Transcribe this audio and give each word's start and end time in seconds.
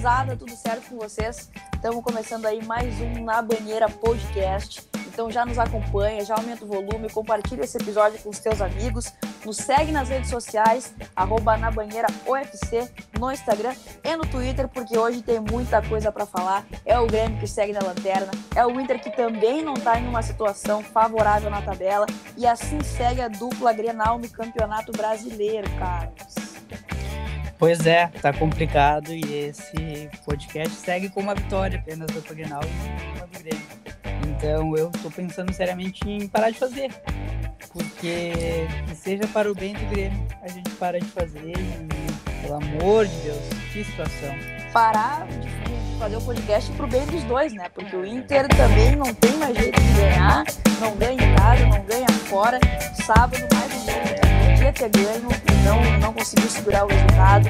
Gurizada, 0.00 0.34
tudo 0.34 0.56
certo 0.56 0.88
com 0.88 0.96
vocês? 0.96 1.50
Estamos 1.74 2.02
começando 2.02 2.46
aí 2.46 2.64
mais 2.64 2.98
um 3.02 3.22
Na 3.22 3.42
Banheira 3.42 3.86
Podcast. 3.86 4.80
Então 5.06 5.30
já 5.30 5.44
nos 5.44 5.58
acompanha, 5.58 6.24
já 6.24 6.36
aumenta 6.36 6.64
o 6.64 6.68
volume, 6.68 7.10
compartilha 7.10 7.64
esse 7.64 7.76
episódio 7.76 8.18
com 8.20 8.30
os 8.30 8.38
teus 8.38 8.62
amigos, 8.62 9.12
nos 9.44 9.58
segue 9.58 9.92
nas 9.92 10.08
redes 10.08 10.30
sociais, 10.30 10.94
arroba 11.14 11.58
na 11.58 11.70
banheira 11.70 12.06
UFC, 12.26 12.90
no 13.18 13.30
Instagram 13.30 13.74
e 14.02 14.16
no 14.16 14.24
Twitter, 14.24 14.68
porque 14.68 14.96
hoje 14.96 15.20
tem 15.20 15.38
muita 15.38 15.82
coisa 15.82 16.10
para 16.10 16.24
falar. 16.24 16.64
É 16.86 16.98
o 16.98 17.06
Grêmio 17.06 17.38
que 17.38 17.46
segue 17.46 17.74
na 17.74 17.80
lanterna, 17.80 18.30
é 18.56 18.64
o 18.64 18.80
Inter 18.80 19.02
que 19.02 19.14
também 19.14 19.62
não 19.62 19.74
está 19.74 20.00
em 20.00 20.08
uma 20.08 20.22
situação 20.22 20.82
favorável 20.82 21.50
na 21.50 21.60
tabela, 21.60 22.06
e 22.38 22.46
assim 22.46 22.82
segue 22.82 23.20
a 23.20 23.28
dupla 23.28 23.74
Grenal 23.74 24.18
no 24.18 24.30
Campeonato 24.30 24.92
Brasileiro, 24.92 25.68
cara. 25.78 26.10
Pois 27.60 27.86
é, 27.86 28.06
tá 28.22 28.32
complicado 28.32 29.12
e 29.12 29.20
esse 29.20 30.08
podcast 30.24 30.74
segue 30.76 31.10
com 31.10 31.20
uma 31.20 31.34
vitória 31.34 31.78
apenas 31.78 32.10
do 32.10 32.34
Grenal 32.34 32.62
e 32.64 33.18
uma 33.18 33.26
do 33.26 33.38
Grêmio. 33.38 33.66
Então 34.26 34.74
eu 34.78 34.90
tô 35.02 35.10
pensando 35.10 35.52
seriamente 35.52 36.08
em 36.08 36.26
parar 36.26 36.48
de 36.48 36.58
fazer. 36.58 36.90
Porque 37.70 38.32
que 38.88 38.96
seja 38.96 39.28
para 39.28 39.52
o 39.52 39.54
bem 39.54 39.74
do 39.74 39.86
Grêmio, 39.90 40.26
a 40.40 40.48
gente 40.48 40.70
para 40.70 40.98
de 40.98 41.04
fazer 41.08 41.52
e, 41.52 42.40
pelo 42.40 42.54
amor 42.54 43.06
de 43.06 43.14
Deus, 43.16 43.38
que 43.70 43.84
situação. 43.84 44.34
Parar 44.72 45.26
de 45.26 45.98
fazer 45.98 46.16
o 46.16 46.22
podcast 46.22 46.72
pro 46.72 46.86
bem 46.86 47.04
dos 47.08 47.22
dois, 47.24 47.52
né? 47.52 47.68
Porque 47.74 47.94
o 47.94 48.06
Inter 48.06 48.48
também 48.48 48.96
não 48.96 49.12
tem 49.12 49.36
mais 49.36 49.54
jeito 49.54 49.78
de 49.78 49.92
ganhar, 49.92 50.44
não 50.80 50.96
ganha 50.96 51.12
em 51.12 51.36
casa, 51.36 51.66
não 51.66 51.84
ganha 51.84 52.08
fora. 52.24 52.58
Sábado 53.04 53.46
mais 53.52 53.70
um 53.74 53.84
jogo, 53.84 54.29
podia 54.60 54.72
ter 54.74 54.90
ganho 54.90 55.28
e 55.30 55.64
não, 55.64 56.00
não 56.00 56.12
conseguiu 56.12 56.46
segurar 56.50 56.84
o 56.84 56.88
resultado. 56.88 57.46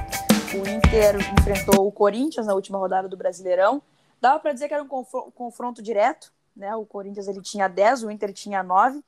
O 0.54 0.68
Inter 0.68 1.16
enfrentou 1.40 1.84
o 1.88 1.90
Corinthians 1.90 2.46
na 2.46 2.54
última 2.54 2.78
rodada 2.78 3.08
do 3.08 3.16
Brasileirão. 3.16 3.82
Dava 4.20 4.38
para 4.38 4.52
dizer 4.52 4.68
que 4.68 4.74
era 4.74 4.82
um 4.84 4.86
confronto 4.86 5.82
direto, 5.82 6.32
né? 6.54 6.72
O 6.76 6.86
Corinthians 6.86 7.26
ele 7.26 7.42
tinha 7.42 7.66
10, 7.66 8.04
o 8.04 8.12
Inter 8.12 8.32
tinha 8.32 8.62
9. 8.62 9.02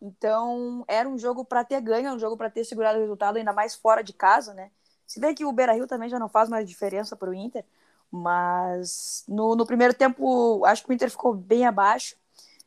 Então, 0.00 0.84
era 0.86 1.08
um 1.08 1.18
jogo 1.18 1.44
para 1.44 1.64
ter 1.64 1.80
ganho, 1.80 2.14
um 2.14 2.20
jogo 2.20 2.36
para 2.36 2.48
ter 2.48 2.64
segurado 2.64 2.98
o 2.98 3.00
resultado, 3.00 3.36
ainda 3.36 3.52
mais 3.52 3.74
fora 3.74 4.04
de 4.04 4.12
casa, 4.12 4.54
né? 4.54 4.70
Se 5.04 5.18
bem 5.18 5.34
que 5.34 5.44
o 5.44 5.50
Beira 5.50 5.72
Rio 5.72 5.88
também 5.88 6.08
já 6.08 6.20
não 6.20 6.28
faz 6.28 6.48
mais 6.48 6.68
diferença 6.68 7.16
para 7.16 7.30
o 7.30 7.34
Inter, 7.34 7.64
mas 8.12 9.24
no, 9.26 9.56
no 9.56 9.66
primeiro 9.66 9.92
tempo, 9.92 10.64
acho 10.64 10.84
que 10.84 10.90
o 10.90 10.92
Inter 10.92 11.10
ficou 11.10 11.34
bem 11.34 11.66
abaixo, 11.66 12.14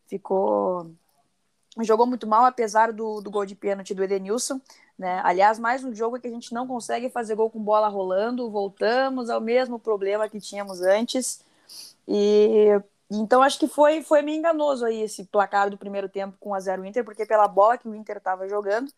ficou. 0.08 0.92
Jogou 1.82 2.06
muito 2.06 2.28
mal, 2.28 2.46
apesar 2.46 2.92
do, 2.94 3.20
do 3.20 3.32
gol 3.32 3.46
de 3.46 3.56
pênalti 3.56 3.94
do 3.94 4.04
Edenilson. 4.04 4.62
Né? 4.98 5.20
Aliás, 5.24 5.58
mais 5.58 5.84
um 5.84 5.94
jogo 5.94 6.20
que 6.20 6.28
a 6.28 6.32
gente 6.32 6.54
não 6.54 6.68
consegue 6.68 7.10
fazer 7.10 7.36
gol 7.36 7.50
com 7.50 7.60
bola 7.60 7.88
rolando, 7.88 8.50
voltamos 8.50 9.30
ao 9.30 9.42
mesmo 9.42 9.80
problema 9.80 10.30
que 10.30 10.40
tínhamos 10.40 10.82
antes. 10.82 11.44
E 12.08 12.68
então 13.10 13.44
acho 13.44 13.60
que 13.60 13.68
foi, 13.68 14.02
foi 14.02 14.22
meio 14.22 14.38
enganoso 14.38 14.86
aí 14.86 15.02
esse 15.02 15.26
placar 15.26 15.70
do 15.70 15.78
primeiro 15.78 16.10
tempo 16.10 16.36
com 16.40 16.54
a 16.54 16.60
0 16.60 16.86
Inter, 16.86 17.04
porque 17.04 17.26
pela 17.26 17.48
bola 17.48 17.78
que 17.78 17.88
o 17.88 17.96
Inter 17.96 18.18
estava 18.18 18.48
jogando, 18.48 18.92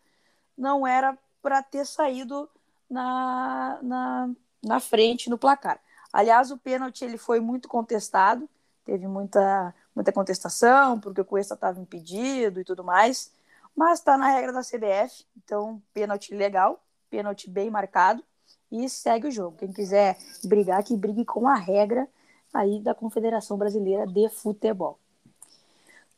não 0.56 0.86
era 0.86 1.16
para 1.42 1.62
ter 1.62 1.84
saído 1.84 2.48
na, 2.88 3.78
na, 3.82 4.30
na 4.64 4.80
frente 4.80 5.28
no 5.28 5.38
placar. 5.38 5.80
Aliás, 6.12 6.50
o 6.50 6.56
pênalti 6.56 7.04
ele 7.04 7.18
foi 7.18 7.40
muito 7.40 7.68
contestado, 7.68 8.48
teve 8.84 9.06
muita, 9.06 9.74
muita 9.96 10.12
contestação, 10.12 11.00
porque 11.00 11.22
o 11.22 11.24
Cuesta 11.24 11.54
estava 11.54 11.80
impedido 11.80 12.60
e 12.60 12.64
tudo 12.64 12.84
mais, 12.84 13.32
mas 13.74 13.98
está 13.98 14.16
na 14.18 14.28
regra 14.28 14.52
da 14.52 14.60
CBF, 14.60 15.24
então 15.42 15.82
pênalti 15.94 16.34
legal, 16.34 16.84
pênalti 17.08 17.48
bem 17.48 17.70
marcado, 17.70 18.22
e 18.70 18.88
segue 18.88 19.28
o 19.28 19.30
jogo. 19.30 19.56
Quem 19.56 19.72
quiser 19.72 20.18
brigar, 20.44 20.84
que 20.84 20.96
brigue 20.96 21.24
com 21.24 21.48
a 21.48 21.54
regra 21.54 22.06
aí 22.52 22.80
da 22.80 22.94
Confederação 22.94 23.56
Brasileira 23.56 24.06
de 24.06 24.28
Futebol. 24.28 24.98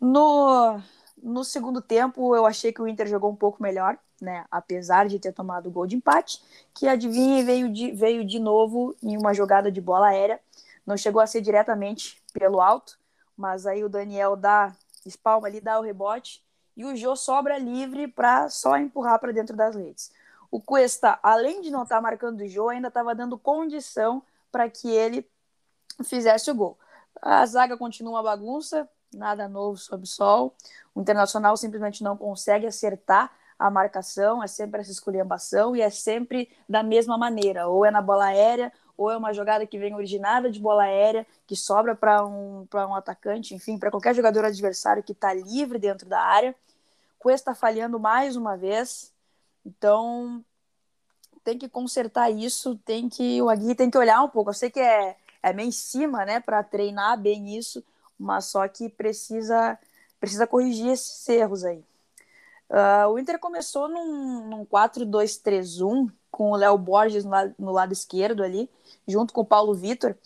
No, 0.01 0.81
no 1.23 1.45
segundo 1.45 1.81
tempo, 1.81 2.35
eu 2.35 2.47
achei 2.47 2.73
que 2.73 2.81
o 2.81 2.89
Inter 2.89 3.07
jogou 3.07 3.31
um 3.31 3.37
pouco 3.37 3.63
melhor, 3.63 3.99
né? 4.21 4.45
Apesar 4.51 5.09
de 5.09 5.19
ter 5.19 5.33
tomado 5.33 5.69
o 5.69 5.71
gol 5.71 5.87
de 5.87 5.97
empate, 5.97 6.43
que 6.75 6.89
adivinha 6.89 7.45
veio 7.45 7.73
de, 7.73 7.93
veio 7.93 8.25
de 8.25 8.39
novo 8.39 8.97
em 9.03 9.17
uma 9.17 9.35
jogada 9.35 9.71
de 9.71 9.81
bola 9.81 10.09
aérea. 10.09 10.41
Não 10.87 10.97
chegou 10.97 11.21
a 11.21 11.27
ser 11.27 11.41
diretamente 11.41 12.23
pelo 12.33 12.61
alto, 12.61 12.99
mas 13.39 13.65
aí 13.65 13.85
o 13.85 13.89
Daniel 13.89 14.35
dá 14.35 14.77
espalma 15.07 15.47
ali, 15.47 15.61
dá 15.61 15.79
o 15.79 15.83
rebote 15.83 16.45
e 16.77 16.85
o 16.85 16.97
Jô 16.97 17.15
sobra 17.15 17.57
livre 17.57 18.09
para 18.09 18.51
só 18.51 18.77
empurrar 18.77 19.21
para 19.21 19.33
dentro 19.33 19.57
das 19.57 19.77
redes. 19.77 20.11
O 20.51 20.61
Cuesta, 20.61 21.19
além 21.23 21.61
de 21.61 21.71
não 21.71 21.85
estar 21.85 21.97
tá 21.97 22.03
marcando 22.03 22.41
o 22.41 22.49
Jô, 22.49 22.69
ainda 22.69 22.89
estava 22.89 23.15
dando 23.15 23.39
condição 23.39 24.23
para 24.51 24.69
que 24.69 24.91
ele 24.91 25.29
fizesse 26.05 26.51
o 26.51 26.55
gol. 26.55 26.79
A 27.23 27.45
zaga 27.47 27.77
continua 27.77 28.15
uma 28.15 28.23
bagunça, 28.23 28.89
nada 29.15 29.49
novo 29.49 29.77
sob 29.77 30.07
sol. 30.07 30.55
O 30.95 31.01
Internacional 31.01 31.57
simplesmente 31.57 32.03
não 32.03 32.17
consegue 32.17 32.67
acertar 32.67 33.33
a 33.59 33.71
marcação, 33.71 34.43
é 34.43 34.47
sempre 34.47 34.81
essa 34.81 34.93
esculhambação 34.93 35.75
e 35.75 35.81
é 35.81 35.91
sempre 35.91 36.49
da 36.69 36.83
mesma 36.83 37.19
maneira. 37.19 37.67
Ou 37.69 37.85
é 37.85 37.91
na 37.91 38.01
bola 38.01 38.27
aérea, 38.27 38.73
ou 38.99 39.11
é 39.11 39.17
uma 39.17 39.33
jogada 39.33 39.65
que 39.65 39.79
vem 39.79 39.95
originada 39.95 40.51
de 40.51 40.59
bola 40.59 40.83
aérea, 40.83 41.25
que 41.47 41.55
sobra 41.55 41.95
para 41.95 42.27
um, 42.27 42.67
um 42.75 42.95
atacante, 42.95 43.55
enfim, 43.55 43.79
para 43.79 43.93
qualquer 43.93 44.15
jogador 44.15 44.45
adversário 44.45 45.05
que 45.05 45.13
está 45.13 45.33
livre 45.33 45.79
dentro 45.79 46.09
da 46.09 46.21
área. 46.21 46.55
Cuesta 47.19 47.55
falhando 47.55 48.01
mais 48.01 48.35
uma 48.35 48.57
vez. 48.57 49.13
Então, 49.65 50.45
tem 51.45 51.57
que 51.57 51.69
consertar 51.69 52.29
isso, 52.31 52.77
tem 52.85 53.09
que 53.09 53.41
o 53.41 53.49
Agui 53.49 53.75
tem 53.75 53.89
que 53.89 53.97
olhar 53.97 54.23
um 54.23 54.29
pouco. 54.29 54.51
Eu 54.51 54.55
sei 54.55 54.69
que 54.69 54.81
é 54.81 55.17
é 55.41 55.53
meio 55.53 55.69
em 55.69 55.73
cima, 55.73 56.25
né, 56.25 56.41
para 56.41 56.63
treinar 56.65 57.17
bem 57.19 57.57
isso, 57.57 57.83
mas 58.19 58.47
só 58.47 58.67
que 58.67 58.89
precisa 58.89 59.79
precisa 60.19 60.47
corrigir 60.47 60.89
esses 60.89 61.29
erros 61.29 61.65
aí. 61.65 61.85
Uh, 62.69 63.09
o 63.13 63.19
Inter 63.19 63.39
começou 63.39 63.89
num, 63.89 64.47
num 64.49 64.65
4-2-3-1 64.67 66.11
com 66.31 66.51
o 66.51 66.57
Léo 66.57 66.77
Borges 66.79 67.25
no 67.25 67.31
lado, 67.31 67.55
no 67.59 67.73
lado 67.73 67.93
esquerdo 67.93 68.43
ali, 68.43 68.71
junto 69.07 69.33
com 69.33 69.41
o 69.43 69.47
Paulo 69.47 69.75
Vitor. 69.75 70.17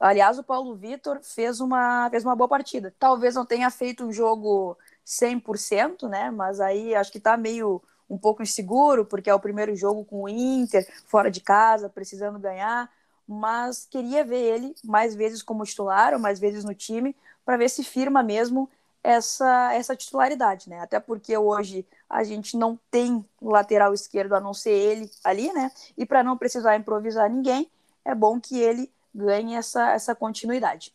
Aliás, 0.00 0.38
o 0.38 0.44
Paulo 0.44 0.74
Vitor 0.76 1.20
fez 1.22 1.60
uma, 1.60 2.08
fez 2.10 2.24
uma 2.24 2.36
boa 2.36 2.48
partida. 2.48 2.94
Talvez 2.98 3.34
não 3.34 3.44
tenha 3.44 3.70
feito 3.70 4.04
um 4.04 4.12
jogo 4.12 4.76
100%, 5.04 6.08
né? 6.08 6.30
Mas 6.30 6.60
aí 6.60 6.94
acho 6.94 7.10
que 7.10 7.20
tá 7.20 7.36
meio 7.36 7.82
um 8.08 8.16
pouco 8.16 8.42
inseguro, 8.42 9.04
porque 9.04 9.28
é 9.28 9.34
o 9.34 9.40
primeiro 9.40 9.74
jogo 9.74 10.04
com 10.04 10.22
o 10.22 10.28
Inter, 10.28 10.86
fora 11.06 11.30
de 11.30 11.40
casa, 11.40 11.88
precisando 11.88 12.38
ganhar 12.38 12.90
mas 13.28 13.84
queria 13.84 14.24
ver 14.24 14.40
ele 14.40 14.74
mais 14.82 15.14
vezes 15.14 15.42
como 15.42 15.64
titular 15.64 16.14
ou 16.14 16.18
mais 16.18 16.40
vezes 16.40 16.64
no 16.64 16.74
time 16.74 17.14
para 17.44 17.58
ver 17.58 17.68
se 17.68 17.84
firma 17.84 18.22
mesmo 18.22 18.70
essa, 19.04 19.74
essa 19.74 19.94
titularidade, 19.94 20.70
né? 20.70 20.80
Até 20.80 20.98
porque 20.98 21.36
hoje 21.36 21.86
a 22.08 22.24
gente 22.24 22.56
não 22.56 22.78
tem 22.90 23.24
lateral 23.40 23.92
esquerdo 23.92 24.34
a 24.34 24.40
não 24.40 24.54
ser 24.54 24.72
ele 24.72 25.10
ali, 25.22 25.52
né? 25.52 25.70
E 25.96 26.06
para 26.06 26.22
não 26.22 26.36
precisar 26.36 26.76
improvisar 26.76 27.30
ninguém, 27.30 27.70
é 28.04 28.14
bom 28.14 28.40
que 28.40 28.58
ele 28.58 28.90
ganhe 29.14 29.54
essa, 29.54 29.90
essa 29.90 30.14
continuidade. 30.14 30.92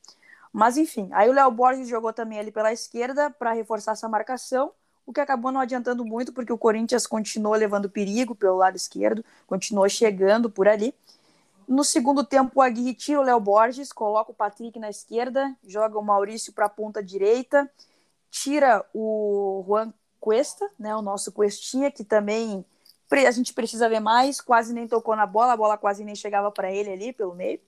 Mas 0.51 0.78
enfim, 0.78 1.09
aí 1.13 1.29
o 1.29 1.34
Léo 1.34 1.51
Borges 1.51 1.88
jogou 1.88 2.13
também 2.13 2.40
ali 2.40 2.51
pela 2.51 2.72
esquerda 2.72 3.29
para 3.29 3.53
reforçar 3.53 3.94
essa 3.94 4.07
marcação, 4.07 4.72
o 5.06 5.12
que 5.12 5.19
acabou 5.19 5.51
não 5.51 5.59
adiantando 5.59 6.06
muito, 6.06 6.31
porque 6.31 6.53
o 6.53 6.57
Corinthians 6.57 7.06
continuou 7.06 7.56
levando 7.56 7.90
perigo 7.90 8.34
pelo 8.34 8.57
lado 8.57 8.78
esquerdo, 8.78 9.24
continuou 9.45 9.90
chegando 9.90 10.50
por 10.50 10.68
ali. 10.68 10.95
No 11.68 11.83
segundo 11.83 12.24
tempo, 12.24 12.51
o 12.56 12.62
Aguirre 12.62 12.94
tira 12.94 13.19
o 13.19 13.24
Léo 13.24 13.39
Borges, 13.39 13.92
coloca 13.92 14.31
o 14.31 14.36
Patrick 14.36 14.77
na 14.80 14.89
esquerda, 14.89 15.56
joga 15.65 15.98
o 15.98 16.04
Maurício 16.04 16.54
para 16.54 16.65
a 16.65 16.69
ponta 16.69 17.01
direita, 17.01 17.69
tira 18.30 18.86
o 18.94 19.63
Juan 19.68 19.94
Cuesta, 20.24 20.72
né, 20.80 20.96
o 20.96 21.02
nosso 21.02 21.34
Cuestinha, 21.34 21.92
que 21.92 22.02
também 22.02 22.66
a 23.12 23.31
gente 23.31 23.54
precisa 23.54 23.90
ver 23.90 24.00
mais, 24.00 24.40
quase 24.40 24.74
nem 24.74 24.88
tocou 24.88 25.18
na 25.18 25.28
bola, 25.28 25.52
a 25.52 25.58
bola 25.58 25.78
quase 25.78 26.06
nem 26.06 26.16
chegava 26.16 26.50
para 26.50 26.72
ele 26.72 26.90
ali 26.90 27.12
pelo 27.12 27.36
meio. 27.36 27.60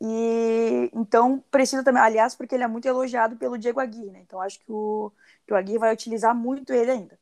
E 0.00 0.90
então 0.94 1.44
precisa 1.50 1.84
também, 1.84 2.02
aliás, 2.02 2.34
porque 2.34 2.54
ele 2.54 2.64
é 2.64 2.66
muito 2.66 2.88
elogiado 2.88 3.36
pelo 3.36 3.58
Diego 3.58 3.80
Aguirre, 3.80 4.10
né? 4.12 4.20
Então 4.22 4.40
acho 4.40 4.58
que 4.60 4.72
o, 4.72 5.12
que 5.46 5.52
o 5.52 5.56
Aguirre 5.56 5.78
vai 5.78 5.92
utilizar 5.92 6.34
muito 6.34 6.72
ele 6.72 6.90
ainda. 6.90 7.18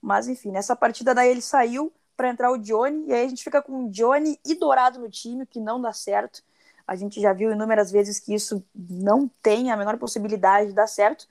Mas 0.00 0.28
enfim, 0.28 0.50
nessa 0.50 0.74
partida 0.74 1.14
daí 1.14 1.28
ele 1.28 1.42
saiu, 1.42 1.92
para 2.16 2.30
entrar 2.30 2.50
o 2.50 2.56
Johnny, 2.56 3.08
e 3.08 3.12
aí 3.12 3.26
a 3.26 3.28
gente 3.28 3.44
fica 3.44 3.60
com 3.60 3.90
Johnny 3.90 4.40
e 4.46 4.54
Dourado 4.54 4.98
no 4.98 5.10
time, 5.10 5.44
que 5.44 5.60
não 5.60 5.78
dá 5.78 5.92
certo. 5.92 6.42
A 6.86 6.96
gente 6.96 7.20
já 7.20 7.34
viu 7.34 7.52
inúmeras 7.52 7.92
vezes 7.92 8.18
que 8.18 8.34
isso 8.34 8.64
não 8.74 9.28
tem 9.42 9.70
a 9.70 9.76
menor 9.76 9.98
possibilidade 9.98 10.68
de 10.68 10.74
dar 10.74 10.86
certo. 10.86 11.28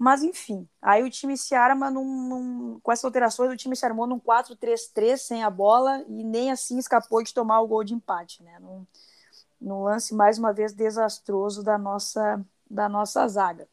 Mas 0.00 0.22
enfim, 0.22 0.66
aí 0.80 1.02
o 1.02 1.10
time 1.10 1.36
se 1.36 1.54
arma 1.54 1.90
num, 1.90 2.26
num, 2.26 2.80
com 2.82 2.90
essas 2.90 3.04
alterações, 3.04 3.52
o 3.52 3.56
time 3.56 3.76
se 3.76 3.84
armou 3.84 4.06
num 4.06 4.18
4-3-3 4.18 5.18
sem 5.18 5.44
a 5.44 5.50
bola 5.50 6.02
e 6.08 6.24
nem 6.24 6.50
assim 6.50 6.78
escapou 6.78 7.22
de 7.22 7.34
tomar 7.34 7.60
o 7.60 7.68
gol 7.68 7.84
de 7.84 7.92
empate, 7.92 8.42
né? 8.42 8.58
Num, 8.60 8.86
num 9.60 9.82
lance 9.82 10.14
mais 10.14 10.38
uma 10.38 10.54
vez 10.54 10.72
desastroso 10.72 11.62
da 11.62 11.76
nossa 11.76 12.42
da 12.70 12.88
nossa 12.88 13.28
zaga. 13.28 13.68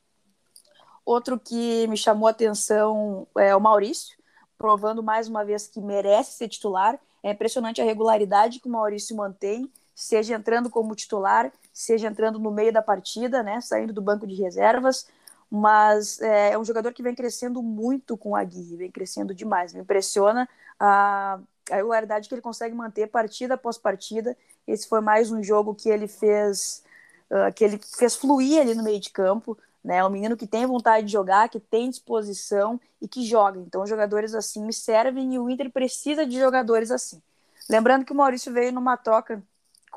Outro 1.06 1.40
que 1.40 1.88
me 1.88 1.96
chamou 1.96 2.28
a 2.28 2.32
atenção 2.32 3.26
é 3.38 3.56
o 3.56 3.62
Maurício, 3.62 4.18
provando 4.58 5.02
mais 5.02 5.30
uma 5.30 5.46
vez 5.46 5.66
que 5.66 5.80
merece 5.80 6.34
ser 6.34 6.50
titular. 6.50 7.00
É 7.24 7.32
impressionante 7.32 7.82
a 7.82 7.86
regularidade 7.86 8.60
que 8.60 8.68
o 8.68 8.72
Maurício 8.72 9.16
mantém, 9.16 9.72
seja 9.96 10.36
entrando 10.36 10.70
como 10.70 10.94
titular, 10.94 11.54
seja 11.72 12.10
entrando 12.10 12.38
no 12.38 12.52
meio 12.52 12.74
da 12.74 12.82
partida, 12.82 13.42
né, 13.42 13.62
saindo 13.62 13.94
do 13.94 14.02
banco 14.02 14.28
de 14.28 14.36
reservas, 14.36 15.08
mas 15.50 16.20
é, 16.22 16.52
é 16.52 16.58
um 16.58 16.66
jogador 16.66 16.94
que 16.94 17.04
vem 17.04 17.16
crescendo 17.16 17.62
muito 17.62 18.18
com 18.18 18.36
a 18.36 18.42
Aguirre, 18.42 18.76
vem 18.76 18.92
crescendo 18.92 19.34
demais, 19.34 19.74
me 19.74 19.82
impressiona 19.82 20.48
a, 20.80 21.40
a 21.72 21.76
regularidade 21.76 22.28
que 22.28 22.36
ele 22.36 22.42
consegue 22.42 22.76
manter 22.76 23.08
partida 23.08 23.54
após 23.54 23.78
partida, 23.78 24.38
esse 24.68 24.88
foi 24.88 25.00
mais 25.00 25.32
um 25.32 25.42
jogo 25.42 25.74
que 25.74 25.90
ele 25.90 26.08
fez, 26.08 26.84
uh, 27.32 27.52
que 27.54 27.64
ele 27.64 27.80
fez 27.98 28.16
fluir 28.16 28.62
ali 28.62 28.76
no 28.76 28.84
meio 28.84 29.00
de 29.00 29.10
campo, 29.10 29.58
né? 29.84 29.98
É 29.98 30.06
um 30.06 30.10
menino 30.10 30.36
que 30.36 30.46
tem 30.46 30.66
vontade 30.66 31.06
de 31.06 31.14
jogar, 31.14 31.48
que 31.48 31.60
tem 31.60 31.90
disposição 31.90 32.80
e 33.02 33.08
que 33.08 33.26
joga. 33.26 33.60
Então, 33.60 33.88
jogadores 33.88 34.34
assim 34.34 34.66
me 34.66 34.74
servem 34.74 35.34
e 35.34 35.40
o 35.40 35.50
Inter 35.50 35.72
precisa 35.72 36.26
de 36.26 36.38
jogadores 36.38 36.92
assim. 36.92 37.22
Lembrando 37.70 38.04
que 38.04 38.12
o 38.12 38.16
Maurício 38.16 38.52
veio 38.52 38.74
numa 38.74 38.98
troca 38.98 39.42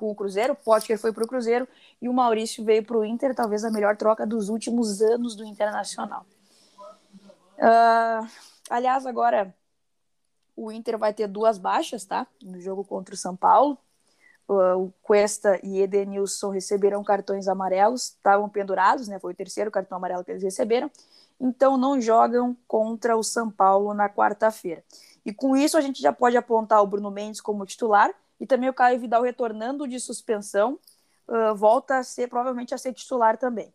com 0.01 0.11
o 0.11 0.15
Cruzeiro, 0.15 0.55
o 0.55 0.57
Potker 0.57 0.99
foi 0.99 1.13
para 1.13 1.23
o 1.23 1.29
Cruzeiro 1.29 1.69
e 2.01 2.09
o 2.09 2.13
Maurício 2.13 2.65
veio 2.65 2.83
para 2.83 2.97
o 2.97 3.05
Inter, 3.05 3.35
talvez 3.35 3.65
a 3.65 3.71
melhor 3.71 3.97
troca 3.97 4.27
dos 4.27 4.49
últimos 4.49 5.03
anos 5.03 5.37
do 5.37 5.45
Internacional. 5.45 6.25
Uh, 7.59 8.27
aliás, 8.71 9.05
agora 9.05 9.55
o 10.57 10.73
Inter 10.73 10.97
vai 10.97 11.13
ter 11.13 11.29
duas 11.29 11.59
baixas, 11.59 12.05
tá? 12.05 12.27
No 12.43 12.59
jogo 12.61 12.83
contra 12.83 13.15
o 13.15 13.19
São 13.19 13.37
Paulo 13.37 13.79
o 14.53 14.91
Cuesta 15.03 15.61
e 15.63 15.81
Edenilson 15.81 16.51
receberam 16.51 17.05
cartões 17.05 17.47
amarelos, 17.47 18.07
estavam 18.07 18.49
pendurados, 18.49 19.07
né? 19.07 19.19
Foi 19.19 19.33
o 19.33 19.37
terceiro 19.37 19.71
cartão 19.71 19.97
amarelo 19.97 20.25
que 20.25 20.31
eles 20.33 20.43
receberam, 20.43 20.91
então 21.41 21.77
não 21.77 22.01
jogam 22.01 22.57
contra 22.67 23.17
o 23.17 23.23
São 23.23 23.51
Paulo 23.51 23.95
na 23.95 24.09
quarta-feira. 24.09 24.83
E 25.25 25.33
com 25.33 25.57
isso 25.57 25.79
a 25.79 25.81
gente 25.81 26.03
já 26.03 26.13
pode 26.13 26.37
apontar 26.37 26.83
o 26.83 26.87
Bruno 26.87 27.11
Mendes 27.11 27.41
como 27.41 27.65
titular 27.65 28.13
e 28.41 28.47
também 28.47 28.69
o 28.69 28.75
Caio 28.75 28.99
Vidal 28.99 29.23
retornando 29.23 29.87
de 29.87 30.01
suspensão, 30.01 30.79
uh, 31.29 31.55
volta 31.55 31.99
a 31.99 32.03
ser 32.03 32.29
provavelmente 32.29 32.75
a 32.75 32.79
ser 32.79 32.95
titular 32.95 33.37
também. 33.37 33.73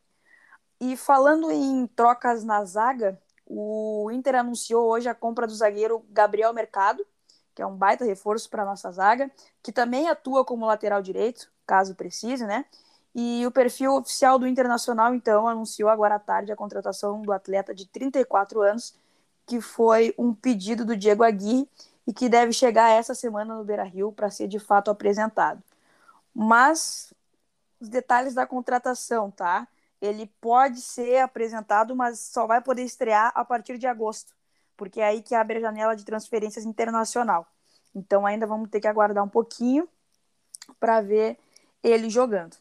E 0.81 0.97
falando 0.97 1.51
em 1.51 1.87
trocas 1.87 2.43
na 2.43 2.65
zaga, 2.65 3.17
o 3.45 4.09
Inter 4.11 4.35
anunciou 4.35 4.89
hoje 4.89 5.07
a 5.07 5.13
compra 5.13 5.45
do 5.45 5.53
zagueiro 5.53 6.03
Gabriel 6.09 6.51
Mercado, 6.51 7.05
que 7.53 7.61
é 7.61 7.65
um 7.65 7.75
baita 7.75 8.03
reforço 8.03 8.49
para 8.49 8.63
a 8.63 8.65
nossa 8.65 8.91
zaga, 8.91 9.31
que 9.63 9.71
também 9.71 10.09
atua 10.09 10.43
como 10.43 10.65
lateral 10.65 11.01
direito, 11.01 11.49
caso 11.65 11.95
precise, 11.95 12.45
né? 12.45 12.65
E 13.13 13.45
o 13.47 13.51
perfil 13.51 13.95
oficial 13.95 14.37
do 14.37 14.45
Internacional, 14.45 15.15
então, 15.15 15.47
anunciou 15.47 15.87
agora 15.87 16.15
à 16.15 16.19
tarde 16.19 16.51
a 16.51 16.55
contratação 16.55 17.21
do 17.21 17.31
atleta 17.31 17.73
de 17.73 17.87
34 17.87 18.61
anos, 18.61 18.93
que 19.45 19.61
foi 19.61 20.13
um 20.17 20.33
pedido 20.33 20.83
do 20.83 20.97
Diego 20.97 21.23
Aguirre 21.23 21.69
e 22.07 22.13
que 22.13 22.29
deve 22.29 22.53
chegar 22.53 22.89
essa 22.89 23.15
semana 23.15 23.55
no 23.55 23.63
Beira 23.63 23.83
Rio 23.83 24.11
para 24.11 24.29
ser 24.29 24.47
de 24.47 24.59
fato 24.59 24.91
apresentado. 24.91 25.61
Mas 26.33 27.13
os 27.79 27.89
detalhes 27.89 28.33
da 28.33 28.45
contratação, 28.45 29.31
tá? 29.31 29.67
Ele 30.01 30.27
pode 30.39 30.81
ser 30.81 31.19
apresentado, 31.19 31.95
mas 31.95 32.19
só 32.19 32.45
vai 32.45 32.61
poder 32.61 32.83
estrear 32.83 33.31
a 33.33 33.43
partir 33.43 33.77
de 33.77 33.87
agosto 33.87 34.33
porque 34.75 34.99
é 34.99 35.05
aí 35.05 35.21
que 35.21 35.35
abre 35.35 35.57
a 35.57 35.61
janela 35.61 35.95
de 35.95 36.03
transferências 36.03 36.65
internacional. 36.65 37.47
Então 37.93 38.25
ainda 38.25 38.45
vamos 38.45 38.69
ter 38.69 38.79
que 38.79 38.87
aguardar 38.87 39.23
um 39.23 39.29
pouquinho 39.29 39.87
para 40.79 41.01
ver 41.01 41.37
ele 41.83 42.09
jogando. 42.09 42.57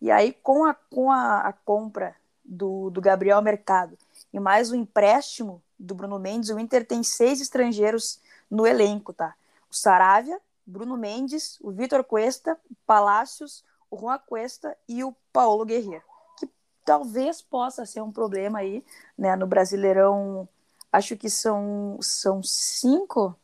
E 0.00 0.10
aí, 0.10 0.32
com 0.32 0.64
a, 0.64 0.74
com 0.74 1.10
a, 1.10 1.40
a 1.40 1.52
compra 1.52 2.14
do, 2.44 2.90
do 2.90 3.00
Gabriel 3.00 3.42
Mercado 3.42 3.98
e 4.32 4.38
mais 4.38 4.70
o 4.70 4.76
empréstimo 4.76 5.62
do 5.78 5.94
Bruno 5.94 6.18
Mendes, 6.18 6.50
o 6.50 6.58
Inter 6.58 6.86
tem 6.86 7.02
seis 7.02 7.40
estrangeiros 7.40 8.20
no 8.50 8.66
elenco, 8.66 9.12
tá? 9.12 9.34
O 9.70 9.74
Saravia, 9.74 10.40
Bruno 10.66 10.96
Mendes, 10.96 11.58
o 11.60 11.70
Vitor 11.70 12.04
Cuesta, 12.04 12.58
Palácios, 12.86 13.64
o 13.90 13.98
Juan 13.98 14.18
Cuesta 14.26 14.76
e 14.88 15.02
o 15.02 15.14
Paulo 15.32 15.64
Guerreiro, 15.64 16.04
que 16.38 16.48
talvez 16.84 17.40
possa 17.40 17.86
ser 17.86 18.02
um 18.02 18.12
problema 18.12 18.58
aí, 18.58 18.84
né, 19.16 19.34
no 19.36 19.46
Brasileirão 19.46 20.48
acho 20.92 21.16
que 21.16 21.30
são, 21.30 21.98
são 22.00 22.42
cinco. 22.42 23.38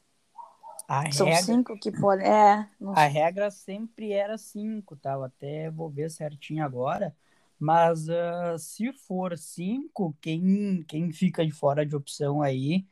A 0.89 1.11
são 1.13 1.27
regra... 1.27 1.43
cinco 1.43 1.79
que 1.79 1.93
podem. 1.99 2.27
É, 2.27 2.69
a 2.95 3.07
regra 3.07 3.51
sempre 3.51 4.13
era 4.13 4.37
cinco, 4.37 4.97
tá? 4.97 5.13
Eu 5.13 5.25
até 5.25 5.71
vou 5.71 5.91
ver 5.91 6.11
certinho 6.11 6.65
agora. 6.65 7.15
Mas 7.59 8.09
uh, 8.09 8.59
se 8.59 8.93
for 8.93 9.39
cinco, 9.39 10.15
quem, 10.21 10.85
quem 10.89 11.13
fica 11.13 11.47
de 11.47 11.53
fora 11.53 11.87
de 11.87 11.95
opção 11.95 12.43
aí 12.43 12.85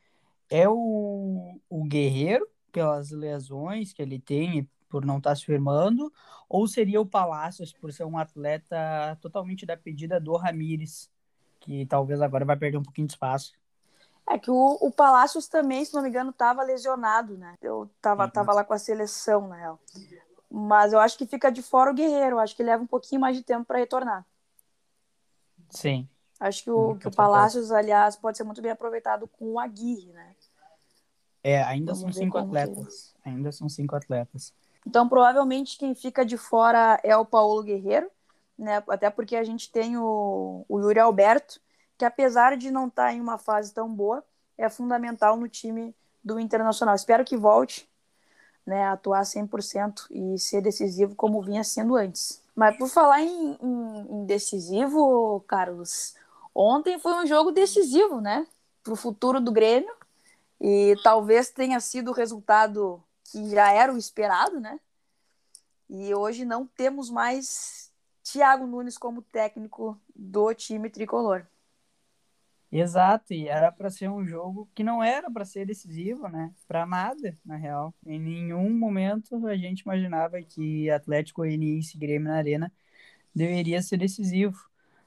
é 0.52 0.68
o, 0.68 1.58
o 1.68 1.84
Guerreiro, 1.84 2.46
pelas 2.70 3.10
lesões 3.10 3.92
que 3.92 4.02
ele 4.02 4.20
tem 4.20 4.68
por 4.88 5.06
não 5.06 5.16
estar 5.16 5.30
tá 5.30 5.36
se 5.36 5.46
firmando, 5.46 6.12
ou 6.46 6.68
seria 6.68 7.00
o 7.00 7.06
Palácios, 7.06 7.72
por 7.72 7.90
ser 7.90 8.04
um 8.04 8.18
atleta 8.18 9.16
totalmente 9.22 9.64
da 9.64 9.74
pedida 9.74 10.20
do 10.20 10.36
Ramires, 10.36 11.10
que 11.60 11.86
talvez 11.86 12.20
agora 12.20 12.44
vai 12.44 12.58
perder 12.58 12.76
um 12.76 12.82
pouquinho 12.82 13.06
de 13.06 13.14
espaço. 13.14 13.54
É 14.28 14.38
que 14.38 14.50
o, 14.50 14.78
o 14.80 14.92
Palácios 14.92 15.48
também, 15.48 15.82
se 15.82 15.94
não 15.94 16.02
me 16.02 16.10
engano, 16.10 16.30
estava 16.30 16.62
lesionado, 16.62 17.38
né? 17.38 17.56
Eu 17.62 17.90
tava, 18.02 18.24
uhum. 18.24 18.30
tava 18.30 18.52
lá 18.52 18.62
com 18.62 18.74
a 18.74 18.78
seleção, 18.78 19.48
na 19.48 19.56
real. 19.56 19.80
Mas 20.50 20.92
eu 20.92 21.00
acho 21.00 21.16
que 21.16 21.26
fica 21.26 21.50
de 21.50 21.62
fora 21.62 21.90
o 21.90 21.94
Guerreiro. 21.94 22.36
Eu 22.36 22.40
acho 22.40 22.54
que 22.54 22.62
leva 22.62 22.82
um 22.82 22.86
pouquinho 22.86 23.20
mais 23.20 23.34
de 23.34 23.42
tempo 23.42 23.64
para 23.64 23.78
retornar. 23.78 24.26
Sim. 25.70 26.06
Acho 26.38 26.64
que 26.64 26.70
o, 26.70 26.96
que 26.96 27.08
o 27.08 27.14
Palácios, 27.14 27.72
aliás, 27.72 28.16
pode 28.16 28.36
ser 28.36 28.44
muito 28.44 28.60
bem 28.60 28.72
aproveitado 28.72 29.26
com 29.26 29.52
o 29.52 29.58
Aguirre, 29.58 30.12
né? 30.12 30.31
É, 31.42 31.62
ainda 31.62 31.92
Vamos 31.92 32.00
são 32.00 32.12
cinco 32.12 32.38
atletas. 32.38 33.14
Ainda 33.24 33.52
são 33.52 33.68
cinco 33.68 33.96
atletas. 33.96 34.52
Então, 34.86 35.08
provavelmente, 35.08 35.78
quem 35.78 35.94
fica 35.94 36.24
de 36.24 36.36
fora 36.36 37.00
é 37.02 37.16
o 37.16 37.24
Paulo 37.24 37.62
Guerreiro, 37.62 38.10
né? 38.58 38.82
Até 38.88 39.10
porque 39.10 39.36
a 39.36 39.44
gente 39.44 39.70
tem 39.70 39.96
o, 39.96 40.64
o 40.68 40.80
Yuri 40.80 40.98
Alberto, 40.98 41.60
que 41.96 42.04
apesar 42.04 42.56
de 42.56 42.70
não 42.70 42.88
estar 42.88 43.06
tá 43.06 43.12
em 43.12 43.20
uma 43.20 43.38
fase 43.38 43.72
tão 43.72 43.92
boa, 43.92 44.24
é 44.56 44.68
fundamental 44.68 45.36
no 45.36 45.48
time 45.48 45.94
do 46.22 46.38
Internacional. 46.38 46.94
Espero 46.94 47.24
que 47.24 47.36
volte 47.36 47.88
né, 48.66 48.84
a 48.84 48.92
atuar 48.92 49.22
100% 49.22 50.06
e 50.10 50.38
ser 50.38 50.60
decisivo 50.62 51.14
como 51.14 51.42
vinha 51.42 51.64
sendo 51.64 51.96
antes. 51.96 52.42
Mas 52.54 52.76
por 52.76 52.88
falar 52.88 53.22
em, 53.22 53.58
em, 53.60 54.06
em 54.10 54.26
decisivo, 54.26 55.42
Carlos, 55.46 56.14
ontem 56.54 56.98
foi 56.98 57.14
um 57.14 57.26
jogo 57.26 57.50
decisivo, 57.50 58.20
né? 58.20 58.46
Para 58.82 58.92
o 58.92 58.96
futuro 58.96 59.40
do 59.40 59.50
Grêmio. 59.50 59.92
E 60.62 60.94
talvez 61.02 61.50
tenha 61.50 61.80
sido 61.80 62.12
o 62.12 62.14
resultado 62.14 63.02
que 63.24 63.50
já 63.50 63.72
era 63.72 63.92
o 63.92 63.98
esperado, 63.98 64.60
né? 64.60 64.78
E 65.90 66.14
hoje 66.14 66.44
não 66.44 66.66
temos 66.66 67.10
mais 67.10 67.92
Thiago 68.22 68.64
Nunes 68.66 68.96
como 68.96 69.22
técnico 69.22 70.00
do 70.14 70.54
time 70.54 70.88
tricolor. 70.88 71.46
Exato, 72.70 73.34
e 73.34 73.48
era 73.48 73.70
para 73.70 73.90
ser 73.90 74.08
um 74.08 74.24
jogo 74.24 74.70
que 74.74 74.82
não 74.82 75.02
era 75.02 75.30
para 75.30 75.44
ser 75.44 75.66
decisivo, 75.66 76.28
né? 76.28 76.54
Para 76.66 76.86
nada, 76.86 77.36
na 77.44 77.56
real. 77.56 77.94
Em 78.06 78.18
nenhum 78.18 78.70
momento 78.72 79.46
a 79.46 79.56
gente 79.56 79.80
imaginava 79.80 80.40
que 80.42 80.88
Atlético 80.90 81.42
Goianiense 81.42 81.96
e 81.96 82.00
Grêmio 82.00 82.28
na 82.28 82.36
Arena 82.36 82.72
deveria 83.34 83.82
ser 83.82 83.98
decisivo. 83.98 84.58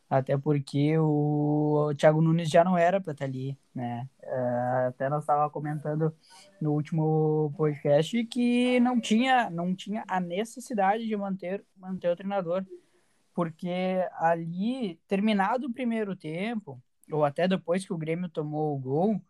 Até 0.09 0.38
porque 0.38 0.97
o, 1.00 1.91
Thiago 1.97 2.21
Nunes 2.21 2.50
já 2.50 2.63
não 2.63 2.77
era 2.77 3.01
para 3.01 3.12
estar 3.12 3.25
tá 3.25 3.29
ali, 3.29 3.57
né? 3.74 4.07
Uh, 4.24 4.88
até 4.89 5.09
nós 5.09 5.24
estava 5.24 5.50
comentando 5.50 6.15
no 6.62 6.74
último 6.74 7.51
podcast 7.57 8.24
que 8.25 8.79
não 8.79 9.00
tinha, 9.01 9.50
não 9.50 9.75
tinha 9.75 10.03
a 10.07 10.19
necessidade 10.19 11.07
de 11.07 11.17
manter, 11.17 11.65
manter 11.75 12.09
o 12.09 12.15
treinador. 12.15 12.63
Porque 13.33 14.07
ali, 14.17 15.00
terminado 15.07 15.67
o 15.67 15.74
primeiro 15.74 16.15
tempo, 16.15 16.81
ou 17.12 17.25
até 17.25 17.47
depois 17.47 17.85
que 17.85 17.91
o 17.91 17.97
Grêmio 17.97 18.29
tomou 18.29 18.75
o 18.75 18.79
gol, 18.79 19.21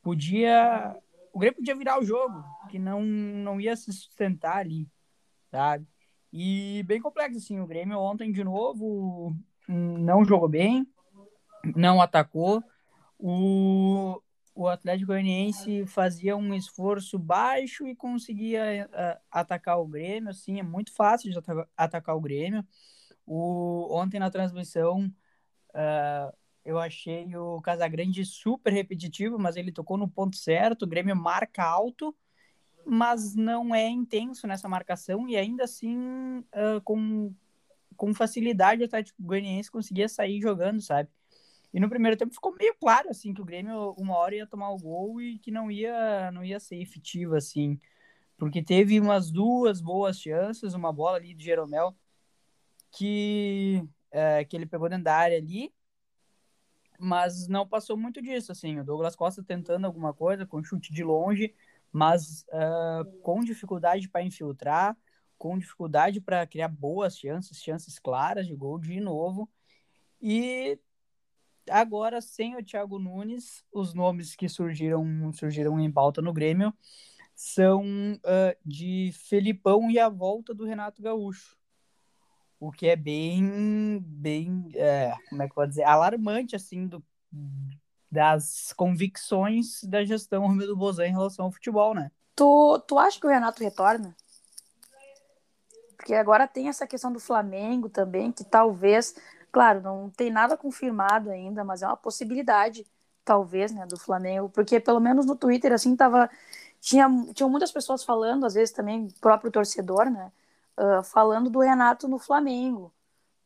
podia 0.00 0.96
o 1.32 1.38
Grêmio 1.38 1.56
podia 1.58 1.76
virar 1.76 2.00
o 2.00 2.04
jogo, 2.04 2.42
que 2.68 2.78
não 2.78 3.02
não 3.02 3.60
ia 3.60 3.76
se 3.76 3.92
sustentar 3.92 4.58
ali, 4.58 4.88
sabe? 5.50 5.86
E 6.32 6.82
bem 6.86 7.00
complexo 7.00 7.38
assim, 7.38 7.60
o 7.60 7.66
Grêmio 7.66 7.98
ontem 7.98 8.32
de 8.32 8.44
novo 8.44 9.36
não 9.68 10.24
jogou 10.24 10.48
bem, 10.48 10.86
não 11.76 12.00
atacou. 12.00 12.62
O, 13.18 14.20
o 14.54 14.68
Atlético 14.68 15.08
Goianiense 15.08 15.86
fazia 15.86 16.36
um 16.36 16.54
esforço 16.54 17.18
baixo 17.18 17.86
e 17.86 17.94
conseguia 17.94 18.88
uh, 18.90 19.20
atacar 19.30 19.78
o 19.78 19.86
Grêmio, 19.86 20.30
assim, 20.30 20.58
é 20.58 20.62
muito 20.62 20.92
fácil 20.94 21.30
de 21.30 21.38
atacar 21.76 22.16
o 22.16 22.20
Grêmio. 22.20 22.66
O, 23.26 23.88
ontem 23.90 24.18
na 24.18 24.30
transmissão 24.30 25.06
uh, 25.70 26.36
eu 26.64 26.78
achei 26.78 27.34
o 27.36 27.60
Casagrande 27.60 28.24
super 28.24 28.72
repetitivo, 28.72 29.38
mas 29.38 29.56
ele 29.56 29.72
tocou 29.72 29.96
no 29.96 30.08
ponto 30.08 30.36
certo. 30.36 30.82
O 30.82 30.88
Grêmio 30.88 31.16
marca 31.16 31.64
alto, 31.64 32.14
mas 32.84 33.34
não 33.34 33.74
é 33.74 33.88
intenso 33.88 34.46
nessa 34.46 34.68
marcação 34.68 35.28
e 35.28 35.36
ainda 35.36 35.64
assim 35.64 36.38
uh, 36.38 36.80
com, 36.84 37.34
com 38.00 38.14
facilidade 38.14 38.80
o 38.80 38.86
Atlético 38.86 39.22
Goianiense 39.22 39.70
conseguia 39.70 40.08
sair 40.08 40.40
jogando, 40.40 40.80
sabe? 40.80 41.10
E 41.70 41.78
no 41.78 41.86
primeiro 41.86 42.16
tempo 42.16 42.32
ficou 42.32 42.56
meio 42.56 42.74
claro 42.80 43.10
assim 43.10 43.34
que 43.34 43.42
o 43.42 43.44
Grêmio 43.44 43.92
uma 43.98 44.16
hora 44.16 44.34
ia 44.34 44.46
tomar 44.46 44.70
o 44.70 44.78
gol 44.78 45.20
e 45.20 45.38
que 45.38 45.50
não 45.50 45.70
ia 45.70 46.30
não 46.32 46.42
ia 46.42 46.58
ser 46.58 46.76
efetivo 46.76 47.36
assim. 47.36 47.78
Porque 48.38 48.62
teve 48.62 48.98
umas 48.98 49.30
duas 49.30 49.82
boas 49.82 50.18
chances, 50.18 50.72
uma 50.72 50.90
bola 50.90 51.18
ali 51.18 51.34
de 51.34 51.44
Jeromel 51.44 51.94
que, 52.90 53.86
é, 54.10 54.46
que 54.46 54.56
ele 54.56 54.64
pegou 54.64 54.88
dentro 54.88 55.04
da 55.04 55.14
área 55.14 55.36
ali, 55.36 55.70
mas 56.98 57.48
não 57.48 57.68
passou 57.68 57.98
muito 57.98 58.22
disso, 58.22 58.50
assim, 58.50 58.80
o 58.80 58.84
Douglas 58.84 59.14
Costa 59.14 59.42
tentando 59.42 59.84
alguma 59.84 60.14
coisa 60.14 60.46
com 60.46 60.64
chute 60.64 60.90
de 60.92 61.04
longe, 61.04 61.54
mas 61.92 62.46
uh, 62.48 63.04
com 63.20 63.40
dificuldade 63.40 64.08
para 64.08 64.22
infiltrar, 64.22 64.96
com 65.40 65.58
dificuldade 65.58 66.20
para 66.20 66.46
criar 66.46 66.68
boas 66.68 67.16
chances, 67.16 67.62
chances 67.62 67.98
claras 67.98 68.46
de 68.46 68.54
gol 68.54 68.78
de 68.78 69.00
novo, 69.00 69.50
e 70.20 70.78
agora 71.68 72.20
sem 72.20 72.56
o 72.56 72.62
Thiago 72.62 72.98
Nunes, 72.98 73.64
os 73.72 73.94
nomes 73.94 74.36
que 74.36 74.50
surgiram 74.50 75.32
surgiram 75.32 75.80
em 75.80 75.90
pauta 75.90 76.20
no 76.20 76.32
Grêmio 76.32 76.74
são 77.34 77.82
uh, 78.16 78.54
de 78.62 79.12
Felipão 79.14 79.90
e 79.90 79.98
a 79.98 80.10
volta 80.10 80.52
do 80.52 80.66
Renato 80.66 81.00
Gaúcho 81.00 81.58
o 82.60 82.70
que 82.70 82.86
é 82.86 82.94
bem, 82.94 83.98
bem, 84.06 84.68
é, 84.74 85.14
como 85.30 85.42
é 85.42 85.46
que 85.46 85.52
eu 85.52 85.56
vou 85.56 85.66
dizer, 85.66 85.82
alarmante, 85.84 86.54
assim, 86.54 86.86
do, 86.86 87.02
das 88.12 88.74
convicções 88.74 89.82
da 89.84 90.04
gestão 90.04 90.46
Romildo 90.46 90.76
Bozan 90.76 91.06
em 91.06 91.12
relação 91.12 91.46
ao 91.46 91.52
futebol, 91.52 91.94
né? 91.94 92.12
Tu, 92.36 92.84
tu 92.86 92.98
acha 92.98 93.18
que 93.18 93.26
o 93.26 93.30
Renato 93.30 93.64
retorna? 93.64 94.14
Porque 96.00 96.14
agora 96.14 96.48
tem 96.48 96.68
essa 96.68 96.86
questão 96.86 97.12
do 97.12 97.20
Flamengo 97.20 97.90
também, 97.90 98.32
que 98.32 98.42
talvez, 98.42 99.14
claro, 99.52 99.82
não 99.82 100.08
tem 100.08 100.30
nada 100.30 100.56
confirmado 100.56 101.30
ainda, 101.30 101.62
mas 101.62 101.82
é 101.82 101.86
uma 101.86 101.96
possibilidade, 101.96 102.86
talvez, 103.22 103.70
né, 103.70 103.84
do 103.84 103.98
Flamengo, 103.98 104.48
porque 104.48 104.80
pelo 104.80 104.98
menos 104.98 105.26
no 105.26 105.36
Twitter, 105.36 105.74
assim, 105.74 105.94
tava, 105.94 106.30
tinha, 106.80 107.06
tinham 107.34 107.50
muitas 107.50 107.70
pessoas 107.70 108.02
falando, 108.02 108.46
às 108.46 108.54
vezes 108.54 108.72
também 108.72 109.08
próprio 109.20 109.50
torcedor, 109.50 110.06
né, 110.06 110.32
uh, 110.78 111.02
falando 111.02 111.50
do 111.50 111.60
Renato 111.60 112.08
no 112.08 112.18
Flamengo 112.18 112.90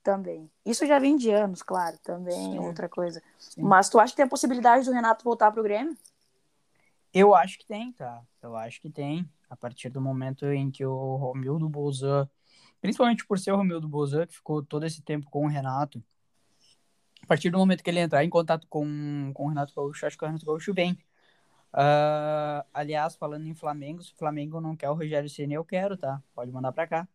também. 0.04 0.48
Isso 0.64 0.86
já 0.86 1.00
vem 1.00 1.16
de 1.16 1.32
anos, 1.32 1.60
claro, 1.60 1.98
também 2.04 2.52
Sim. 2.52 2.58
outra 2.60 2.88
coisa. 2.88 3.20
Sim. 3.36 3.62
Mas 3.62 3.88
tu 3.88 3.98
acha 3.98 4.12
que 4.12 4.16
tem 4.18 4.26
a 4.26 4.28
possibilidade 4.28 4.84
do 4.84 4.92
Renato 4.92 5.24
voltar 5.24 5.50
para 5.50 5.60
o 5.60 5.64
Grêmio? 5.64 5.96
Eu 7.12 7.34
acho 7.34 7.58
que 7.58 7.66
tem, 7.66 7.90
tá? 7.92 8.22
Eu 8.40 8.54
acho 8.54 8.80
que 8.80 8.90
tem. 8.90 9.28
A 9.50 9.56
partir 9.56 9.88
do 9.88 10.00
momento 10.00 10.46
em 10.46 10.70
que 10.70 10.84
o 10.84 11.16
Romildo 11.16 11.68
Bolzan, 11.68 12.28
principalmente 12.84 13.24
por 13.26 13.38
ser 13.38 13.50
o 13.50 13.56
Romildo 13.56 13.88
Bolzan, 13.88 14.26
que 14.26 14.34
ficou 14.34 14.62
todo 14.62 14.84
esse 14.84 15.00
tempo 15.00 15.30
com 15.30 15.46
o 15.46 15.48
Renato, 15.48 16.04
a 17.22 17.26
partir 17.26 17.48
do 17.48 17.56
momento 17.56 17.82
que 17.82 17.88
ele 17.88 18.00
entrar 18.00 18.22
em 18.22 18.28
contato 18.28 18.66
com, 18.68 19.32
com 19.32 19.46
o 19.46 19.48
Renato 19.48 19.72
Gaúcho, 19.74 20.04
acho 20.04 20.18
que 20.18 20.22
o 20.22 20.26
Renato 20.26 20.44
Gaúcho 20.44 20.74
vem. 20.74 20.92
Uh, 21.72 22.62
aliás, 22.74 23.16
falando 23.16 23.46
em 23.46 23.54
Flamengo, 23.54 24.02
se 24.02 24.12
o 24.12 24.16
Flamengo 24.18 24.60
não 24.60 24.76
quer 24.76 24.90
o 24.90 24.94
Rogério 24.94 25.30
Ceni, 25.30 25.54
eu 25.54 25.64
quero, 25.64 25.96
tá? 25.96 26.22
Pode 26.34 26.52
mandar 26.52 26.72
para 26.72 26.86
cá. 26.86 27.08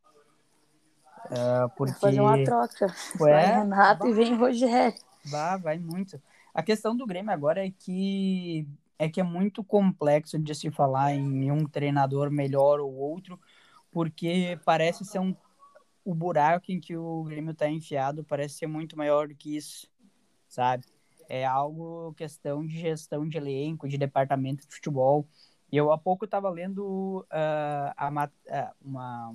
Uh, 1.25 1.69
porque... 1.77 1.91
Vou 1.91 2.01
fazer 2.01 2.19
uma 2.19 2.43
troca. 2.43 2.87
Ué, 3.21 3.31
vai 3.31 3.59
Renato 3.59 3.99
vai, 3.99 4.09
e 4.09 4.13
vem 4.15 4.35
Rogério. 4.35 4.99
Vai, 5.25 5.59
vai 5.59 5.77
muito. 5.77 6.19
A 6.51 6.63
questão 6.63 6.97
do 6.97 7.05
Grêmio 7.05 7.31
agora 7.31 7.63
é 7.63 7.69
que 7.69 8.67
é 8.97 9.07
que 9.07 9.21
é 9.21 9.23
muito 9.23 9.63
complexo 9.63 10.39
de 10.39 10.55
se 10.55 10.71
falar 10.71 11.13
em 11.13 11.51
um 11.51 11.67
treinador 11.67 12.31
melhor 12.31 12.79
ou 12.79 12.91
outro, 12.95 13.39
porque 13.91 14.59
parece 14.65 15.05
ser 15.05 15.19
um 15.19 15.31
o 16.09 16.15
buraco 16.15 16.71
em 16.71 16.79
que 16.79 16.97
o 16.97 17.23
Grêmio 17.23 17.51
está 17.51 17.69
enfiado 17.69 18.23
parece 18.23 18.55
ser 18.55 18.67
muito 18.67 18.97
maior 18.97 19.27
do 19.27 19.35
que 19.35 19.55
isso, 19.55 19.87
sabe? 20.47 20.83
É 21.29 21.45
algo 21.45 22.15
questão 22.15 22.65
de 22.65 22.79
gestão 22.79 23.27
de 23.27 23.37
elenco, 23.37 23.87
de 23.87 23.95
departamento 23.95 24.67
de 24.67 24.73
futebol. 24.73 25.27
Eu 25.71 25.91
há 25.91 25.99
pouco 25.99 26.25
estava 26.25 26.49
lendo 26.49 27.19
uh, 27.31 27.93
a, 27.95 28.09
uh, 28.09 28.75
uma, 28.83 29.31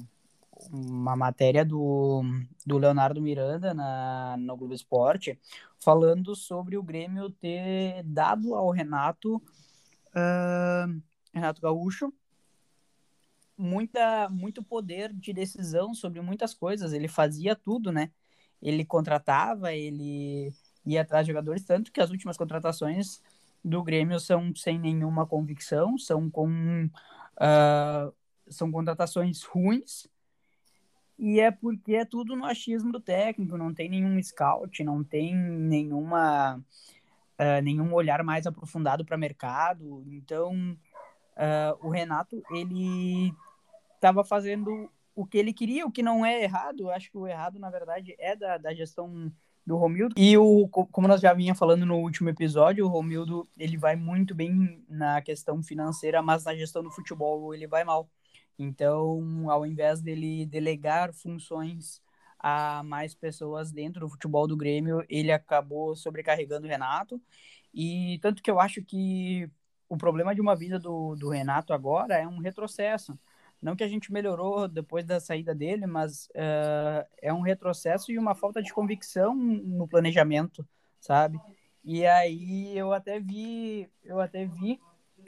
uma 0.73 1.15
matéria 1.15 1.65
do, 1.65 2.25
do 2.67 2.77
Leonardo 2.77 3.23
Miranda 3.23 3.73
na, 3.73 4.35
no 4.37 4.57
Globo 4.57 4.75
Esporte, 4.75 5.39
falando 5.79 6.35
sobre 6.35 6.77
o 6.77 6.83
Grêmio 6.83 7.31
ter 7.31 8.03
dado 8.03 8.57
ao 8.57 8.71
Renato, 8.71 9.37
uh, 9.37 11.03
Renato 11.33 11.63
Gaúcho, 11.63 12.13
muita, 13.57 14.29
muito 14.29 14.63
poder 14.63 15.13
de 15.13 15.33
decisão 15.33 15.95
sobre 15.95 16.21
muitas 16.21 16.55
coisas. 16.55 16.93
Ele 16.93 17.09
fazia 17.09 17.55
tudo, 17.55 17.93
né? 17.93 18.11
Ele 18.63 18.85
contratava, 18.85 19.73
ele 19.73 20.53
ia 20.87 21.03
atrás 21.03 21.27
de 21.27 21.33
jogadores, 21.33 21.65
tanto 21.65 21.93
que 21.93 22.01
as 22.01 22.11
últimas 22.11 22.37
contratações 22.37 23.23
do 23.65 23.83
Grêmio 23.83 24.21
são 24.21 24.55
sem 24.55 24.79
nenhuma 24.79 25.27
convicção, 25.27 25.97
são 25.99 26.31
com 26.31 26.87
uh, 26.87 28.15
são 28.49 28.71
contratações 28.71 29.43
ruins 29.43 30.07
e 31.19 31.41
é 31.41 31.51
porque 31.51 31.95
é 31.95 32.05
tudo 32.05 32.35
no 32.37 32.45
achismo 32.45 32.93
do 32.93 33.01
técnico, 33.01 33.57
não 33.57 33.73
tem 33.73 33.89
nenhum 33.89 34.21
scout, 34.23 34.83
não 34.83 35.03
tem 35.03 35.35
nenhuma 35.35 36.57
uh, 36.57 37.63
nenhum 37.63 37.93
olhar 37.93 38.23
mais 38.25 38.47
aprofundado 38.47 39.05
para 39.05 39.17
mercado. 39.17 40.05
Então, 40.09 40.77
uh, 41.37 41.87
o 41.87 41.91
Renato 41.91 42.43
ele 42.51 43.33
estava 43.95 44.25
fazendo 44.25 44.91
o 45.15 45.25
que 45.25 45.39
ele 45.39 45.53
queria, 45.53 45.87
o 45.87 45.93
que 45.93 46.03
não 46.03 46.25
é 46.25 46.43
errado. 46.43 46.91
Acho 46.91 47.11
que 47.11 47.19
o 47.19 47.27
errado, 47.27 47.59
na 47.59 47.71
verdade, 47.71 48.15
é 48.19 48.35
da, 48.35 48.59
da 48.59 48.75
gestão 48.75 49.33
do 49.67 49.77
Romildo. 49.77 50.15
E 50.19 50.37
o, 50.37 50.69
como 50.69 51.09
nós 51.09 51.21
já 51.21 51.33
vinha 51.33 51.55
falando 51.55 51.87
no 51.87 51.97
último 51.97 52.29
episódio, 52.29 52.85
o 52.85 52.89
Romildo 52.89 53.49
ele 53.59 53.77
vai 53.77 53.97
muito 53.97 54.35
bem 54.35 54.85
na 54.89 55.23
questão 55.23 55.63
financeira, 55.63 56.21
mas 56.21 56.45
na 56.45 56.55
gestão 56.55 56.83
do 56.83 56.91
futebol 56.91 57.55
ele 57.55 57.67
vai 57.67 57.85
mal. 57.85 58.09
Então, 58.59 59.51
ao 59.51 59.67
invés 59.67 60.01
dele 60.01 60.47
delegar 60.47 61.13
funções 61.13 62.03
a 62.39 62.83
mais 62.85 63.15
pessoas 63.15 63.73
dentro 63.73 64.01
do 64.01 64.09
futebol 64.09 64.47
do 64.47 64.57
Grêmio, 64.57 65.05
ele 65.09 65.33
acabou 65.33 65.97
sobrecarregando 65.97 66.67
o 66.67 66.71
Renato. 66.71 67.21
E 67.73 68.19
tanto 68.21 68.43
que 68.43 68.51
eu 68.51 68.61
acho 68.61 68.83
que 68.83 69.51
o 69.95 69.99
problema 69.99 70.35
de 70.35 70.41
uma 70.41 70.55
vida 70.55 70.79
do, 70.79 71.15
do 71.17 71.29
Renato 71.29 71.73
agora 71.73 72.15
é 72.15 72.27
um 72.27 72.39
retrocesso. 72.39 73.19
Não 73.63 73.75
que 73.75 73.85
a 73.85 73.89
gente 73.89 74.13
melhorou 74.13 74.69
depois 74.69 75.05
da 75.07 75.19
saída 75.21 75.55
dele, 75.55 75.87
mas 75.87 76.27
uh, 76.31 77.07
é 77.23 77.33
um 77.33 77.41
retrocesso 77.41 78.13
e 78.13 78.19
uma 78.19 78.35
falta 78.35 78.63
de 78.63 78.73
convicção 78.73 79.35
no 79.35 79.89
planejamento, 79.89 80.67
sabe? 81.01 81.41
E 81.83 82.05
aí 82.05 82.77
eu 82.77 82.93
até 82.93 83.19
vi, 83.19 83.89
eu 84.03 84.21
até 84.21 84.45
vi 84.45 84.79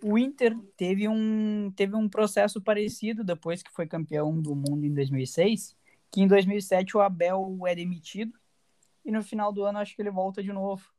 o 0.03 0.19
Inter 0.19 0.57
teve 0.77 1.09
um, 1.09 1.73
teve 1.75 1.95
um 1.95 2.09
processo 2.09 2.61
parecido 2.61 3.25
depois 3.25 3.63
que 3.63 3.73
foi 3.73 3.87
campeão 3.87 4.41
do 4.41 4.55
mundo 4.55 4.85
em 4.85 4.93
2006, 4.93 5.77
que 6.11 6.21
em 6.21 6.29
2007 6.29 6.97
o 6.97 7.01
Abel 7.01 7.59
é 7.67 7.75
demitido 7.75 8.33
e 9.05 9.11
no 9.11 9.23
final 9.23 9.53
do 9.53 9.65
ano 9.65 9.79
acho 9.79 9.95
que 9.95 10.03
ele 10.03 10.11
volta 10.11 10.43
de 10.43 10.53
novo. 10.53 10.96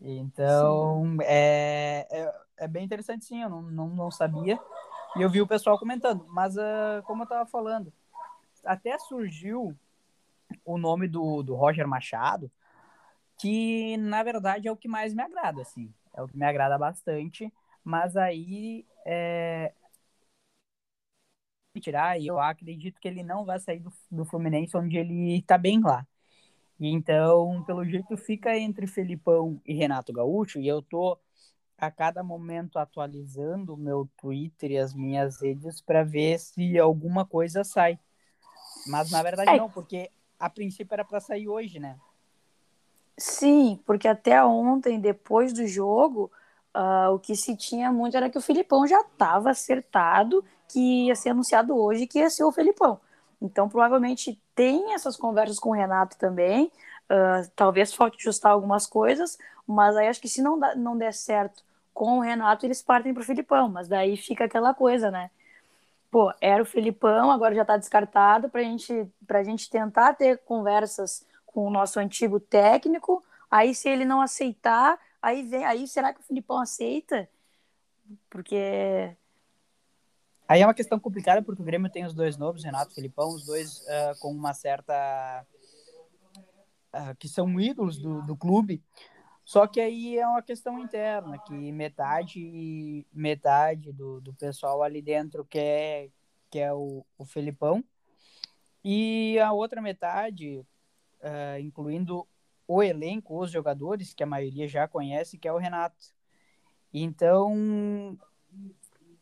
Então, 0.00 1.16
é, 1.22 2.06
é, 2.10 2.34
é, 2.58 2.68
bem 2.68 2.84
interessante 2.84 3.24
sim, 3.24 3.42
eu 3.42 3.50
não, 3.50 3.62
não, 3.62 3.88
não, 3.88 4.10
sabia. 4.10 4.58
E 5.16 5.22
eu 5.22 5.30
vi 5.30 5.40
o 5.40 5.46
pessoal 5.46 5.78
comentando, 5.78 6.24
mas 6.28 6.56
uh, 6.56 7.02
como 7.04 7.22
eu 7.22 7.24
estava 7.24 7.46
falando, 7.46 7.92
até 8.64 8.98
surgiu 8.98 9.76
o 10.64 10.78
nome 10.78 11.08
do, 11.08 11.42
do 11.42 11.54
Roger 11.54 11.86
Machado, 11.88 12.50
que 13.38 13.96
na 13.96 14.22
verdade 14.22 14.68
é 14.68 14.72
o 14.72 14.76
que 14.76 14.88
mais 14.88 15.12
me 15.12 15.22
agrada, 15.22 15.62
assim 15.62 15.92
é 16.18 16.22
o 16.22 16.28
que 16.28 16.36
me 16.36 16.44
agrada 16.44 16.76
bastante, 16.76 17.52
mas 17.84 18.16
aí 18.16 18.84
é, 19.06 19.72
tirar 21.80 22.20
e 22.20 22.26
eu 22.26 22.40
acredito 22.40 23.00
que 23.00 23.06
ele 23.06 23.22
não 23.22 23.44
vai 23.44 23.60
sair 23.60 23.78
do, 23.78 23.92
do 24.10 24.24
Fluminense 24.24 24.76
onde 24.76 24.96
ele 24.96 25.38
está 25.38 25.56
bem 25.56 25.80
lá. 25.80 26.04
E 26.78 26.88
então, 26.88 27.62
pelo 27.64 27.84
jeito, 27.84 28.16
fica 28.16 28.56
entre 28.56 28.86
Felipão 28.86 29.60
e 29.66 29.74
Renato 29.74 30.12
Gaúcho, 30.12 30.60
e 30.60 30.68
eu 30.68 30.80
tô 30.80 31.18
a 31.76 31.90
cada 31.90 32.22
momento 32.24 32.78
atualizando 32.78 33.74
o 33.74 33.76
meu 33.76 34.08
Twitter 34.16 34.72
e 34.72 34.78
as 34.78 34.92
minhas 34.92 35.40
redes 35.40 35.80
para 35.80 36.02
ver 36.02 36.38
se 36.38 36.78
alguma 36.78 37.24
coisa 37.24 37.62
sai. 37.62 37.98
Mas 38.86 39.10
na 39.10 39.22
verdade 39.22 39.50
é. 39.50 39.56
não, 39.56 39.70
porque 39.70 40.10
a 40.38 40.50
princípio 40.50 40.92
era 40.92 41.04
para 41.04 41.20
sair 41.20 41.48
hoje, 41.48 41.78
né? 41.78 41.96
Sim, 43.16 43.80
porque 43.84 44.06
até 44.06 44.44
ontem, 44.44 45.00
depois 45.00 45.52
do 45.52 45.66
jogo, 45.66 46.30
uh, 46.76 47.12
o 47.12 47.18
que 47.18 47.34
se 47.34 47.56
tinha 47.56 47.92
muito 47.92 48.16
era 48.16 48.30
que 48.30 48.38
o 48.38 48.42
Filipão 48.42 48.86
já 48.86 49.00
estava 49.00 49.50
acertado 49.50 50.44
que 50.68 51.06
ia 51.06 51.14
ser 51.14 51.30
anunciado 51.30 51.76
hoje 51.76 52.06
que 52.06 52.18
ia 52.18 52.30
ser 52.30 52.44
o 52.44 52.52
Filipão. 52.52 53.00
Então, 53.40 53.68
provavelmente 53.68 54.40
tem 54.54 54.94
essas 54.94 55.16
conversas 55.16 55.58
com 55.58 55.70
o 55.70 55.74
Renato 55.74 56.16
também. 56.18 56.72
Uh, 57.10 57.48
talvez 57.54 57.94
falte 57.94 58.18
ajustar 58.18 58.52
algumas 58.52 58.86
coisas, 58.86 59.38
mas 59.66 59.96
aí 59.96 60.08
acho 60.08 60.20
que 60.20 60.28
se 60.28 60.42
não, 60.42 60.58
dá, 60.58 60.74
não 60.74 60.96
der 60.96 61.14
certo 61.14 61.62
com 61.94 62.18
o 62.18 62.20
Renato, 62.20 62.66
eles 62.66 62.82
partem 62.82 63.14
para 63.14 63.22
o 63.22 63.26
Filipão. 63.26 63.68
Mas 63.68 63.88
daí 63.88 64.16
fica 64.16 64.44
aquela 64.44 64.74
coisa, 64.74 65.10
né? 65.10 65.30
Pô, 66.10 66.32
era 66.40 66.62
o 66.62 66.66
Filipão, 66.66 67.30
agora 67.30 67.54
já 67.54 67.62
está 67.62 67.76
descartado 67.76 68.48
para 68.48 68.62
gente, 68.62 69.06
a 69.28 69.42
gente 69.42 69.68
tentar 69.70 70.14
ter 70.14 70.38
conversas 70.38 71.26
com 71.46 71.66
o 71.66 71.70
nosso 71.70 72.00
antigo 72.00 72.40
técnico. 72.40 73.22
Aí, 73.50 73.74
se 73.74 73.88
ele 73.88 74.04
não 74.04 74.20
aceitar, 74.20 74.98
aí 75.20 75.42
vem. 75.42 75.64
Aí, 75.64 75.86
será 75.86 76.12
que 76.12 76.20
o 76.20 76.24
Filipão 76.24 76.58
aceita? 76.60 77.28
Porque 78.30 79.16
Aí 80.48 80.62
é 80.62 80.66
uma 80.66 80.72
questão 80.72 80.98
complicada 80.98 81.42
porque 81.42 81.60
o 81.60 81.64
Grêmio 81.64 81.90
tem 81.90 82.06
os 82.06 82.14
dois 82.14 82.38
novos, 82.38 82.64
Renato 82.64 82.94
Felipão, 82.94 83.28
os 83.28 83.44
dois 83.44 83.80
uh, 83.80 84.18
com 84.18 84.32
uma 84.32 84.54
certa. 84.54 85.46
Uh, 86.88 87.14
que 87.18 87.28
são 87.28 87.60
ídolos 87.60 87.98
do, 87.98 88.22
do 88.22 88.34
clube. 88.34 88.82
Só 89.44 89.66
que 89.66 89.78
aí 89.78 90.18
é 90.18 90.26
uma 90.26 90.42
questão 90.42 90.78
interna, 90.78 91.38
que 91.38 91.72
metade 91.72 93.06
metade 93.12 93.92
do, 93.92 94.20
do 94.22 94.32
pessoal 94.34 94.82
ali 94.82 95.02
dentro 95.02 95.44
quer, 95.44 96.10
quer 96.50 96.72
o, 96.72 97.04
o 97.16 97.24
Felipão, 97.26 97.84
e 98.82 99.38
a 99.38 99.52
outra 99.52 99.82
metade, 99.82 100.58
uh, 101.20 101.58
incluindo 101.60 102.26
o 102.66 102.82
elenco, 102.82 103.38
os 103.38 103.50
jogadores, 103.50 104.14
que 104.14 104.22
a 104.22 104.26
maioria 104.26 104.68
já 104.68 104.88
conhece, 104.88 105.38
que 105.38 105.48
é 105.48 105.52
o 105.52 105.58
Renato. 105.58 106.06
Então, 106.92 108.18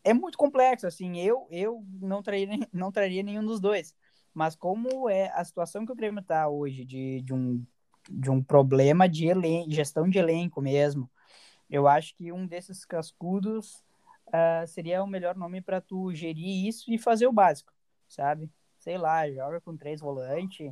é 0.09 0.13
muito 0.13 0.37
complexo, 0.37 0.87
assim, 0.87 1.19
eu, 1.19 1.47
eu 1.51 1.83
não, 1.99 2.23
traria, 2.23 2.47
não 2.71 2.91
traria 2.91 3.21
nenhum 3.23 3.45
dos 3.45 3.59
dois. 3.59 3.93
Mas 4.33 4.55
como 4.55 5.09
é 5.09 5.31
a 5.33 5.43
situação 5.43 5.85
que 5.85 5.91
o 5.91 5.95
Grêmio 5.95 6.21
está 6.21 6.47
hoje, 6.47 6.85
de, 6.85 7.21
de, 7.21 7.33
um, 7.33 7.65
de 8.09 8.29
um 8.29 8.41
problema 8.41 9.09
de 9.09 9.27
elen 9.27 9.69
gestão 9.69 10.07
de 10.07 10.17
elenco 10.17 10.61
mesmo, 10.61 11.09
eu 11.69 11.87
acho 11.87 12.15
que 12.15 12.31
um 12.31 12.45
desses 12.47 12.85
cascudos 12.85 13.83
uh, 14.27 14.65
seria 14.67 15.03
o 15.03 15.07
melhor 15.07 15.35
nome 15.35 15.61
para 15.61 15.81
tu 15.81 16.13
gerir 16.13 16.67
isso 16.67 16.91
e 16.91 16.97
fazer 16.97 17.27
o 17.27 17.33
básico, 17.33 17.73
sabe? 18.07 18.49
Sei 18.79 18.97
lá, 18.97 19.29
joga 19.29 19.59
com 19.59 19.75
três 19.75 19.99
volantes, 19.99 20.71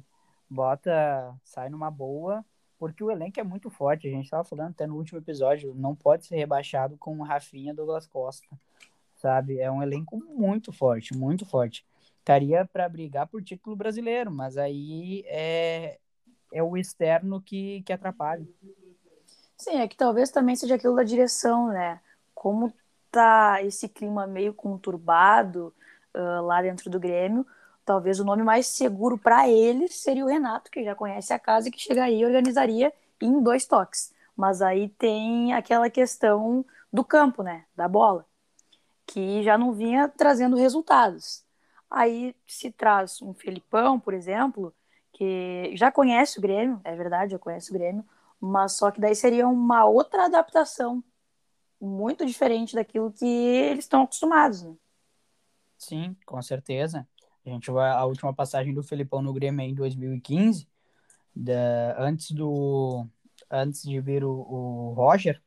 bota, 0.49 1.35
sai 1.43 1.69
numa 1.69 1.91
boa 1.91 2.45
porque 2.77 3.03
o 3.03 3.11
elenco 3.11 3.39
é 3.39 3.43
muito 3.43 3.69
forte. 3.69 4.07
A 4.07 4.11
gente 4.11 4.25
estava 4.25 4.43
falando 4.43 4.71
até 4.71 4.85
no 4.85 4.95
último 4.95 5.19
episódio, 5.19 5.73
não 5.75 5.95
pode 5.95 6.25
ser 6.25 6.35
rebaixado 6.35 6.97
com 6.97 7.17
o 7.17 7.23
Rafinha 7.23 7.73
Douglas 7.73 8.05
Costa, 8.05 8.47
sabe? 9.25 9.59
É 9.59 9.71
um 9.71 9.81
elenco 9.81 10.17
muito 10.17 10.71
forte, 10.71 11.17
muito 11.17 11.47
forte. 11.47 11.83
Estaria 12.19 12.63
para 12.63 12.87
brigar 12.87 13.25
por 13.25 13.43
título 13.43 13.75
brasileiro, 13.75 14.29
mas 14.29 14.55
aí 14.55 15.23
é, 15.25 15.97
é 16.53 16.61
o 16.61 16.77
externo 16.77 17.41
que, 17.41 17.81
que 17.81 17.91
atrapalha. 17.91 18.47
Sim, 19.57 19.77
é 19.77 19.87
que 19.87 19.97
talvez 19.97 20.29
também 20.29 20.55
seja 20.55 20.75
aquilo 20.75 20.95
da 20.95 21.01
direção, 21.01 21.69
né? 21.69 21.99
Como 22.35 22.71
tá 23.09 23.63
esse 23.63 23.89
clima 23.89 24.27
meio 24.27 24.53
conturbado 24.53 25.73
uh, 26.13 26.45
lá 26.45 26.61
dentro 26.61 26.87
do 26.87 26.99
Grêmio, 26.99 27.47
talvez 27.83 28.19
o 28.19 28.25
nome 28.25 28.43
mais 28.43 28.67
seguro 28.67 29.17
para 29.17 29.49
ele 29.49 29.87
seria 29.87 30.23
o 30.23 30.27
Renato, 30.27 30.69
que 30.69 30.83
já 30.83 30.93
conhece 30.93 31.33
a 31.33 31.39
casa 31.39 31.67
e 31.67 31.71
que 31.71 31.81
chegaria 31.81 32.19
e 32.19 32.25
organizaria 32.25 32.93
em 33.19 33.41
dois 33.41 33.65
toques. 33.65 34.13
Mas 34.37 34.61
aí 34.61 34.87
tem 34.89 35.51
aquela 35.53 35.89
questão 35.89 36.63
do 36.93 37.03
campo, 37.03 37.41
né? 37.41 37.65
Da 37.75 37.87
bola, 37.87 38.25
que 39.05 39.43
já 39.43 39.57
não 39.57 39.73
vinha 39.73 40.07
trazendo 40.09 40.55
resultados. 40.55 41.43
Aí 41.89 42.35
se 42.47 42.71
traz 42.71 43.21
um 43.21 43.33
Felipão, 43.33 43.99
por 43.99 44.13
exemplo, 44.13 44.73
que 45.13 45.71
já 45.75 45.91
conhece 45.91 46.39
o 46.39 46.41
Grêmio, 46.41 46.81
é 46.83 46.95
verdade, 46.95 47.31
já 47.31 47.39
conhece 47.39 47.69
o 47.71 47.73
Grêmio, 47.73 48.05
mas 48.39 48.73
só 48.73 48.91
que 48.91 48.99
daí 48.99 49.15
seria 49.15 49.47
uma 49.47 49.85
outra 49.85 50.25
adaptação 50.25 51.03
muito 51.79 52.25
diferente 52.25 52.75
daquilo 52.75 53.11
que 53.11 53.25
eles 53.25 53.85
estão 53.85 54.03
acostumados, 54.03 54.63
né? 54.63 54.75
Sim, 55.77 56.15
com 56.25 56.41
certeza. 56.41 57.07
A 57.45 57.49
gente 57.49 57.69
vai 57.69 57.91
a 57.91 58.03
última 58.05 58.33
passagem 58.33 58.73
do 58.73 58.83
Felipão 58.83 59.21
no 59.21 59.33
Grêmio 59.33 59.61
é 59.61 59.65
em 59.67 59.75
2015, 59.75 60.67
da, 61.35 61.95
antes 61.99 62.31
do 62.31 63.05
antes 63.49 63.83
de 63.83 63.99
vir 64.01 64.23
o, 64.23 64.31
o 64.31 64.93
Roger. 64.93 65.41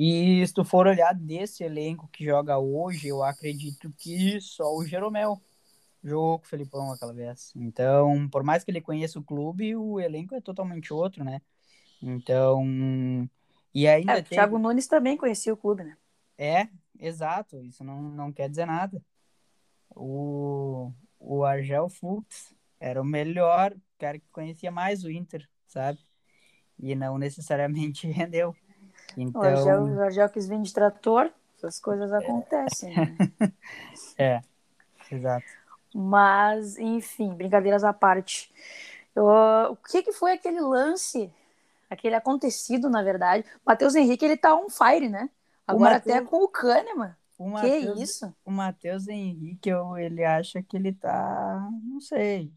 E 0.00 0.46
se 0.46 0.54
tu 0.54 0.64
for 0.64 0.86
olhar 0.86 1.12
desse 1.12 1.64
elenco 1.64 2.06
que 2.12 2.24
joga 2.24 2.56
hoje, 2.56 3.08
eu 3.08 3.20
acredito 3.20 3.92
que 3.98 4.40
só 4.40 4.72
o 4.72 4.86
Jeromel 4.86 5.42
jogou 6.04 6.38
com 6.38 6.44
o 6.44 6.48
Felipão 6.48 6.92
aquela 6.92 7.12
vez. 7.12 7.52
Então, 7.56 8.28
por 8.28 8.44
mais 8.44 8.62
que 8.62 8.70
ele 8.70 8.80
conheça 8.80 9.18
o 9.18 9.24
clube, 9.24 9.74
o 9.74 9.98
elenco 9.98 10.36
é 10.36 10.40
totalmente 10.40 10.94
outro, 10.94 11.24
né? 11.24 11.42
Então, 12.00 12.64
e 13.74 13.88
ainda 13.88 14.12
é, 14.12 14.22
tem... 14.22 14.38
O 14.38 14.40
Thiago 14.40 14.56
Nunes 14.56 14.86
também 14.86 15.16
conhecia 15.16 15.52
o 15.52 15.56
clube, 15.56 15.82
né? 15.82 15.96
É, 16.38 16.68
exato. 17.00 17.60
Isso 17.64 17.82
não, 17.82 18.00
não 18.00 18.32
quer 18.32 18.48
dizer 18.48 18.66
nada. 18.66 19.04
O, 19.96 20.92
o 21.18 21.44
Argel 21.44 21.88
Fuchs 21.88 22.54
era 22.78 23.02
o 23.02 23.04
melhor 23.04 23.74
cara 23.98 24.16
que 24.16 24.28
conhecia 24.30 24.70
mais 24.70 25.02
o 25.02 25.10
Inter, 25.10 25.44
sabe? 25.66 25.98
E 26.78 26.94
não 26.94 27.18
necessariamente 27.18 28.06
rendeu. 28.12 28.54
Então... 29.16 29.40
O, 29.40 30.00
Argel 30.00 30.28
quis 30.28 30.46
vir 30.46 30.60
de 30.60 30.72
trator, 30.72 31.30
essas 31.56 31.80
coisas 31.80 32.12
acontecem. 32.12 32.94
Né? 32.94 33.16
é, 34.18 34.40
exato. 35.10 35.46
Mas, 35.94 36.78
enfim, 36.78 37.34
brincadeiras 37.34 37.82
à 37.84 37.92
parte. 37.92 38.52
Eu, 39.14 39.24
o 39.70 39.76
que, 39.76 40.02
que 40.02 40.12
foi 40.12 40.32
aquele 40.32 40.60
lance, 40.60 41.32
aquele 41.90 42.14
acontecido, 42.14 42.88
na 42.88 43.02
verdade? 43.02 43.44
O 43.56 43.70
Matheus 43.70 43.94
Henrique, 43.94 44.24
ele 44.24 44.36
tá 44.36 44.54
on 44.54 44.68
fire, 44.68 45.08
né? 45.08 45.28
Agora 45.66 45.94
Mateus... 45.94 46.16
até 46.16 46.26
com 46.26 46.44
o 46.44 46.48
Kahneman. 46.48 47.16
O 47.38 47.48
Mateus, 47.48 47.94
que 47.94 48.02
isso? 48.02 48.34
O 48.44 48.50
Matheus 48.50 49.06
Henrique, 49.08 49.68
eu, 49.68 49.96
ele 49.96 50.24
acha 50.24 50.62
que 50.62 50.76
ele 50.76 50.92
tá, 50.92 51.68
não 51.84 52.00
sei, 52.00 52.52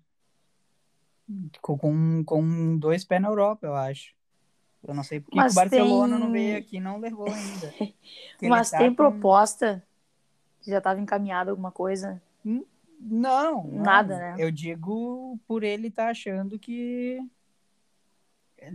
com, 1.62 2.24
com 2.24 2.78
dois 2.78 3.04
pés 3.04 3.22
na 3.22 3.30
Europa, 3.30 3.68
eu 3.68 3.76
acho. 3.76 4.14
Eu 4.84 4.94
não 4.94 5.04
sei 5.04 5.20
porque 5.20 5.40
o 5.40 5.54
Barcelona 5.54 6.16
tem... 6.16 6.26
não 6.26 6.32
veio 6.32 6.58
aqui 6.58 6.80
não 6.80 7.00
levou 7.00 7.28
ainda. 7.28 7.74
Mas 8.42 8.72
tá 8.72 8.80
tem 8.80 8.90
com... 8.90 8.96
proposta? 8.96 9.84
Já 10.66 10.80
estava 10.80 11.00
encaminhado 11.00 11.52
alguma 11.52 11.72
coisa? 11.72 12.22
Hum, 12.46 12.64
não, 13.00 13.64
não, 13.64 13.84
Nada, 13.84 14.18
né? 14.18 14.36
Eu 14.38 14.52
digo 14.52 15.40
por 15.48 15.64
ele 15.64 15.88
estar 15.88 16.06
tá 16.06 16.12
achando 16.12 16.58
que 16.60 17.20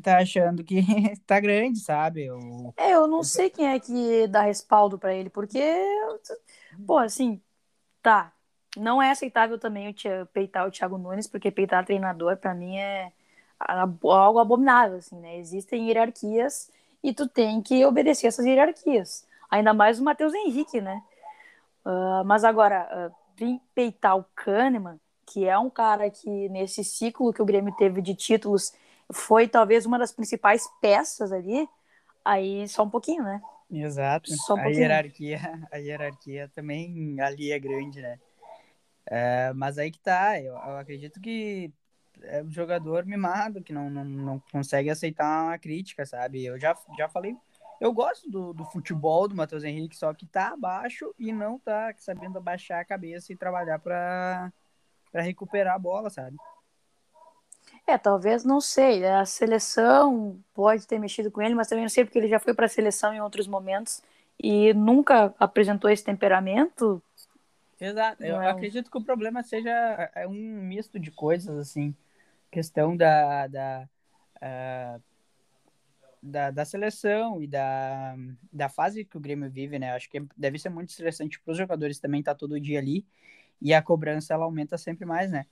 tá 0.03 0.19
achando 0.19 0.65
que 0.65 0.83
tá 1.27 1.39
grande, 1.39 1.79
sabe? 1.79 2.25
Eu, 2.25 2.75
é, 2.77 2.93
eu 2.95 3.07
não 3.07 3.19
eu... 3.19 3.25
sei 3.25 3.49
quem 3.51 3.69
é 3.69 3.79
que 3.79 4.27
dá 4.27 4.43
respaldo 4.43 4.99
para 4.99 5.15
ele, 5.15 5.31
porque, 5.31 5.61
pô, 6.87 6.99
assim, 6.99 7.41
tá. 8.03 8.33
Não 8.77 9.01
é 9.01 9.11
aceitável 9.11 9.59
também 9.59 9.89
o 9.89 10.27
peitar 10.27 10.67
o 10.67 10.71
Thiago 10.71 10.99
Nunes, 10.99 11.27
porque 11.27 11.51
peitar 11.51 11.87
treinador, 11.87 12.37
para 12.37 12.55
mim, 12.55 12.77
é 12.77 13.11
algo 13.59 14.39
abominável, 14.39 14.99
assim, 14.99 15.19
né? 15.19 15.39
Existem 15.39 15.89
hierarquias 15.89 16.71
e 17.03 17.13
tu 17.13 17.29
tem 17.29 17.63
que 17.63 17.85
obedecer 17.85 18.27
essas 18.27 18.45
hierarquias. 18.45 19.27
Ainda 19.51 19.73
mais 19.73 20.01
o 20.01 20.05
Matheus 20.05 20.35
Henrique, 20.35 20.81
né? 20.81 21.03
Uh, 21.85 22.25
mas 22.25 22.45
agora, 22.45 23.11
uh, 23.11 23.15
vim 23.37 23.61
peitar 23.75 24.17
o 24.17 24.25
Kahneman, 24.35 24.99
que 25.25 25.47
é 25.47 25.59
um 25.59 25.71
cara 25.71 26.11
que, 26.11 26.49
nesse 26.49 26.83
ciclo 26.83 27.33
que 27.33 27.43
o 27.43 27.47
Grêmio 27.47 27.75
teve 27.77 28.03
de 28.03 28.15
títulos, 28.15 28.73
foi 29.13 29.47
talvez 29.47 29.87
uma 29.87 29.99
das 29.99 30.13
principais 30.13 30.69
peças 30.81 31.33
ali, 31.33 31.69
aí 32.25 32.69
só 32.69 32.83
um 32.83 32.91
pouquinho, 32.91 33.23
né? 33.23 33.41
Exato. 33.71 34.31
Um 34.33 34.57
a 34.57 34.69
hierarquia, 34.69 35.39
a 35.73 35.77
hierarquia 35.77 36.51
também 36.55 37.21
ali 37.21 37.53
é 37.53 37.59
grande, 37.59 38.01
né? 38.01 38.19
É, 39.09 39.53
mas 39.53 39.79
aí 39.79 39.91
que 39.91 40.01
tá, 40.01 40.41
eu, 40.41 40.53
eu, 40.53 40.79
acredito 40.79 41.21
que 41.21 41.73
é 42.23 42.43
um 42.43 42.51
jogador 42.51 43.05
mimado 43.05 43.63
que 43.63 43.73
não, 43.73 43.91
não, 43.91 44.05
não 44.05 44.43
consegue 44.53 44.91
aceitar 44.91 45.45
uma 45.45 45.59
crítica, 45.59 46.05
sabe? 46.05 46.45
Eu 46.45 46.59
já, 46.59 46.77
já 46.97 47.09
falei, 47.09 47.37
eu 47.81 47.93
gosto 47.93 48.31
do, 48.31 48.53
do 48.53 48.65
futebol 48.65 49.29
do 49.29 49.35
Matheus 49.35 49.65
Henrique, 49.65 49.97
só 49.97 50.13
que 50.15 50.27
tá 50.27 50.49
abaixo 50.49 51.15
e 51.19 51.33
não 51.33 51.59
tá 51.59 51.93
sabendo 51.99 52.39
abaixar 52.39 52.81
a 52.81 52.85
cabeça 52.85 53.33
e 53.33 53.37
trabalhar 53.37 53.79
para 53.79 54.53
recuperar 55.15 55.75
a 55.75 55.79
bola, 55.79 56.11
sabe? 56.11 56.37
É, 57.87 57.97
talvez, 57.97 58.45
não 58.45 58.61
sei. 58.61 59.07
A 59.07 59.25
seleção 59.25 60.39
pode 60.55 60.87
ter 60.87 60.99
mexido 60.99 61.31
com 61.31 61.43
ele, 61.43 61.55
mas 61.55 61.69
também 61.69 61.85
não 61.85 61.89
sei 61.89 62.05
porque 62.05 62.19
ele 62.19 62.29
já 62.29 62.39
foi 62.39 62.55
para 62.55 62.67
a 62.67 62.69
seleção 62.69 63.13
em 63.13 63.21
outros 63.21 63.47
momentos 63.47 64.03
e 64.43 64.73
nunca 64.75 65.35
apresentou 65.39 65.91
esse 65.91 66.03
temperamento. 66.03 67.03
Exato. 67.81 68.25
Eu 68.25 68.41
é 68.41 68.51
acredito 68.51 68.91
que 68.91 68.99
o 68.99 69.05
problema 69.05 69.43
seja 69.43 69.71
é 70.15 70.27
um 70.27 70.33
misto 70.33 70.99
de 70.99 71.11
coisas, 71.11 71.57
assim. 71.59 71.95
Questão 72.51 72.97
da, 72.97 73.47
da, 73.47 73.89
uh, 74.37 75.03
da, 76.23 76.51
da, 76.51 76.65
seleção 76.65 77.43
e 77.43 77.47
da, 77.47 78.17
da 78.53 78.69
fase 78.69 79.05
que 79.05 79.17
o 79.17 79.21
Grêmio 79.21 79.51
vive, 79.51 79.79
né? 79.79 79.93
Acho 79.93 80.09
que 80.09 80.25
deve 80.37 80.59
ser 80.59 80.69
muito 80.69 80.91
estressante 80.91 81.41
para 81.41 81.53
os 81.53 81.59
jogadores 81.59 81.99
também 81.99 82.21
estar 82.21 82.35
tá 82.35 82.39
todo 82.39 82.61
dia 82.61 82.79
ali. 82.79 83.05
E 83.61 83.73
a 83.73 83.83
cobrança, 83.83 84.35
ela 84.35 84.45
aumenta 84.45 84.77
sempre 84.77 85.05
mais, 85.05 85.31
né? 85.31 85.47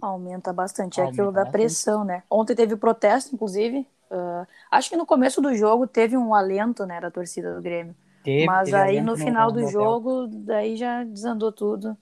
Aumenta 0.00 0.52
bastante. 0.52 1.00
É 1.00 1.04
aquilo 1.04 1.32
da 1.32 1.46
pressão, 1.46 2.04
né? 2.04 2.22
Ontem 2.30 2.54
teve 2.54 2.76
protesto, 2.76 3.34
inclusive. 3.34 3.86
Uh, 4.10 4.46
acho 4.70 4.88
que 4.88 4.96
no 4.96 5.04
começo 5.04 5.40
do 5.40 5.54
jogo 5.54 5.86
teve 5.86 6.16
um 6.16 6.34
alento, 6.34 6.86
né, 6.86 7.00
da 7.00 7.10
torcida 7.10 7.54
do 7.54 7.60
Grêmio. 7.60 7.94
Teve, 8.22 8.46
Mas 8.46 8.70
teve 8.70 8.76
aí 8.76 9.00
no 9.00 9.16
final 9.16 9.52
do 9.52 9.66
jogo, 9.68 10.26
daí 10.28 10.76
já 10.76 11.04
desandou 11.04 11.52
tudo. 11.52 11.96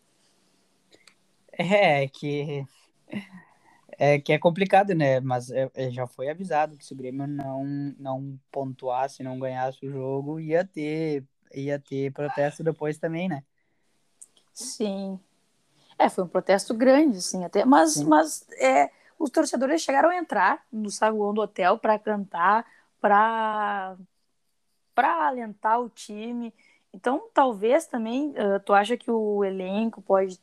É, 1.52 2.06
que 2.08 2.66
é 3.98 4.18
que 4.18 4.32
é 4.32 4.38
complicado, 4.38 4.94
né? 4.94 5.20
Mas 5.20 5.50
é, 5.50 5.70
é, 5.74 5.90
já 5.90 6.06
foi 6.06 6.28
avisado 6.28 6.76
que 6.76 6.84
se 6.84 6.92
o 6.92 6.96
Grêmio 6.96 7.26
não 7.26 7.64
não 7.98 8.38
pontuasse, 8.50 9.22
não 9.22 9.38
ganhasse 9.38 9.84
o 9.86 9.90
jogo, 9.90 10.40
ia 10.40 10.64
ter 10.64 11.24
ia 11.54 11.78
ter 11.78 12.12
protesto 12.12 12.62
depois 12.62 12.98
também, 12.98 13.28
né? 13.28 13.42
Sim. 14.52 15.18
É, 15.98 16.08
foi 16.08 16.24
um 16.24 16.28
protesto 16.28 16.74
grande, 16.74 17.18
assim, 17.18 17.44
até. 17.44 17.64
Mas, 17.64 18.02
mas 18.02 18.46
é, 18.58 18.90
os 19.18 19.30
torcedores 19.30 19.80
chegaram 19.82 20.10
a 20.10 20.16
entrar 20.16 20.64
no 20.70 20.90
saguão 20.90 21.32
do 21.32 21.40
hotel 21.40 21.78
para 21.78 21.98
cantar, 21.98 22.66
para 23.00 23.96
para 24.94 25.26
alentar 25.26 25.78
o 25.78 25.90
time. 25.90 26.54
Então, 26.92 27.28
talvez 27.34 27.86
também, 27.86 28.30
uh, 28.30 28.58
tu 28.64 28.72
acha 28.72 28.96
que 28.96 29.10
o 29.10 29.44
elenco 29.44 30.00
pode 30.00 30.40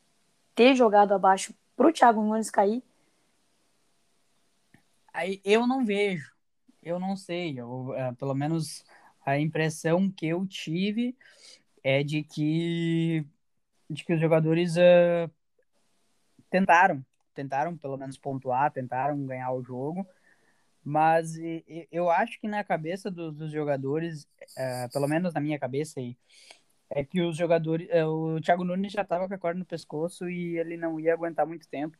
ter 0.54 0.76
jogado 0.76 1.12
abaixo 1.12 1.52
para 1.76 1.88
o 1.88 1.92
Thiago 1.92 2.22
Nunes 2.22 2.50
cair? 2.50 2.82
Aí, 5.12 5.40
eu 5.44 5.66
não 5.66 5.84
vejo, 5.84 6.32
eu 6.82 6.98
não 6.98 7.16
sei, 7.16 7.58
eu, 7.58 7.90
uh, 7.90 8.14
pelo 8.16 8.34
menos 8.34 8.84
a 9.24 9.38
impressão 9.38 10.10
que 10.10 10.26
eu 10.26 10.46
tive 10.46 11.16
é 11.82 12.02
de 12.02 12.22
que 12.22 13.24
de 13.88 14.02
que 14.02 14.14
os 14.14 14.20
jogadores 14.20 14.76
uh, 14.76 15.30
tentaram, 16.50 17.04
tentaram 17.32 17.76
pelo 17.76 17.96
menos 17.96 18.18
pontuar, 18.18 18.72
tentaram 18.72 19.24
ganhar 19.26 19.52
o 19.52 19.62
jogo, 19.62 20.06
mas 20.82 21.34
eu 21.90 22.10
acho 22.10 22.40
que 22.40 22.48
na 22.48 22.64
cabeça 22.64 23.10
dos, 23.10 23.34
dos 23.34 23.52
jogadores, 23.52 24.24
uh, 24.58 24.92
pelo 24.92 25.06
menos 25.06 25.32
na 25.32 25.40
minha 25.40 25.58
cabeça 25.58 26.00
é 26.94 27.04
que 27.04 27.20
os 27.20 27.36
jogadores, 27.36 27.88
uh, 27.90 28.06
o 28.36 28.40
Thiago 28.40 28.64
Nunes 28.64 28.92
já 28.92 29.02
estava 29.02 29.26
com 29.26 29.34
a 29.34 29.38
corda 29.38 29.58
no 29.58 29.64
pescoço 29.64 30.30
e 30.30 30.56
ele 30.58 30.76
não 30.76 30.98
ia 31.00 31.12
aguentar 31.12 31.44
muito 31.44 31.68
tempo, 31.68 31.98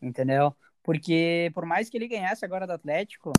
entendeu? 0.00 0.54
Porque 0.82 1.50
por 1.54 1.64
mais 1.64 1.88
que 1.88 1.96
ele 1.96 2.06
ganhasse 2.06 2.44
agora 2.44 2.66
do 2.66 2.74
Atlético, 2.74 3.32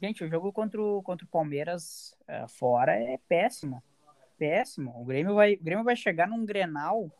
gente, 0.00 0.24
o 0.24 0.28
jogo 0.28 0.50
contra 0.50 0.80
o, 0.80 1.02
contra 1.02 1.26
o 1.26 1.28
Palmeiras 1.28 2.16
uh, 2.22 2.48
fora 2.48 2.94
é 2.96 3.18
péssimo, 3.28 3.82
péssimo. 4.38 4.98
O 4.98 5.04
Grêmio 5.04 5.34
vai, 5.34 5.54
o 5.54 5.62
Grêmio 5.62 5.84
vai 5.84 5.94
chegar 5.94 6.26
num 6.26 6.46
Grenal 6.46 7.12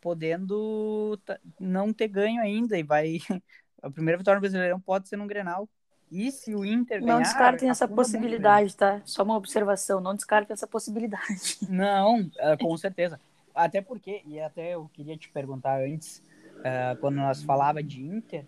podendo 0.00 1.20
não 1.60 1.92
ter 1.92 2.08
ganho 2.08 2.40
ainda 2.40 2.78
e 2.78 2.82
vai 2.82 3.18
a 3.82 3.90
primeira 3.90 4.16
vitória 4.16 4.36
no 4.36 4.40
Brasileirão 4.40 4.80
pode 4.80 5.06
ser 5.06 5.18
num 5.18 5.26
Grenal. 5.26 5.68
E 6.10 6.30
se 6.32 6.54
o 6.54 6.64
Inter 6.64 7.00
ganhar... 7.00 7.14
Não 7.14 7.22
descartem 7.22 7.68
essa 7.68 7.86
possibilidade, 7.86 8.74
tá? 8.76 9.02
Só 9.04 9.22
uma 9.22 9.36
observação, 9.36 10.00
não 10.00 10.14
descartem 10.14 10.54
essa 10.54 10.66
possibilidade. 10.66 11.58
Não, 11.68 12.30
é, 12.38 12.56
com 12.56 12.76
certeza. 12.76 13.20
Até 13.54 13.80
porque, 13.82 14.22
e 14.24 14.40
até 14.40 14.74
eu 14.74 14.88
queria 14.92 15.16
te 15.16 15.28
perguntar 15.28 15.80
antes, 15.80 16.22
uh, 16.58 16.96
quando 17.00 17.16
nós 17.16 17.42
falava 17.42 17.82
de 17.82 18.02
Inter, 18.02 18.46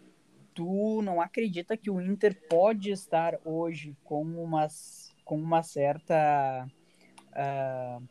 tu 0.55 1.03
não 1.03 1.21
acredita 1.21 1.77
que 1.77 1.91
o 1.91 2.01
Inter 2.01 2.37
pode 2.49 2.91
estar 2.91 3.39
hoje 3.45 3.97
com 4.05 4.23
uma, 4.23 4.67
com 5.25 5.37
uma 5.37 5.63
certa... 5.63 6.67
Uh, 7.33 8.03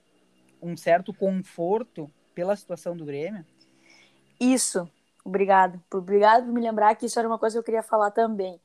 um 0.62 0.76
certo 0.76 1.14
conforto 1.14 2.12
pela 2.36 2.56
situação 2.56 2.96
do 2.96 3.06
Grêmio? 3.06 3.46
Isso, 4.40 4.90
obrigado. 5.24 5.82
Obrigado 5.94 6.46
por 6.46 6.54
me 6.54 6.62
lembrar 6.62 6.96
que 6.96 7.06
isso 7.06 7.20
era 7.20 7.28
uma 7.28 7.40
coisa 7.40 7.56
que 7.56 7.60
eu 7.60 7.64
queria 7.64 7.84
falar 7.84 8.12
também. 8.12 8.60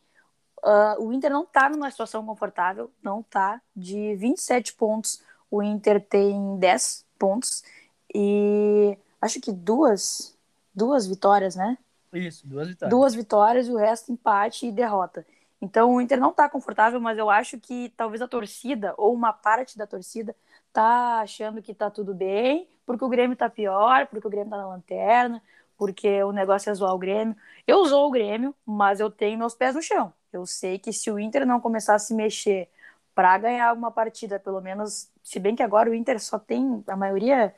Uh, 0.64 1.02
o 1.02 1.12
Inter 1.12 1.30
não 1.30 1.42
está 1.42 1.68
numa 1.68 1.90
situação 1.90 2.24
confortável, 2.24 2.90
não 3.02 3.20
está. 3.20 3.60
De 3.76 4.16
27 4.16 4.72
pontos, 4.72 5.20
o 5.50 5.62
Inter 5.62 6.00
tem 6.00 6.56
10 6.58 7.04
pontos 7.18 7.62
e 8.14 8.96
acho 9.20 9.40
que 9.40 9.52
duas, 9.52 10.34
duas 10.74 11.06
vitórias, 11.06 11.54
né? 11.54 11.76
Isso, 12.14 12.46
duas 12.46 12.68
vitórias. 12.68 12.90
Duas 12.90 13.14
vitórias 13.14 13.68
e 13.68 13.72
o 13.72 13.76
resto 13.76 14.10
empate 14.10 14.66
e 14.66 14.72
derrota. 14.72 15.26
Então 15.60 15.94
o 15.94 16.00
Inter 16.00 16.18
não 16.18 16.30
está 16.30 16.48
confortável, 16.48 16.98
mas 16.98 17.18
eu 17.18 17.28
acho 17.28 17.58
que 17.58 17.92
talvez 17.94 18.22
a 18.22 18.28
torcida 18.28 18.94
ou 18.96 19.12
uma 19.12 19.32
parte 19.32 19.76
da 19.76 19.86
torcida 19.86 20.34
tá 20.72 21.20
achando 21.20 21.60
que 21.60 21.74
tá 21.74 21.90
tudo 21.90 22.14
bem, 22.14 22.66
porque 22.86 23.04
o 23.04 23.08
Grêmio 23.08 23.36
tá 23.36 23.50
pior, 23.50 24.06
porque 24.06 24.26
o 24.26 24.30
Grêmio 24.30 24.50
tá 24.50 24.56
na 24.56 24.66
lanterna, 24.66 25.42
porque 25.76 26.22
o 26.22 26.32
negócio 26.32 26.70
é 26.70 26.74
zoar 26.74 26.94
o 26.94 26.98
Grêmio. 26.98 27.36
Eu 27.66 27.84
sou 27.86 28.08
o 28.08 28.10
Grêmio, 28.10 28.54
mas 28.64 28.98
eu 28.98 29.10
tenho 29.10 29.38
meus 29.38 29.54
pés 29.54 29.74
no 29.74 29.82
chão. 29.82 30.12
Eu 30.34 30.46
sei 30.46 30.78
que 30.78 30.92
se 30.92 31.10
o 31.10 31.18
Inter 31.18 31.46
não 31.46 31.60
começar 31.60 31.94
a 31.94 31.98
se 31.98 32.14
mexer 32.14 32.68
para 33.14 33.38
ganhar 33.38 33.68
alguma 33.68 33.90
partida, 33.90 34.38
pelo 34.40 34.60
menos, 34.60 35.10
se 35.22 35.38
bem 35.38 35.54
que 35.54 35.62
agora 35.62 35.90
o 35.90 35.94
Inter 35.94 36.20
só 36.20 36.38
tem, 36.38 36.82
a 36.86 36.96
maioria 36.96 37.54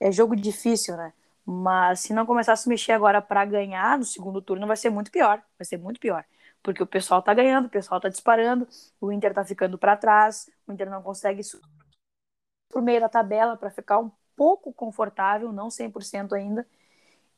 é 0.00 0.12
jogo 0.12 0.36
difícil, 0.36 0.96
né? 0.96 1.12
Mas 1.44 2.00
se 2.00 2.12
não 2.14 2.24
começar 2.26 2.52
a 2.52 2.56
se 2.56 2.68
mexer 2.68 2.92
agora 2.92 3.20
para 3.20 3.44
ganhar 3.44 3.98
no 3.98 4.04
segundo 4.04 4.40
turno, 4.40 4.66
vai 4.66 4.76
ser 4.76 4.90
muito 4.90 5.10
pior. 5.10 5.42
Vai 5.58 5.64
ser 5.66 5.78
muito 5.78 6.00
pior. 6.00 6.24
Porque 6.62 6.82
o 6.82 6.86
pessoal 6.86 7.22
tá 7.22 7.34
ganhando, 7.34 7.66
o 7.66 7.70
pessoal 7.70 8.00
tá 8.00 8.08
disparando, 8.08 8.68
o 9.00 9.10
Inter 9.12 9.34
tá 9.34 9.44
ficando 9.44 9.76
para 9.76 9.96
trás, 9.96 10.48
o 10.66 10.72
Inter 10.72 10.88
não 10.88 11.02
consegue 11.02 11.42
por 12.68 12.82
meio 12.82 13.00
da 13.00 13.08
tabela 13.08 13.56
para 13.56 13.70
ficar 13.70 13.98
um 13.98 14.10
pouco 14.36 14.72
confortável, 14.72 15.52
não 15.52 15.70
100% 15.70 16.34
ainda. 16.34 16.66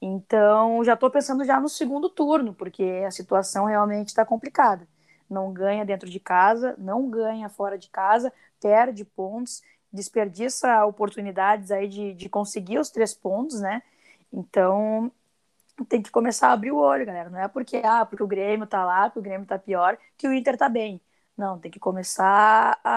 Então, 0.07 0.85
já 0.85 0.93
estou 0.93 1.11
pensando 1.11 1.47
já 1.47 1.59
no 1.59 1.67
segundo 1.67 2.11
turno, 2.11 2.53
porque 2.53 2.83
a 3.07 3.11
situação 3.11 3.65
realmente 3.65 4.09
está 4.09 4.23
complicada. 4.23 4.87
Não 5.31 5.51
ganha 5.51 5.83
dentro 5.83 6.11
de 6.11 6.21
casa, 6.21 6.75
não 6.77 7.09
ganha 7.09 7.49
fora 7.49 7.79
de 7.79 7.89
casa, 7.89 8.31
perde 8.61 9.03
pontos, 9.03 9.63
desperdiça 9.91 10.85
oportunidades 10.85 11.71
aí 11.71 11.89
de, 11.89 12.13
de 12.13 12.29
conseguir 12.29 12.79
os 12.79 12.91
três 12.91 13.15
pontos, 13.15 13.61
né? 13.61 13.83
Então, 14.31 15.11
tem 15.89 16.03
que 16.03 16.11
começar 16.11 16.49
a 16.49 16.53
abrir 16.53 16.73
o 16.73 16.77
olho, 16.77 17.07
galera. 17.07 17.31
Não 17.31 17.39
é 17.41 17.49
porque, 17.49 17.79
ah, 17.83 18.05
porque 18.05 18.23
o 18.23 18.27
Grêmio 18.27 18.67
tá 18.67 18.85
lá, 18.85 19.05
porque 19.09 19.21
o 19.21 19.23
Grêmio 19.23 19.47
tá 19.47 19.59
pior, 19.59 19.97
que 20.19 20.29
o 20.29 20.35
Inter 20.35 20.59
tá 20.59 20.69
bem. 20.69 21.01
Não, 21.37 21.59
tem 21.59 21.71
que 21.71 21.81
começar 21.81 22.79
a, 22.85 22.91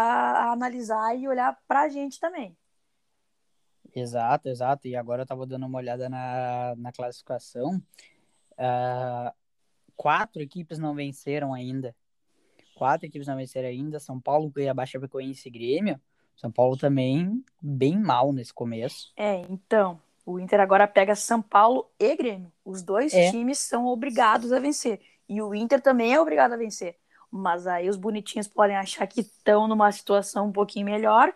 a 0.50 0.52
analisar 0.52 1.16
e 1.18 1.26
olhar 1.28 1.58
para 1.68 1.84
a 1.84 1.90
gente 1.90 2.20
também. 2.20 2.56
Exato, 4.00 4.50
exato. 4.50 4.88
E 4.88 4.96
agora 4.96 5.22
eu 5.22 5.24
estava 5.24 5.46
dando 5.46 5.66
uma 5.66 5.78
olhada 5.78 6.08
na, 6.08 6.76
na 6.78 6.92
classificação. 6.92 7.82
Uh, 8.54 9.34
quatro 9.96 10.42
equipes 10.42 10.78
não 10.78 10.94
venceram 10.94 11.54
ainda. 11.54 11.96
Quatro 12.76 13.08
equipes 13.08 13.28
não 13.28 13.36
venceram 13.36 13.70
ainda. 13.70 14.00
São 14.00 14.20
Paulo, 14.20 14.52
Cuiabá, 14.52 14.86
Chapecoense 14.86 15.48
e 15.48 15.52
Grêmio. 15.52 16.00
São 16.36 16.52
Paulo 16.52 16.78
também 16.78 17.44
bem 17.60 17.98
mal 17.98 18.32
nesse 18.32 18.54
começo. 18.54 19.12
É, 19.18 19.42
então, 19.50 20.00
o 20.24 20.40
Inter 20.40 20.60
agora 20.60 20.88
pega 20.88 21.16
São 21.16 21.42
Paulo 21.42 21.90
e 22.00 22.16
Grêmio. 22.16 22.52
Os 22.64 22.84
dois 22.84 23.14
é. 23.14 23.32
times 23.32 23.58
são 23.58 23.88
obrigados 23.88 24.52
a 24.52 24.60
vencer. 24.60 25.02
E 25.28 25.42
o 25.42 25.56
Inter 25.56 25.82
também 25.82 26.14
é 26.14 26.22
obrigado 26.22 26.54
a 26.54 26.58
vencer 26.58 26.96
mas 27.32 27.68
aí 27.68 27.90
os 27.90 27.98
bonitinhos 27.98 28.48
podem 28.48 28.76
achar 28.76 29.06
que 29.08 29.22
estão 29.22 29.68
numa 29.68 29.92
situação 29.92 30.48
um 30.48 30.52
pouquinho 30.52 30.86
melhor. 30.86 31.34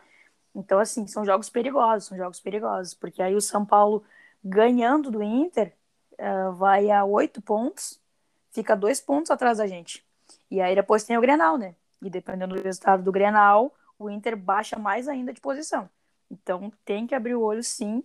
Então, 0.54 0.80
assim, 0.80 1.08
são 1.08 1.26
jogos 1.26 1.50
perigosos, 1.50 2.10
são 2.10 2.18
jogos 2.18 2.40
perigosos, 2.40 2.94
porque 2.94 3.22
aí 3.22 3.36
o 3.36 3.42
São 3.42 3.66
Paulo 3.66 4.04
ganhando 4.44 5.10
do 5.10 5.24
Inter 5.24 5.74
uh, 6.14 6.52
vai 6.54 6.92
a 6.92 7.06
oito 7.06 7.42
pontos, 7.42 8.00
fica 8.52 8.76
dois 8.76 9.00
pontos 9.00 9.32
atrás 9.32 9.60
da 9.60 9.68
gente. 9.68 10.06
E 10.50 10.60
aí 10.62 10.76
depois 10.76 11.04
tem 11.04 11.18
o 11.18 11.22
Grenal, 11.22 11.58
né? 11.58 11.76
E 12.02 12.10
dependendo 12.10 12.56
do 12.56 12.62
resultado 12.62 13.04
do 13.04 13.12
Grenal, 13.12 13.74
o 13.98 14.10
Inter 14.10 14.36
baixa 14.36 14.78
mais 14.78 15.08
ainda 15.08 15.32
de 15.32 15.40
posição. 15.40 15.90
Então 16.30 16.72
tem 16.84 17.08
que 17.08 17.16
abrir 17.16 17.36
o 17.36 17.42
olho 17.42 17.64
sim, 17.64 18.04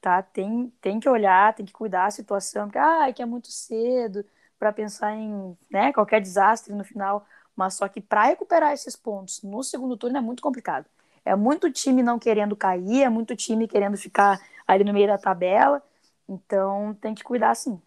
tá? 0.00 0.22
Tem, 0.22 0.72
tem 0.80 1.00
que 1.00 1.08
olhar, 1.08 1.54
tem 1.54 1.66
que 1.66 1.72
cuidar 1.72 2.04
da 2.06 2.10
situação, 2.10 2.66
porque 2.66 2.78
ah, 2.78 3.08
é 3.08 3.12
que 3.12 3.22
é 3.22 3.26
muito 3.26 3.48
cedo, 3.50 4.24
para 4.58 4.72
pensar 4.72 5.14
em 5.14 5.56
né, 5.70 5.92
qualquer 5.92 6.20
desastre 6.20 6.74
no 6.74 6.84
final, 6.84 7.26
mas 7.54 7.74
só 7.74 7.88
que 7.88 8.00
para 8.00 8.24
recuperar 8.24 8.72
esses 8.72 8.96
pontos 8.96 9.42
no 9.42 9.62
segundo 9.62 9.96
turno 9.96 10.18
é 10.18 10.20
muito 10.20 10.42
complicado. 10.42 10.86
É 11.26 11.36
muito 11.36 11.70
time 11.70 12.02
não 12.02 12.18
querendo 12.18 12.56
cair, 12.56 13.02
é 13.02 13.08
muito 13.08 13.36
time 13.36 13.68
querendo 13.68 13.96
ficar 13.96 14.40
ali 14.66 14.84
no 14.84 14.92
meio 14.92 15.08
da 15.08 15.18
tabela, 15.18 15.82
então 16.28 16.94
tem 16.94 17.14
que 17.14 17.22
cuidar 17.22 17.54
sim. 17.54 17.80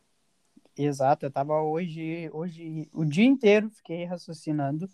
Exato, 0.77 1.25
eu 1.25 1.29
estava 1.29 1.61
hoje, 1.61 2.29
hoje 2.31 2.89
o 2.93 3.03
dia 3.03 3.25
inteiro 3.25 3.69
fiquei 3.69 4.05
raciocinando 4.05 4.87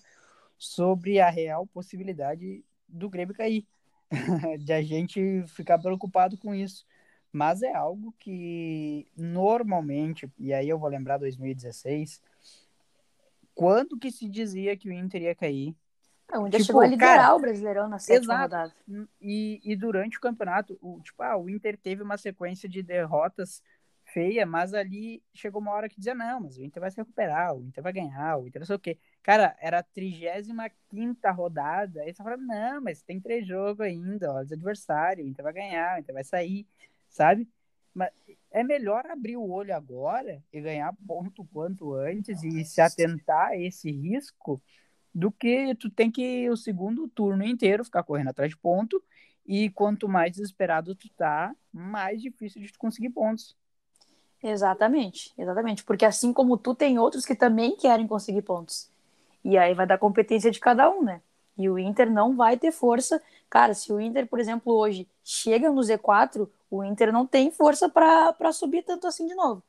sobre 0.58 1.19
a 1.19 1.29
real 1.29 1.67
possibilidade 1.67 2.63
do 2.88 3.10
Grêmio 3.10 3.36
cair, 3.36 3.65
de 4.60 4.71
a 4.73 4.81
gente 4.81 5.43
ficar 5.47 5.77
preocupado 5.77 6.38
com 6.38 6.55
isso 6.55 6.86
mas 7.36 7.62
é 7.62 7.73
algo 7.75 8.13
que 8.17 9.05
normalmente, 9.17 10.31
e 10.39 10.53
aí 10.53 10.69
eu 10.69 10.79
vou 10.79 10.88
lembrar 10.88 11.17
2016, 11.17 12.21
quando 13.53 13.99
que 13.99 14.10
se 14.10 14.29
dizia 14.29 14.77
que 14.77 14.88
o 14.88 14.93
Inter 14.93 15.23
ia 15.23 15.36
cair? 15.36 15.75
É, 16.31 16.39
onde 16.39 16.57
tipo, 16.57 16.65
chegou 16.65 16.81
a 16.81 16.88
liderar 16.88 17.17
cara, 17.17 17.35
o 17.35 17.39
Brasileirão 17.39 17.88
na 17.88 17.99
sétima 17.99 18.33
exato. 18.33 18.41
rodada. 18.41 18.73
E, 19.21 19.61
e 19.63 19.75
durante 19.75 20.17
o 20.17 20.21
campeonato, 20.21 20.77
o, 20.81 20.99
tipo, 21.01 21.21
ah, 21.21 21.38
o 21.38 21.49
Inter 21.49 21.77
teve 21.77 22.01
uma 22.01 22.17
sequência 22.17 22.67
de 22.67 22.81
derrotas 22.81 23.61
feia, 24.05 24.45
mas 24.45 24.73
ali 24.73 25.21
chegou 25.33 25.59
uma 25.61 25.71
hora 25.71 25.89
que 25.89 25.97
dizia, 25.97 26.13
não, 26.13 26.39
mas 26.39 26.57
o 26.57 26.63
Inter 26.63 26.79
vai 26.79 26.91
se 26.91 26.97
recuperar, 26.97 27.55
o 27.55 27.63
Inter 27.63 27.83
vai 27.83 27.93
ganhar, 27.93 28.38
o 28.38 28.47
Inter 28.47 28.59
não 28.59 28.65
sei 28.65 28.75
o 28.75 28.79
quê. 28.79 28.97
Cara, 29.21 29.55
era 29.59 29.79
a 29.79 29.83
35 29.83 31.31
rodada, 31.33 32.01
aí 32.01 32.13
você 32.13 32.23
fala, 32.23 32.38
não, 32.38 32.81
mas 32.81 33.01
tem 33.01 33.19
três 33.19 33.47
jogos 33.47 33.81
ainda, 33.81 34.31
ó, 34.31 34.41
os 34.41 34.51
adversários, 34.51 35.25
o 35.25 35.29
Inter 35.29 35.43
vai 35.43 35.53
ganhar, 35.53 35.97
o 35.97 35.99
Inter 35.99 36.13
vai 36.13 36.23
sair 36.23 36.67
sabe? 37.15 37.47
Mas 37.93 38.11
é 38.51 38.63
melhor 38.63 39.05
abrir 39.07 39.38
o 39.38 39.49
olho 39.49 39.73
agora 39.73 40.43
e 40.51 40.59
ganhar 40.59 40.93
ponto 41.07 41.45
quanto 41.45 41.93
antes 41.93 42.43
e 42.43 42.65
se 42.65 42.81
atentar 42.81 43.49
a 43.51 43.57
esse 43.57 43.89
risco 43.89 44.61
do 45.15 45.32
que 45.32 45.75
tu 45.75 45.89
tem 45.89 46.12
que 46.12 46.49
o 46.51 46.58
segundo 46.58 47.08
turno 47.10 47.45
inteiro 47.45 47.86
ficar 47.86 48.04
correndo 48.04 48.30
atrás 48.30 48.51
de 48.51 48.58
ponto 48.58 49.04
E 49.45 49.69
quanto 49.71 50.10
mais 50.10 50.34
desesperado 50.34 50.95
tu 50.95 51.10
tá, 51.12 51.56
mais 51.73 52.21
difícil 52.21 52.62
de 52.62 52.71
tu 52.73 52.80
conseguir 52.80 53.12
pontos. 53.12 53.58
Exatamente, 54.43 55.34
exatamente. 55.38 55.84
Porque 55.84 56.06
assim 56.06 56.32
como 56.34 56.58
tu, 56.58 56.75
tem 56.75 56.99
outros 56.99 57.25
que 57.25 57.36
também 57.36 57.75
querem 57.75 58.08
conseguir 58.08 58.41
pontos. 58.43 58.91
E 59.43 59.58
aí 59.58 59.73
vai 59.73 59.88
dar 59.88 59.97
competência 59.97 60.51
de 60.51 60.60
cada 60.60 60.89
um, 60.89 61.04
né? 61.04 61.21
E 61.58 61.69
o 61.69 61.80
Inter 61.80 62.12
não 62.12 62.36
vai 62.36 62.58
ter 62.58 62.71
força. 62.71 63.21
Cara, 63.49 63.73
se 63.73 63.91
o 63.93 63.99
Inter, 63.99 64.28
por 64.28 64.39
exemplo, 64.39 64.73
hoje 64.73 65.08
chega 65.23 65.71
no 65.71 65.82
Z4, 65.82 66.49
o 66.69 66.84
Inter 66.84 67.12
não 67.13 67.25
tem 67.28 67.51
força 67.51 67.89
para 67.89 68.51
subir 68.54 68.84
tanto 68.84 69.08
assim 69.08 69.28
de 69.28 69.36
novo. 69.36 69.63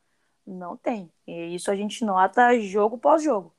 Não 0.45 0.77
tem. 0.77 1.11
E 1.27 1.55
isso 1.55 1.71
a 1.71 1.75
gente 1.75 2.03
nota 2.05 2.57
jogo 2.59 2.97
pós 2.97 3.23
jogo. 3.23 3.53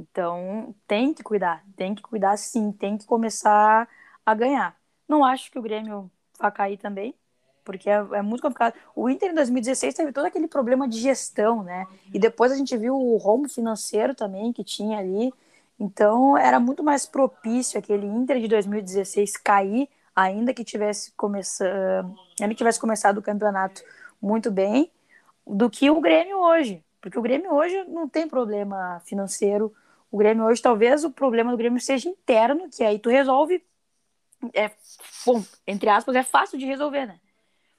Então, 0.00 0.74
tem 0.86 1.12
que 1.12 1.22
cuidar, 1.22 1.62
tem 1.76 1.94
que 1.94 2.00
cuidar 2.00 2.36
sim, 2.38 2.72
tem 2.72 2.96
que 2.96 3.04
começar 3.04 3.86
a 4.24 4.34
ganhar. 4.34 4.74
Não 5.06 5.22
acho 5.22 5.50
que 5.50 5.58
o 5.58 5.62
Grêmio 5.62 6.10
vai 6.38 6.50
cair 6.50 6.78
também, 6.78 7.14
porque 7.62 7.90
é, 7.90 7.96
é, 8.12 8.22
muito 8.22 8.40
complicado. 8.40 8.74
O 8.96 9.10
Inter 9.10 9.30
em 9.30 9.34
2016 9.34 9.94
teve 9.94 10.12
todo 10.12 10.24
aquele 10.24 10.48
problema 10.48 10.88
de 10.88 10.98
gestão, 10.98 11.62
né? 11.62 11.86
E 12.14 12.18
depois 12.18 12.50
a 12.50 12.56
gente 12.56 12.74
viu 12.78 12.96
o 12.96 13.18
rombo 13.18 13.46
financeiro 13.46 14.14
também 14.14 14.54
que 14.54 14.64
tinha 14.64 14.98
ali. 14.98 15.32
Então, 15.78 16.36
era 16.36 16.58
muito 16.58 16.82
mais 16.82 17.04
propício 17.04 17.78
aquele 17.78 18.06
Inter 18.06 18.40
de 18.40 18.48
2016 18.48 19.36
cair, 19.36 19.86
ainda 20.16 20.54
que 20.54 20.64
tivesse 20.64 21.12
começado, 21.12 22.16
ainda 22.40 22.54
que 22.54 22.58
tivesse 22.58 22.80
começado 22.80 23.18
o 23.18 23.22
campeonato 23.22 23.82
muito 24.20 24.50
bem, 24.50 24.90
do 25.46 25.68
que 25.68 25.90
o 25.90 26.00
Grêmio 26.00 26.38
hoje. 26.38 26.82
Porque 27.02 27.18
o 27.18 27.22
Grêmio 27.22 27.52
hoje 27.52 27.84
não 27.84 28.08
tem 28.08 28.28
problema 28.28 29.00
financeiro, 29.04 29.74
o 30.10 30.18
Grêmio 30.18 30.44
hoje, 30.44 30.60
talvez 30.60 31.04
o 31.04 31.10
problema 31.10 31.50
do 31.50 31.56
Grêmio 31.56 31.80
seja 31.80 32.08
interno, 32.08 32.68
que 32.68 32.82
aí 32.82 32.98
tu 32.98 33.08
resolve. 33.08 33.64
É, 34.54 34.70
bom, 35.24 35.42
entre 35.66 35.88
aspas, 35.88 36.16
é 36.16 36.22
fácil 36.22 36.58
de 36.58 36.66
resolver, 36.66 37.06
né? 37.06 37.20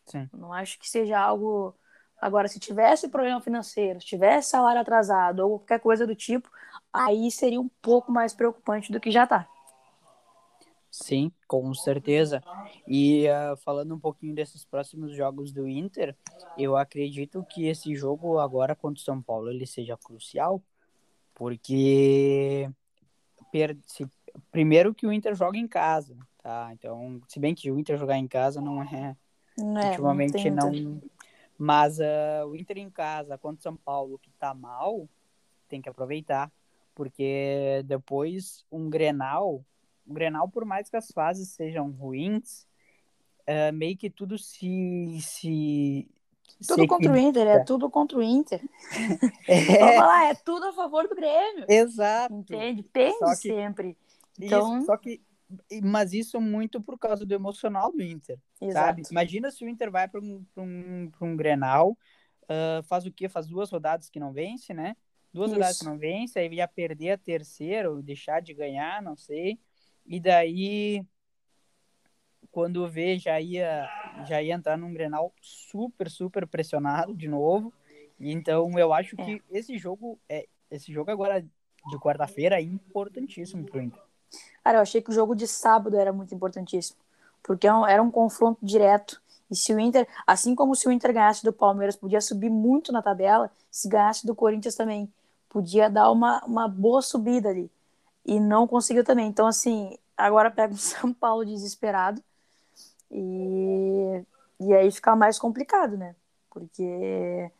Sim. 0.06 0.30
Não 0.34 0.54
acho 0.54 0.80
que 0.80 0.89
seja 0.89 1.20
algo. 1.20 1.76
Agora, 2.22 2.48
se 2.48 2.60
tivesse 2.60 3.10
problema 3.10 3.41
financeiro, 3.41 4.00
se 4.00 4.08
tivesse 4.08 4.52
salário 4.52 4.80
atrasado 4.80 5.39
ou 5.39 5.60
qualquer 5.60 5.80
coisa 5.80 6.06
do 6.06 6.15
tipo, 6.15 6.50
aí 6.94 7.32
seria 7.32 7.60
um 7.60 7.70
pouco 7.82 8.12
mais 8.12 8.34
preocupante 8.34 8.91
do 8.91 9.00
que 9.00 9.12
já 9.12 9.26
tá. 9.26 9.48
Sim, 10.91 11.32
com 11.48 11.74
certeza. 11.74 12.44
E 12.86 13.26
uh, 13.28 13.56
falando 13.58 13.96
um 13.96 14.00
pouquinho 14.00 14.36
desses 14.36 14.65
próximos 14.65 15.15
jogos 15.15 15.52
do 15.52 15.67
Inter, 15.67 16.15
eu 16.58 16.76
acredito 16.76 17.44
que 17.50 17.67
esse 17.67 17.96
jogo 17.96 18.38
agora 18.39 18.76
contra 18.76 19.02
o 19.02 19.04
São 19.04 19.22
Paulo 19.22 19.50
ele 19.50 19.65
seja 19.65 19.98
crucial, 19.98 20.62
porque 21.41 22.69
se... 23.88 24.08
primeiro 24.51 24.93
que 24.93 25.08
o 25.08 25.12
Inter 25.12 25.34
joga 25.34 25.58
em 25.58 25.67
casa, 25.67 26.15
tá? 26.38 26.69
Então, 26.71 27.19
se 27.27 27.39
bem 27.39 27.56
que 27.56 27.71
o 27.71 27.80
Inter 27.80 27.97
jogar 27.97 28.15
em 28.19 28.27
casa 28.27 28.62
não 28.62 28.84
é, 28.84 29.17
não 29.58 29.82
é 29.82 29.89
ultimamente 29.89 30.51
não, 30.51 30.71
não... 30.71 31.01
mas 31.58 31.97
uh, 31.97 32.45
o 32.47 32.56
Inter 32.56 32.77
em 32.77 32.91
casa 32.91 33.39
contra 33.39 33.60
o 33.60 33.63
São 33.63 33.75
Paulo 33.75 34.19
que 34.19 34.30
tá 34.38 34.54
mal, 34.54 35.10
tem 35.67 35.82
que 35.82 35.89
aproveitar, 35.89 36.51
porque 36.93 37.82
depois 37.88 38.63
um 38.71 38.88
Grenal, 38.88 39.65
o 40.06 40.13
Grenal 40.13 40.47
por 40.47 40.63
mais 40.63 40.91
que 40.91 40.95
as 40.95 41.08
fases 41.08 41.49
sejam 41.49 41.89
ruins, 41.89 42.67
uh, 43.49 43.73
meio 43.73 43.97
que 43.97 44.12
tudo 44.12 44.38
se 44.38 45.17
se 45.21 46.08
tudo 46.67 46.87
contra 46.87 47.11
o 47.11 47.17
Inter, 47.17 47.47
é 47.47 47.63
tudo 47.63 47.89
contra 47.89 48.17
o 48.17 48.23
Inter. 48.23 48.61
É. 49.47 49.65
Vamos 49.79 49.97
lá, 49.97 50.25
é 50.25 50.35
tudo 50.35 50.65
a 50.67 50.73
favor 50.73 51.07
do 51.07 51.15
Grêmio. 51.15 51.65
Exato. 51.67 52.33
Entende? 52.33 52.83
Tende 52.83 53.17
que, 53.19 53.35
sempre. 53.35 53.97
Então... 54.39 54.77
Isso, 54.77 54.85
só 54.85 54.97
que, 54.97 55.21
mas 55.83 56.13
isso 56.13 56.39
muito 56.39 56.81
por 56.81 56.97
causa 56.97 57.25
do 57.25 57.33
emocional 57.33 57.91
do 57.91 58.01
Inter, 58.01 58.39
Exato. 58.61 58.85
sabe? 58.85 59.03
Imagina 59.11 59.51
se 59.51 59.63
o 59.65 59.69
Inter 59.69 59.91
vai 59.91 60.07
para 60.07 60.21
um, 60.21 60.45
um, 60.57 61.11
um 61.21 61.35
Grenal, 61.35 61.97
uh, 62.43 62.83
faz 62.83 63.05
o 63.05 63.11
quê? 63.11 63.27
Faz 63.27 63.47
duas 63.47 63.69
rodadas 63.69 64.09
que 64.09 64.19
não 64.19 64.31
vence, 64.31 64.73
né? 64.73 64.95
Duas 65.33 65.47
isso. 65.47 65.55
rodadas 65.55 65.79
que 65.79 65.85
não 65.85 65.97
vence, 65.97 66.39
aí 66.39 66.53
ia 66.53 66.67
perder 66.67 67.11
a 67.11 67.17
terceira, 67.17 67.91
ou 67.91 68.01
deixar 68.01 68.41
de 68.41 68.53
ganhar, 68.53 69.01
não 69.01 69.15
sei. 69.15 69.59
E 70.05 70.19
daí 70.19 71.05
quando 72.51 72.87
vê, 72.87 73.17
já 73.17 73.39
ia, 73.39 73.89
já 74.27 74.41
ia 74.41 74.53
entrar 74.53 74.77
num 74.77 74.93
Grenal 74.93 75.33
super, 75.41 76.09
super 76.09 76.45
pressionado 76.45 77.15
de 77.15 77.27
novo. 77.27 77.73
Então, 78.19 78.77
eu 78.77 78.93
acho 78.93 79.15
é. 79.19 79.25
que 79.25 79.43
esse 79.49 79.77
jogo, 79.77 80.19
é, 80.29 80.47
esse 80.69 80.91
jogo 80.91 81.09
agora 81.09 81.41
de 81.41 81.97
quarta-feira 81.99 82.57
é 82.57 82.61
importantíssimo 82.61 83.65
pro 83.65 83.81
Inter. 83.81 84.01
Cara, 84.63 84.77
eu 84.77 84.81
achei 84.81 85.01
que 85.01 85.09
o 85.09 85.13
jogo 85.13 85.35
de 85.35 85.47
sábado 85.47 85.97
era 85.97 86.13
muito 86.13 86.35
importantíssimo, 86.35 86.99
porque 87.41 87.67
é 87.67 87.71
era 87.87 88.03
um 88.03 88.11
confronto 88.11 88.59
direto. 88.63 89.21
E 89.49 89.55
se 89.55 89.73
o 89.73 89.79
Inter, 89.79 90.07
assim 90.25 90.53
como 90.53 90.75
se 90.75 90.87
o 90.87 90.91
Inter 90.91 91.13
ganhasse 91.13 91.43
do 91.43 91.51
Palmeiras, 91.51 91.95
podia 91.95 92.21
subir 92.21 92.49
muito 92.49 92.91
na 92.91 93.01
tabela, 93.01 93.51
se 93.69 93.89
ganhasse 93.89 94.25
do 94.25 94.35
Corinthians 94.35 94.75
também, 94.75 95.11
podia 95.49 95.89
dar 95.89 96.11
uma, 96.11 96.43
uma 96.45 96.67
boa 96.67 97.01
subida 97.01 97.49
ali. 97.49 97.69
E 98.25 98.39
não 98.39 98.67
conseguiu 98.67 99.03
também. 99.03 99.27
Então, 99.27 99.47
assim, 99.47 99.97
agora 100.15 100.51
pega 100.51 100.73
o 100.73 100.77
São 100.77 101.11
Paulo 101.13 101.43
desesperado 101.43 102.23
e, 103.12 104.26
e 104.60 104.74
aí 104.74 104.91
fica 104.91 105.15
mais 105.15 105.39
complicado, 105.39 105.97
né? 105.97 106.15
Porque, 106.50 107.52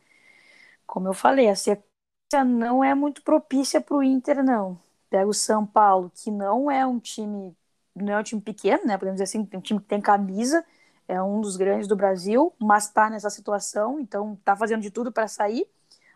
como 0.86 1.08
eu 1.08 1.14
falei, 1.14 1.48
a 1.48 1.56
sequência 1.56 2.44
não 2.44 2.82
é 2.84 2.94
muito 2.94 3.22
propícia 3.22 3.80
para 3.80 3.96
o 3.96 4.02
Inter, 4.02 4.42
não. 4.44 4.78
Pega 5.10 5.26
o 5.28 5.34
São 5.34 5.66
Paulo, 5.66 6.10
que 6.14 6.30
não 6.30 6.70
é 6.70 6.86
um 6.86 6.98
time, 6.98 7.56
não 7.94 8.14
é 8.14 8.20
um 8.20 8.22
time 8.22 8.40
pequeno, 8.40 8.84
né? 8.86 8.96
Podemos 8.98 9.16
dizer 9.20 9.24
assim, 9.24 9.48
um 9.54 9.60
time 9.60 9.80
que 9.80 9.86
tem 9.86 10.00
camisa, 10.00 10.64
é 11.08 11.22
um 11.22 11.40
dos 11.40 11.56
grandes 11.56 11.88
do 11.88 11.96
Brasil, 11.96 12.52
mas 12.58 12.86
está 12.86 13.10
nessa 13.10 13.30
situação, 13.30 14.00
então 14.00 14.34
está 14.34 14.56
fazendo 14.56 14.82
de 14.82 14.90
tudo 14.90 15.12
para 15.12 15.28
sair. 15.28 15.66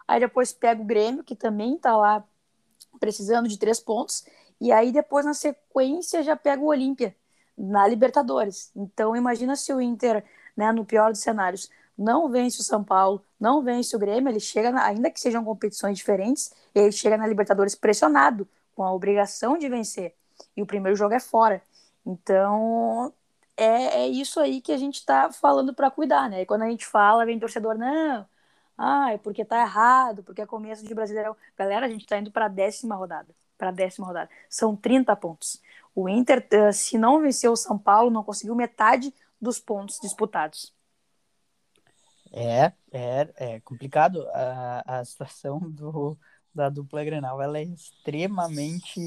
Aí 0.08 0.20
depois 0.20 0.52
pega 0.52 0.80
o 0.80 0.84
Grêmio, 0.84 1.24
que 1.24 1.36
também 1.36 1.76
está 1.76 1.96
lá 1.96 2.24
precisando 3.00 3.48
de 3.48 3.58
três 3.58 3.80
pontos, 3.80 4.24
e 4.60 4.72
aí 4.72 4.92
depois 4.92 5.24
na 5.26 5.34
sequência 5.34 6.22
já 6.22 6.36
pega 6.36 6.62
o 6.62 6.66
Olímpia, 6.66 7.14
na 7.56 7.86
Libertadores. 7.86 8.70
Então, 8.74 9.16
imagina 9.16 9.56
se 9.56 9.72
o 9.72 9.80
Inter, 9.80 10.24
né, 10.56 10.72
no 10.72 10.84
pior 10.84 11.12
dos 11.12 11.20
cenários, 11.20 11.70
não 11.96 12.28
vence 12.28 12.60
o 12.60 12.64
São 12.64 12.84
Paulo, 12.84 13.22
não 13.40 13.62
vence 13.62 13.94
o 13.96 13.98
Grêmio, 13.98 14.30
ele 14.30 14.40
chega, 14.40 14.70
na, 14.70 14.84
ainda 14.84 15.10
que 15.10 15.20
sejam 15.20 15.44
competições 15.44 15.96
diferentes, 15.96 16.52
ele 16.74 16.92
chega 16.92 17.16
na 17.16 17.26
Libertadores 17.26 17.74
pressionado, 17.74 18.46
com 18.74 18.82
a 18.82 18.92
obrigação 18.92 19.56
de 19.56 19.68
vencer. 19.68 20.14
E 20.56 20.62
o 20.62 20.66
primeiro 20.66 20.96
jogo 20.96 21.14
é 21.14 21.20
fora. 21.20 21.62
Então, 22.04 23.12
é, 23.56 24.02
é 24.02 24.08
isso 24.08 24.38
aí 24.40 24.60
que 24.60 24.72
a 24.72 24.76
gente 24.76 24.96
está 24.96 25.32
falando 25.32 25.74
para 25.74 25.90
cuidar, 25.90 26.28
né? 26.28 26.42
E 26.42 26.46
quando 26.46 26.62
a 26.62 26.68
gente 26.68 26.86
fala, 26.86 27.24
vem 27.24 27.38
torcedor, 27.38 27.76
não, 27.78 28.26
ah, 28.78 29.12
é 29.12 29.18
porque 29.18 29.44
tá 29.44 29.60
errado, 29.60 30.22
porque 30.22 30.42
é 30.42 30.46
começo 30.46 30.84
de 30.84 30.94
Brasileirão. 30.94 31.36
Galera, 31.56 31.86
a 31.86 31.88
gente 31.88 32.02
está 32.02 32.18
indo 32.18 32.30
para 32.30 32.46
a 32.46 32.48
décima 32.48 32.94
rodada. 32.94 33.34
Para 33.56 33.68
a 33.70 33.72
décima 33.72 34.06
rodada. 34.06 34.30
São 34.50 34.76
30 34.76 35.16
pontos. 35.16 35.62
O 35.96 36.10
Inter, 36.10 36.46
eh, 36.50 36.72
se 36.72 36.98
não 36.98 37.22
venceu 37.22 37.52
o 37.52 37.56
São 37.56 37.78
Paulo, 37.78 38.10
não 38.10 38.22
conseguiu 38.22 38.54
metade 38.54 39.14
dos 39.40 39.58
pontos 39.58 39.98
disputados. 39.98 40.74
É, 42.30 42.70
é, 42.92 43.32
é 43.36 43.60
complicado. 43.60 44.28
A, 44.28 44.98
a 44.98 45.04
situação 45.06 45.58
do, 45.72 46.14
da 46.54 46.68
dupla 46.68 47.02
Grenal 47.02 47.40
ela 47.40 47.58
é 47.58 47.62
extremamente, 47.62 49.00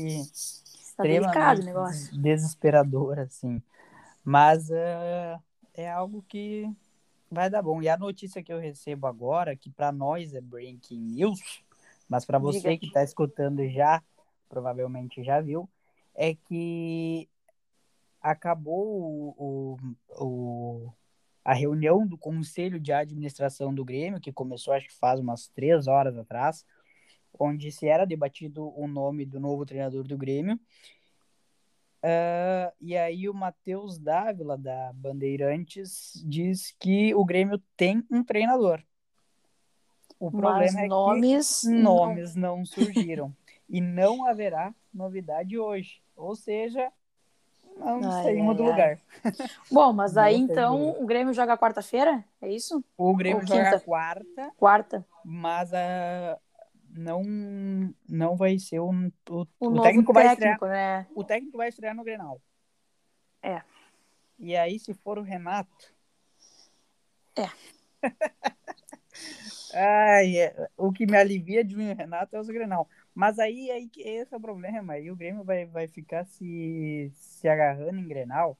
tá 0.97 1.05
extremamente 1.05 2.17
desesperadora, 2.17 3.21
assim. 3.21 3.61
Mas 4.23 4.71
uh, 4.71 5.39
é 5.75 5.91
algo 5.91 6.25
que 6.27 6.67
vai 7.29 7.51
dar 7.51 7.61
bom. 7.61 7.83
E 7.83 7.87
a 7.87 7.97
notícia 7.97 8.41
que 8.41 8.51
eu 8.51 8.59
recebo 8.59 9.05
agora, 9.05 9.55
que 9.55 9.69
para 9.69 9.91
nós 9.91 10.33
é 10.33 10.41
breaking 10.41 10.99
news, 10.99 11.61
mas 12.09 12.25
para 12.25 12.39
você 12.39 12.79
que 12.79 12.87
está 12.87 13.03
escutando 13.03 13.63
já, 13.69 14.01
provavelmente 14.49 15.23
já 15.23 15.39
viu, 15.39 15.69
é 16.19 16.35
que 16.35 17.29
acabou 18.21 19.33
o, 19.37 19.77
o, 20.19 20.93
a 21.45 21.53
reunião 21.53 22.05
do 22.05 22.17
conselho 22.17 22.77
de 22.77 22.91
administração 22.91 23.73
do 23.73 23.85
Grêmio, 23.85 24.19
que 24.19 24.33
começou 24.33 24.73
acho 24.73 24.89
que 24.89 24.99
faz 24.99 25.21
umas 25.21 25.47
três 25.47 25.87
horas 25.87 26.17
atrás, 26.17 26.65
onde 27.39 27.71
se 27.71 27.87
era 27.87 28.05
debatido 28.05 28.67
o 28.77 28.85
nome 28.85 29.25
do 29.25 29.39
novo 29.39 29.65
treinador 29.65 30.05
do 30.05 30.17
Grêmio. 30.17 30.59
Uh, 32.03 32.71
e 32.81 32.97
aí 32.97 33.29
o 33.29 33.33
Matheus 33.33 33.97
Dávila, 33.97 34.57
da 34.57 34.91
Bandeirantes, 34.93 36.21
diz 36.27 36.75
que 36.77 37.15
o 37.15 37.23
Grêmio 37.23 37.63
tem 37.77 38.05
um 38.11 38.25
treinador. 38.25 38.83
O 40.19 40.29
problema 40.29 40.59
Mas 40.59 40.75
é 40.75 40.87
nomes 40.87 41.61
que 41.61 41.69
nomes 41.69 42.35
não, 42.35 42.57
não 42.57 42.65
surgiram. 42.65 43.33
e 43.69 43.79
não 43.79 44.25
haverá 44.25 44.73
novidade 44.93 45.57
hoje. 45.57 46.01
Ou 46.19 46.35
seja, 46.35 46.91
não 47.77 48.11
ai, 48.11 48.23
saímos 48.23 48.49
ai, 48.49 48.55
do 48.55 48.63
ai. 48.63 48.69
lugar. 48.69 48.99
Bom, 49.71 49.93
mas 49.93 50.17
aí 50.17 50.35
então 50.35 51.01
o 51.01 51.05
Grêmio 51.05 51.33
joga 51.33 51.57
quarta-feira? 51.57 52.23
É 52.41 52.51
isso? 52.51 52.83
O 52.97 53.15
Grêmio 53.15 53.45
joga 53.47 53.79
quarta. 53.79 54.51
Quarta. 54.57 55.05
Mas 55.23 55.73
a. 55.73 56.37
Uh, 56.37 56.49
não 56.91 57.23
não 58.07 58.35
vai 58.35 58.57
ser 58.57 58.79
o, 58.79 58.89
o, 58.89 59.47
o, 59.59 59.67
o 59.67 59.81
técnico 59.81 60.11
vai 60.11 60.23
técnico, 60.23 60.65
estrear, 60.65 61.03
né? 61.03 61.07
O 61.13 61.23
técnico 61.23 61.57
vai 61.57 61.69
estrear 61.69 61.95
no 61.95 62.03
Grenal. 62.03 62.41
É. 63.41 63.61
E 64.37 64.55
aí, 64.55 64.79
se 64.79 64.93
for 64.93 65.17
o 65.17 65.21
Renato. 65.21 65.93
É. 67.35 67.49
Ai, 69.73 70.37
é, 70.37 70.69
o 70.75 70.91
que 70.91 71.05
me 71.05 71.17
alivia 71.17 71.63
de 71.63 71.75
um 71.75 71.93
Renato 71.93 72.35
é 72.35 72.41
o 72.41 72.45
Grenal. 72.45 72.89
Mas 73.13 73.39
aí, 73.39 73.69
aí 73.71 73.89
esse 73.97 74.33
é 74.33 74.37
o 74.37 74.41
problema. 74.41 74.93
Aí 74.93 75.11
o 75.11 75.15
Grêmio 75.15 75.43
vai, 75.43 75.65
vai 75.65 75.87
ficar 75.87 76.25
se, 76.25 77.11
se 77.13 77.47
agarrando 77.47 77.99
em 77.99 78.07
Grenal. 78.07 78.57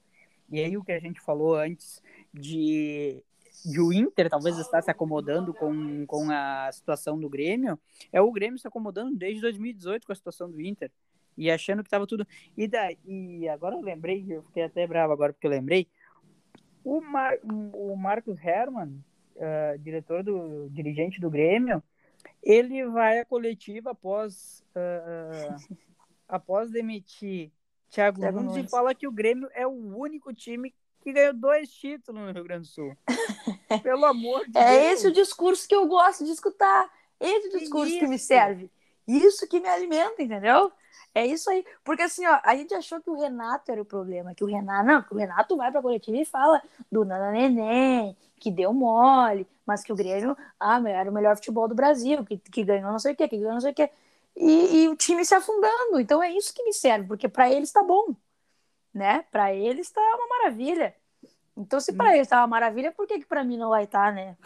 E 0.50 0.60
aí 0.60 0.76
o 0.76 0.84
que 0.84 0.92
a 0.92 1.00
gente 1.00 1.20
falou 1.20 1.54
antes 1.54 2.02
de, 2.34 3.22
de 3.64 3.80
o 3.80 3.92
Inter 3.92 4.28
talvez 4.28 4.58
estar 4.58 4.82
se 4.82 4.90
acomodando 4.90 5.54
com, 5.54 6.04
com 6.06 6.30
a 6.30 6.70
situação 6.72 7.18
do 7.18 7.28
Grêmio, 7.28 7.78
é 8.12 8.20
o 8.20 8.32
Grêmio 8.32 8.58
se 8.58 8.66
acomodando 8.66 9.16
desde 9.16 9.40
2018 9.42 10.06
com 10.06 10.12
a 10.12 10.16
situação 10.16 10.50
do 10.50 10.60
Inter. 10.60 10.90
E 11.36 11.50
achando 11.50 11.82
que 11.82 11.86
estava 11.86 12.06
tudo. 12.06 12.26
E, 12.56 12.66
daí, 12.66 12.98
e 13.06 13.48
agora 13.48 13.76
eu 13.76 13.80
lembrei, 13.80 14.26
eu 14.28 14.42
fiquei 14.42 14.64
até 14.64 14.86
bravo 14.86 15.12
agora 15.12 15.32
porque 15.32 15.46
eu 15.46 15.50
lembrei. 15.50 15.86
O, 16.84 17.00
Mar, 17.00 17.34
o 17.72 17.96
Marcos 17.96 18.36
Herman, 18.42 19.02
uh, 19.36 19.78
diretor 19.78 20.22
do 20.22 20.68
dirigente 20.70 21.20
do 21.20 21.30
Grêmio, 21.30 21.82
ele 22.42 22.86
vai 22.86 23.18
à 23.18 23.24
coletiva 23.24 23.90
após 23.90 24.64
uh, 24.74 25.78
após 26.28 26.70
demitir 26.70 27.50
Thiago, 27.90 28.20
Thiago 28.20 28.38
Nunes, 28.38 28.52
Nunes 28.52 28.66
e 28.66 28.70
fala 28.70 28.94
que 28.94 29.06
o 29.06 29.12
Grêmio 29.12 29.48
é 29.52 29.66
o 29.66 29.96
único 29.96 30.32
time 30.32 30.74
que 31.00 31.12
ganhou 31.12 31.34
dois 31.34 31.70
títulos 31.70 32.20
no 32.20 32.32
Rio 32.32 32.44
Grande 32.44 32.68
do 32.68 32.72
Sul. 32.72 32.96
Pelo 33.82 34.04
amor 34.04 34.46
de 34.48 34.58
é 34.58 34.64
Deus. 34.64 34.66
É 34.66 34.92
esse 34.92 35.08
o 35.08 35.12
discurso 35.12 35.66
que 35.66 35.74
eu 35.74 35.86
gosto 35.86 36.24
de 36.24 36.30
escutar. 36.30 36.90
Esse 37.18 37.48
o 37.48 37.58
discurso 37.58 37.92
que, 37.92 38.00
que 38.00 38.06
me 38.06 38.18
serve. 38.18 38.70
Isso 39.10 39.48
que 39.48 39.58
me 39.58 39.68
alimenta, 39.68 40.22
entendeu? 40.22 40.70
É 41.12 41.26
isso 41.26 41.50
aí. 41.50 41.64
Porque 41.84 42.02
assim, 42.02 42.24
ó, 42.26 42.38
a 42.44 42.54
gente 42.54 42.72
achou 42.74 43.00
que 43.00 43.10
o 43.10 43.18
Renato 43.18 43.72
era 43.72 43.82
o 43.82 43.84
problema, 43.84 44.34
que 44.34 44.44
o 44.44 44.46
Renato, 44.46 44.86
não, 44.86 45.02
que 45.02 45.12
o 45.12 45.16
Renato 45.16 45.56
vai 45.56 45.72
pra 45.72 45.82
coletiva 45.82 46.16
e 46.16 46.24
fala 46.24 46.62
do 46.90 47.04
Nana 47.04 47.32
Neném, 47.32 48.16
que 48.36 48.50
deu 48.50 48.72
mole, 48.72 49.46
mas 49.66 49.82
que 49.82 49.92
o 49.92 49.96
Grêmio, 49.96 50.36
ah, 50.58 50.80
era 50.88 51.10
o 51.10 51.14
melhor 51.14 51.34
futebol 51.36 51.66
do 51.66 51.74
Brasil, 51.74 52.24
que, 52.24 52.38
que 52.38 52.62
ganhou 52.62 52.92
não 52.92 52.98
sei 53.00 53.12
o 53.14 53.16
quê, 53.16 53.26
que 53.28 53.36
ganhou 53.36 53.54
não 53.54 53.60
sei 53.60 53.72
o 53.72 53.74
quê. 53.74 53.90
E, 54.36 54.84
e 54.84 54.88
o 54.88 54.96
time 54.96 55.24
se 55.24 55.34
afundando. 55.34 55.98
Então 56.00 56.22
é 56.22 56.30
isso 56.30 56.54
que 56.54 56.62
me 56.62 56.72
serve, 56.72 57.08
porque 57.08 57.28
para 57.28 57.50
eles 57.50 57.72
tá 57.72 57.82
bom, 57.82 58.14
né? 58.94 59.24
Para 59.32 59.52
eles 59.52 59.90
tá 59.90 60.00
uma 60.00 60.28
maravilha. 60.38 60.94
Então, 61.56 61.80
se 61.80 61.92
para 61.92 62.10
hum. 62.10 62.14
eles 62.14 62.28
tá 62.28 62.38
uma 62.38 62.46
maravilha, 62.46 62.92
por 62.92 63.06
que 63.06 63.18
que 63.18 63.26
para 63.26 63.44
mim 63.44 63.58
não 63.58 63.70
vai 63.70 63.84
estar, 63.84 64.08
tá, 64.08 64.12
né? 64.12 64.36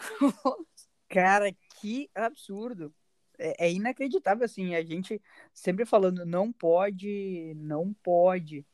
Cara, 1.07 1.53
que 1.79 2.09
absurdo 2.15 2.91
é, 3.37 3.65
é, 3.67 3.71
inacreditável, 3.71 4.45
assim, 4.45 4.75
a 4.75 4.83
gente 4.83 5.21
sempre 5.53 5.85
falando, 5.85 6.25
não 6.25 6.51
pode, 6.51 7.53
não 7.57 7.93
pode 8.03 8.65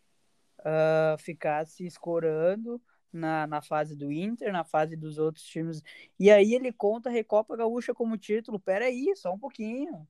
uh, 0.60 1.17
ficar 1.17 1.65
se 1.65 1.86
escorando 1.86 2.82
na, 3.12 3.45
na 3.45 3.62
fase 3.62 3.95
do 3.95 4.12
Inter, 4.12 4.52
na 4.52 4.63
fase 4.63 4.95
dos 4.95 5.17
outros 5.17 5.45
times. 5.45 5.84
E 6.19 6.32
aí 6.32 6.54
ele 6.54 6.71
conta 6.71 7.10
a 7.10 7.12
Recopa 7.12 7.58
Gaúcha 7.58 7.93
como 7.93 8.17
título. 8.17 8.60
Peraí, 8.60 9.13
só 9.15 9.34
um 9.34 9.39
pouquinho. 9.39 10.08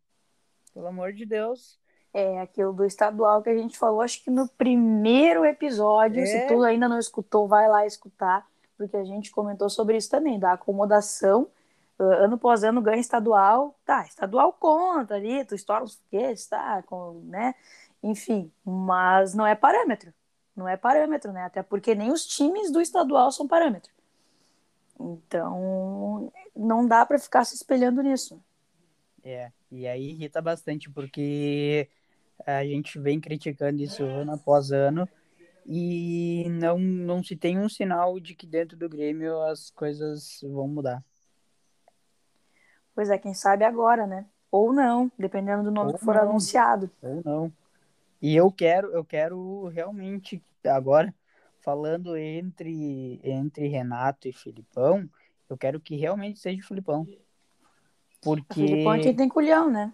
Pelo 0.73 0.87
amor 0.87 1.11
de 1.13 1.25
Deus. 1.25 1.79
É 2.13 2.41
aquilo 2.41 2.73
do 2.73 2.85
estadual 2.85 3.41
que 3.41 3.49
a 3.49 3.57
gente 3.57 3.77
falou, 3.77 4.01
acho 4.01 4.21
que 4.21 4.29
no 4.29 4.47
primeiro 4.49 5.45
episódio. 5.45 6.21
É. 6.21 6.25
Se 6.25 6.47
tu 6.47 6.61
ainda 6.61 6.87
não 6.87 6.99
escutou, 6.99 7.47
vai 7.47 7.69
lá 7.69 7.85
escutar, 7.85 8.45
porque 8.77 8.97
a 8.97 9.03
gente 9.03 9.31
comentou 9.31 9.69
sobre 9.69 9.95
isso 9.95 10.09
também, 10.09 10.37
da 10.37 10.53
acomodação 10.53 11.47
ano 12.03 12.35
após 12.35 12.63
ano 12.63 12.81
ganha 12.81 12.99
estadual, 12.99 13.79
tá, 13.85 14.05
estadual 14.05 14.53
conta 14.53 15.15
ali, 15.15 15.45
tu 15.45 15.55
estoura 15.55 15.83
os 15.83 15.95
foguetes, 15.95 16.47
tá, 16.47 16.83
com, 16.83 17.21
né, 17.25 17.55
enfim, 18.03 18.51
mas 18.63 19.33
não 19.33 19.45
é 19.45 19.55
parâmetro, 19.55 20.13
não 20.55 20.67
é 20.67 20.77
parâmetro, 20.77 21.31
né, 21.31 21.43
até 21.43 21.61
porque 21.63 21.95
nem 21.95 22.11
os 22.11 22.25
times 22.25 22.71
do 22.71 22.81
estadual 22.81 23.31
são 23.31 23.47
parâmetro. 23.47 23.91
Então, 24.99 26.31
não 26.55 26.87
dá 26.87 27.05
para 27.05 27.17
ficar 27.17 27.43
se 27.43 27.55
espelhando 27.55 28.03
nisso. 28.03 28.41
É, 29.23 29.51
e 29.71 29.87
aí 29.87 30.11
irrita 30.11 30.41
bastante, 30.41 30.89
porque 30.89 31.89
a 32.45 32.63
gente 32.63 32.99
vem 32.99 33.19
criticando 33.19 33.81
isso 33.81 34.03
ano 34.03 34.33
após 34.33 34.71
ano, 34.71 35.07
e 35.65 36.45
não, 36.49 36.77
não 36.77 37.23
se 37.23 37.35
tem 37.35 37.57
um 37.57 37.69
sinal 37.69 38.19
de 38.19 38.35
que 38.35 38.47
dentro 38.47 38.75
do 38.75 38.89
Grêmio 38.89 39.41
as 39.43 39.69
coisas 39.69 40.39
vão 40.41 40.67
mudar. 40.67 41.03
Pois 42.93 43.09
é, 43.09 43.17
quem 43.17 43.33
sabe 43.33 43.63
agora, 43.63 44.05
né? 44.05 44.25
Ou 44.51 44.73
não, 44.73 45.11
dependendo 45.17 45.63
do 45.63 45.71
nome 45.71 45.91
Ou 45.91 45.97
que 45.97 46.05
for 46.05 46.15
não. 46.15 46.23
anunciado. 46.23 46.89
Ou 47.01 47.21
não. 47.23 47.53
E 48.21 48.35
eu 48.35 48.51
quero, 48.51 48.91
eu 48.91 49.03
quero 49.03 49.67
realmente 49.67 50.43
agora 50.65 51.13
falando 51.61 52.17
entre 52.17 53.19
entre 53.23 53.67
Renato 53.67 54.27
e 54.27 54.33
Filipão, 54.33 55.09
eu 55.49 55.57
quero 55.57 55.79
que 55.79 55.95
realmente 55.95 56.39
seja 56.39 56.61
o 56.61 56.67
Filipão. 56.67 57.07
Porque 58.21 58.63
o 58.63 58.67
Filipão 58.67 58.93
é 58.93 58.99
quem 58.99 59.15
tem 59.15 59.29
culhão, 59.29 59.69
né? 59.69 59.93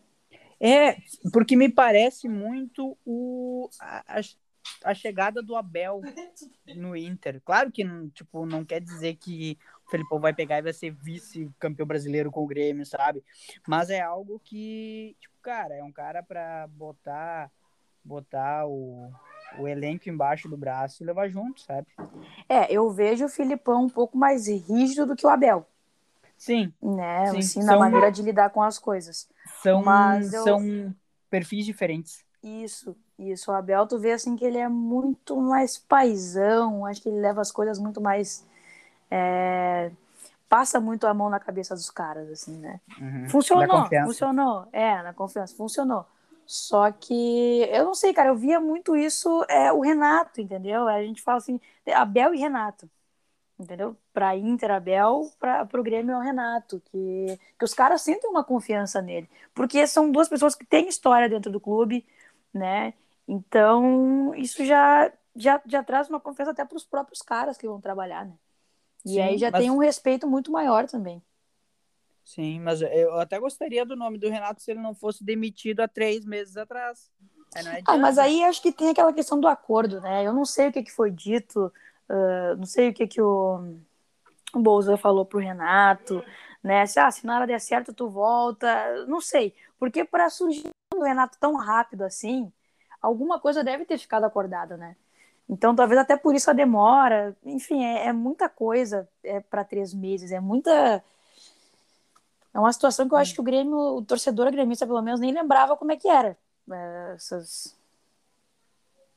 É, 0.60 0.98
porque 1.32 1.56
me 1.56 1.70
parece 1.70 2.28
muito 2.28 2.98
o 3.06 3.70
a, 3.80 4.20
a 4.84 4.94
chegada 4.94 5.42
do 5.42 5.56
Abel 5.56 6.02
no 6.76 6.96
Inter. 6.96 7.42
Claro 7.46 7.72
que 7.72 7.84
tipo 8.10 8.46
não 8.46 8.66
quer 8.66 8.82
dizer 8.82 9.16
que 9.16 9.58
Felipão 9.88 10.20
vai 10.20 10.34
pegar 10.34 10.60
e 10.60 10.64
vai 10.64 10.74
ser 10.74 10.92
vice-campeão 10.92 11.88
brasileiro 11.88 12.32
com 12.32 12.44
o 12.44 12.48
Grêmio, 12.48 12.86
sabe? 12.86 13.24
Mas 13.68 13.90
é 13.90 14.02
algo 14.02 14.40
que, 14.44 15.16
tipo, 15.20 15.36
cara, 15.42 15.76
é 15.76 15.84
um 15.84 15.92
cara 15.92 16.22
para 16.22 16.68
botar 16.68 17.52
botar 18.04 18.66
o, 18.66 19.12
o 19.60 19.68
elenco 19.68 20.10
embaixo 20.10 20.48
do 20.48 20.56
braço 20.56 21.04
e 21.04 21.06
levar 21.06 21.28
junto, 21.28 21.62
sabe? 21.62 21.88
É, 22.48 22.72
eu 22.72 22.90
vejo 22.90 23.26
o 23.26 23.30
Filipão 23.30 23.84
um 23.84 23.90
pouco 23.90 24.18
mais 24.18 24.48
rígido 24.48 25.06
do 25.06 25.16
que 25.16 25.26
o 25.26 25.30
Abel. 25.30 25.68
Sim. 26.38 26.72
Né? 26.82 27.32
Sim. 27.32 27.38
Assim, 27.40 27.62
são, 27.62 27.66
na 27.66 27.78
maneira 27.78 28.10
de 28.10 28.22
lidar 28.22 28.50
com 28.52 28.62
as 28.62 28.80
coisas. 28.80 29.28
São, 29.62 29.84
Mas 29.84 30.32
eu... 30.32 30.44
são 30.44 30.96
perfis 31.30 31.66
diferentes. 31.66 32.26
Isso, 32.42 32.96
isso. 33.20 33.52
O 33.52 33.54
Abel, 33.54 33.86
tu 33.88 34.00
vê 34.00 34.14
assim 34.14 34.36
que 34.36 34.46
ele 34.46 34.58
é 34.58 34.70
muito 34.70 35.36
mais 35.36 35.78
paisão, 35.78 36.86
acho 36.86 37.02
que 37.02 37.10
ele 37.10 37.20
leva 37.20 37.42
as 37.42 37.52
coisas 37.52 37.80
muito 37.80 38.00
mais 38.00 38.46
é, 39.10 39.92
passa 40.50 40.80
muito 40.80 41.06
a 41.08 41.14
mão 41.14 41.30
na 41.30 41.40
cabeça 41.40 41.76
dos 41.76 41.90
caras, 41.90 42.30
assim, 42.30 42.58
né? 42.58 42.80
Uhum. 43.00 43.30
Funcionou, 43.30 43.88
funcionou. 44.06 44.68
É, 44.72 45.02
na 45.02 45.14
confiança, 45.14 45.56
funcionou. 45.56 46.06
Só 46.46 46.90
que 46.92 47.68
eu 47.70 47.84
não 47.84 47.94
sei, 47.94 48.14
cara, 48.14 48.30
eu 48.30 48.36
via 48.36 48.60
muito 48.60 48.96
isso, 48.96 49.46
é 49.50 49.72
o 49.72 49.82
Renato, 49.82 50.40
entendeu? 50.40 50.88
A 50.88 51.04
gente 51.04 51.22
fala 51.22 51.40
assim, 51.40 51.60
Abel 51.94 52.34
e 52.34 52.40
Renato, 52.40 52.90
entendeu? 53.60 53.98
Para 54.14 54.36
Inter, 54.38 54.72
Abel, 54.72 55.30
para 55.40 55.68
o 55.74 55.84
Grêmio 55.84 56.14
é 56.14 56.18
o 56.18 56.22
Renato, 56.22 56.82
que, 56.86 57.38
que 57.60 57.66
os 57.66 57.74
caras 57.74 58.02
sentem 58.02 58.30
uma 58.30 58.46
confiança 58.46 59.02
nele, 59.02 59.30
porque 59.54 59.86
são 59.88 60.10
duas 60.10 60.30
pessoas 60.30 60.56
que 60.56 60.66
têm 60.66 60.88
história 60.88 61.28
dentro 61.28 61.52
do 61.52 61.60
clube, 61.60 62.06
né? 62.54 62.94
Então, 63.28 64.34
isso 64.36 64.64
já, 64.66 65.12
já, 65.36 65.62
já 65.66 65.84
traz 65.84 66.10
uma 66.10 66.20
confiança 66.20 66.52
até 66.52 66.64
para 66.64 66.78
os 66.78 66.86
próprios 66.86 67.22
caras 67.22 67.58
que 67.58 67.68
vão 67.68 67.82
trabalhar, 67.82 68.26
né? 68.26 68.34
E 69.06 69.10
Sim, 69.10 69.22
aí 69.22 69.38
já 69.38 69.52
mas... 69.52 69.62
tem 69.62 69.72
um 69.72 69.78
respeito 69.78 70.28
muito 70.28 70.52
maior 70.52 70.88
também. 70.88 71.22
Sim, 72.24 72.60
mas 72.60 72.82
eu 72.82 73.18
até 73.20 73.40
gostaria 73.40 73.86
do 73.86 73.96
nome 73.96 74.18
do 74.18 74.30
Renato 74.30 74.62
se 74.62 74.70
ele 74.70 74.82
não 74.82 74.94
fosse 74.94 75.24
demitido 75.24 75.80
há 75.80 75.88
três 75.88 76.26
meses 76.26 76.58
atrás. 76.58 77.10
ah, 77.86 77.98
mas 77.98 78.18
aí 78.18 78.44
acho 78.44 78.62
que 78.62 78.72
tem 78.72 78.90
aquela 78.90 79.14
questão 79.14 79.40
do 79.40 79.48
acordo, 79.48 80.02
né? 80.02 80.26
Eu 80.28 80.34
não 80.34 80.44
sei 80.44 80.68
o 80.68 80.74
que, 80.74 80.84
que 80.84 80.92
foi 80.92 81.10
dito, 81.10 81.72
uh, 82.10 82.58
não 82.58 82.66
sei 82.66 82.90
o 82.90 82.94
que, 82.94 83.08
que 83.08 83.22
o, 83.22 83.78
o 84.54 84.60
Bolsa 84.60 84.98
falou 84.98 85.26
pro 85.26 85.40
Renato, 85.40 86.22
né? 86.62 86.86
Se, 86.86 87.00
ah, 87.00 87.10
se 87.10 87.26
nada 87.26 87.48
der 87.48 87.62
certo, 87.62 87.94
tu 87.94 88.10
volta. 88.10 89.06
Não 89.06 89.22
sei. 89.22 89.56
Porque 89.80 90.04
para 90.04 90.30
surgir 90.30 90.70
o 90.94 91.04
Renato 91.04 91.38
tão 91.40 91.56
rápido 91.56 92.02
assim, 92.04 92.52
alguma 93.02 93.40
coisa 93.40 93.64
deve 93.64 93.86
ter 93.86 93.98
ficado 93.98 94.26
acordada, 94.26 94.76
né? 94.76 94.98
Então, 95.50 95.76
talvez 95.76 96.00
até 96.00 96.18
por 96.18 96.36
isso 96.36 96.50
a 96.50 96.54
demora. 96.54 97.36
Enfim, 97.46 97.84
é, 97.84 98.08
é 98.08 98.14
muita 98.14 98.50
coisa 98.50 99.08
é, 99.24 99.40
para 99.40 99.64
três 99.64 99.94
meses. 99.94 100.32
É 100.32 100.40
muita. 100.40 101.04
É 102.54 102.60
uma 102.60 102.74
situação 102.74 103.08
que 103.08 103.14
eu 103.14 103.18
acho 103.20 103.34
que 103.34 103.42
o 103.42 103.44
Grêmio, 103.44 103.78
o 103.78 104.02
torcedor 104.02 104.52
gremista, 104.52 104.86
pelo 104.86 105.02
menos, 105.02 105.20
nem 105.20 105.32
lembrava 105.32 105.78
como 105.78 105.92
é 105.92 105.98
que 105.98 106.08
era. 106.08 106.38
É, 106.72 107.14
essas... 107.14 107.78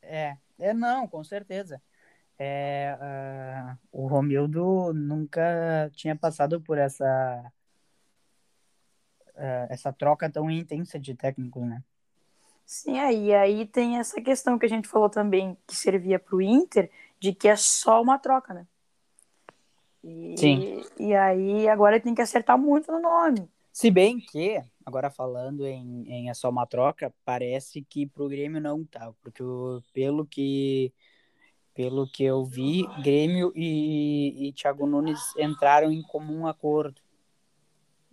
É, 0.02 0.36
é 0.58 0.74
não, 0.74 1.08
com 1.08 1.24
certeza. 1.24 1.80
É, 2.38 2.96
uh, 3.00 3.78
o 3.92 4.06
Romildo 4.06 4.92
nunca 4.94 5.90
tinha 5.94 6.16
passado 6.16 6.60
por 6.60 6.78
essa 6.78 7.52
uh, 9.36 9.66
essa 9.68 9.92
troca 9.92 10.30
tão 10.30 10.50
intensa 10.50 10.98
de 10.98 11.14
técnicos, 11.14 11.62
né? 11.62 11.82
Sim, 12.70 13.00
aí, 13.00 13.34
aí 13.34 13.66
tem 13.66 13.98
essa 13.98 14.20
questão 14.20 14.56
que 14.56 14.64
a 14.64 14.68
gente 14.68 14.86
falou 14.86 15.10
também, 15.10 15.58
que 15.66 15.74
servia 15.74 16.20
para 16.20 16.36
o 16.36 16.40
Inter, 16.40 16.88
de 17.18 17.34
que 17.34 17.48
é 17.48 17.56
só 17.56 18.00
uma 18.00 18.16
troca, 18.16 18.54
né? 18.54 18.64
E, 20.04 20.36
Sim. 20.38 20.80
E 20.96 21.12
aí 21.12 21.68
agora 21.68 21.98
tem 21.98 22.14
que 22.14 22.22
acertar 22.22 22.56
muito 22.56 22.92
no 22.92 23.00
nome. 23.00 23.50
Se 23.72 23.90
bem 23.90 24.20
que, 24.20 24.62
agora 24.86 25.10
falando 25.10 25.66
em, 25.66 26.04
em 26.06 26.30
é 26.30 26.34
só 26.34 26.48
uma 26.48 26.64
troca, 26.64 27.12
parece 27.24 27.82
que 27.82 28.06
pro 28.06 28.28
Grêmio 28.28 28.60
não 28.60 28.84
tá, 28.84 29.12
porque 29.20 29.42
o, 29.42 29.82
pelo 29.92 30.24
que 30.24 30.92
pelo 31.74 32.06
que 32.06 32.22
eu 32.22 32.44
vi, 32.44 32.86
Grêmio 33.02 33.52
e, 33.56 34.46
e 34.46 34.52
Thiago 34.52 34.86
Nunes 34.86 35.18
entraram 35.36 35.90
em 35.90 36.02
comum 36.02 36.46
acordo. 36.46 37.02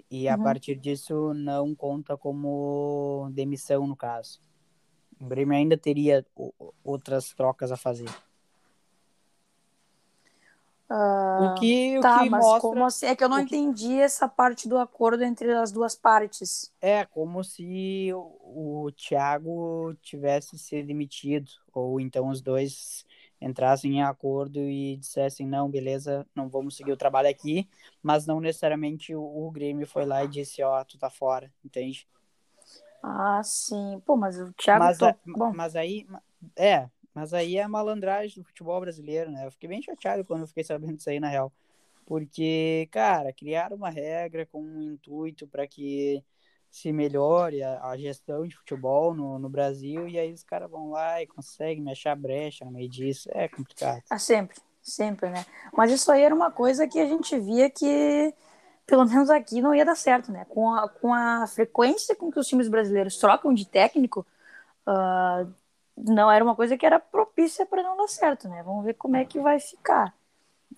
E 0.09 0.27
a 0.29 0.37
Uhum. 0.37 0.43
partir 0.43 0.75
disso 0.75 1.33
não 1.33 1.75
conta 1.75 2.15
como 2.17 3.29
demissão, 3.33 3.85
no 3.85 3.95
caso. 3.95 4.39
O 5.19 5.25
Grêmio 5.25 5.55
ainda 5.57 5.77
teria 5.77 6.25
outras 6.83 7.33
trocas 7.33 7.71
a 7.71 7.77
fazer. 7.77 8.09
Ah, 10.89 11.37
o 11.53 11.59
que, 11.59 11.97
o 11.99 12.01
tá, 12.01 12.23
que 12.23 12.29
mas 12.29 12.43
mostra 12.45 12.61
como 12.61 12.85
assim? 12.85 13.05
É 13.07 13.15
que 13.15 13.23
eu 13.23 13.27
não 13.29 13.37
que- 13.37 13.43
entendi 13.57 13.99
essa 13.99 14.27
parte 14.27 14.69
do 14.69 14.77
acordo 14.77 15.23
entre 15.23 15.51
as 15.53 15.71
duas 15.71 15.95
partes. 15.95 16.71
é 16.79 17.03
como 17.05 17.43
se 17.43 18.11
o, 18.13 18.85
o 18.85 18.91
Thiago 18.91 19.93
tivesse 20.01 20.57
se 20.57 20.81
demitido, 20.83 21.49
ou 21.73 21.99
então 21.99 22.29
os 22.29 22.41
dois 22.41 23.05
entrassem 23.41 23.97
em 23.97 24.03
acordo 24.03 24.59
e 24.59 24.97
dissessem, 24.97 25.47
não, 25.47 25.69
beleza, 25.69 26.25
não 26.35 26.49
vamos 26.49 26.75
seguir 26.75 26.91
o 26.91 26.97
trabalho 26.97 27.29
aqui, 27.29 27.67
mas 28.01 28.25
não 28.25 28.39
necessariamente 28.39 29.13
o, 29.15 29.21
o 29.21 29.51
Grêmio 29.51 29.87
foi 29.87 30.05
lá 30.05 30.23
e 30.23 30.27
disse, 30.27 30.61
ó, 30.63 30.83
tu 30.83 30.97
tá 30.97 31.09
fora, 31.09 31.51
entende? 31.63 32.07
Ah, 33.03 33.41
sim. 33.43 34.01
Pô, 34.05 34.15
mas 34.17 34.39
o 34.39 34.51
Thiago. 34.53 34.83
Mas, 34.83 35.01
a- 35.01 35.15
Bom, 35.25 35.53
mas 35.53 35.75
aí, 35.75 36.05
é, 36.55 36.89
mas 37.13 37.33
aí 37.33 37.57
é 37.57 37.63
a 37.63 37.69
malandragem 37.69 38.41
do 38.41 38.47
futebol 38.47 38.79
brasileiro, 38.81 39.31
né? 39.31 39.45
Eu 39.45 39.51
fiquei 39.51 39.69
bem 39.69 39.81
chateado 39.81 40.25
quando 40.25 40.41
eu 40.41 40.47
fiquei 40.47 40.63
sabendo 40.63 40.97
disso 40.97 41.09
aí, 41.09 41.19
na 41.19 41.29
real. 41.29 41.51
Porque, 42.05 42.87
cara, 42.91 43.33
criaram 43.33 43.75
uma 43.77 43.89
regra 43.89 44.45
com 44.45 44.61
um 44.61 44.81
intuito 44.81 45.47
para 45.47 45.67
que 45.67 46.23
se 46.71 46.91
melhore 46.91 47.63
a, 47.63 47.89
a 47.89 47.97
gestão 47.97 48.47
de 48.47 48.55
futebol 48.55 49.13
no, 49.13 49.39
no 49.39 49.49
Brasil, 49.49 50.07
e 50.07 50.19
aí 50.19 50.31
os 50.31 50.43
caras 50.43 50.69
vão 50.69 50.91
lá 50.91 51.21
e 51.21 51.27
conseguem 51.27 51.83
me 51.83 51.91
achar 51.91 52.15
brecha 52.15 52.65
no 52.65 52.71
meio 52.71 52.89
disso. 52.89 53.29
É 53.33 53.47
complicado. 53.47 54.03
ah, 54.09 54.19
sempre, 54.19 54.57
sempre, 54.81 55.29
né? 55.29 55.45
Mas 55.73 55.91
isso 55.91 56.11
aí 56.11 56.21
era 56.23 56.35
uma 56.35 56.51
coisa 56.51 56.87
que 56.87 56.99
a 56.99 57.05
gente 57.05 57.37
via 57.39 57.69
que, 57.69 58.33
pelo 58.85 59.05
menos 59.05 59.29
aqui, 59.29 59.61
não 59.61 59.73
ia 59.73 59.85
dar 59.85 59.95
certo, 59.95 60.31
né? 60.31 60.45
Com 60.49 60.71
a, 60.73 60.89
com 60.89 61.13
a 61.13 61.47
frequência 61.47 62.15
com 62.15 62.31
que 62.31 62.39
os 62.39 62.47
times 62.47 62.67
brasileiros 62.67 63.17
trocam 63.17 63.53
de 63.53 63.65
técnico, 63.65 64.25
ah, 64.85 65.45
não 65.97 66.31
era 66.31 66.43
uma 66.43 66.55
coisa 66.55 66.77
que 66.77 66.85
era 66.85 66.99
propícia 66.99 67.65
para 67.65 67.81
não 67.83 67.97
dar 67.97 68.07
certo, 68.07 68.47
né? 68.47 68.61
Vamos 68.63 68.85
ver 68.85 68.93
como 68.95 69.15
é 69.15 69.25
que 69.25 69.39
vai 69.39 69.59
ficar. 69.59 70.13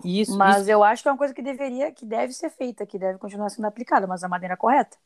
Isso, 0.03 0.37
Mas 0.37 0.61
isso 0.61 0.71
eu 0.71 0.83
acho 0.83 1.03
que 1.03 1.09
é 1.09 1.11
uma 1.11 1.17
coisa 1.17 1.33
que 1.33 1.41
deveria, 1.41 1.91
que 1.91 2.05
deve 2.05 2.31
ser 2.33 2.49
feita, 2.49 2.85
que 2.85 2.97
deve 2.97 3.19
continuar 3.19 3.49
sendo 3.49 3.65
aplicada, 3.65 4.07
mas 4.07 4.21
da 4.21 4.29
maneira 4.29 4.55
correta. 4.55 4.97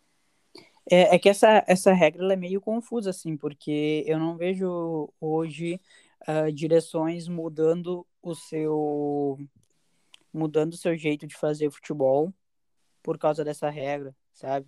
É, 0.90 1.16
é 1.16 1.20
que 1.20 1.30
essa, 1.30 1.64
essa 1.68 1.94
regra 1.94 2.34
é 2.34 2.36
meio 2.36 2.60
confusa, 2.60 3.10
assim, 3.10 3.38
porque 3.38 4.04
eu 4.06 4.20
não 4.20 4.36
vejo 4.36 5.10
hoje 5.20 5.80
ah, 6.26 6.50
direções 6.52 7.28
mudando 7.28 8.06
o 8.22 8.34
seu 8.34 9.38
mudando 10.34 10.74
o 10.74 10.78
seu 10.78 10.98
jeito 10.98 11.28
de 11.28 11.36
fazer 11.36 11.70
futebol 11.70 12.34
por 13.04 13.18
causa 13.18 13.44
dessa 13.44 13.70
regra, 13.70 14.16
sabe? 14.32 14.68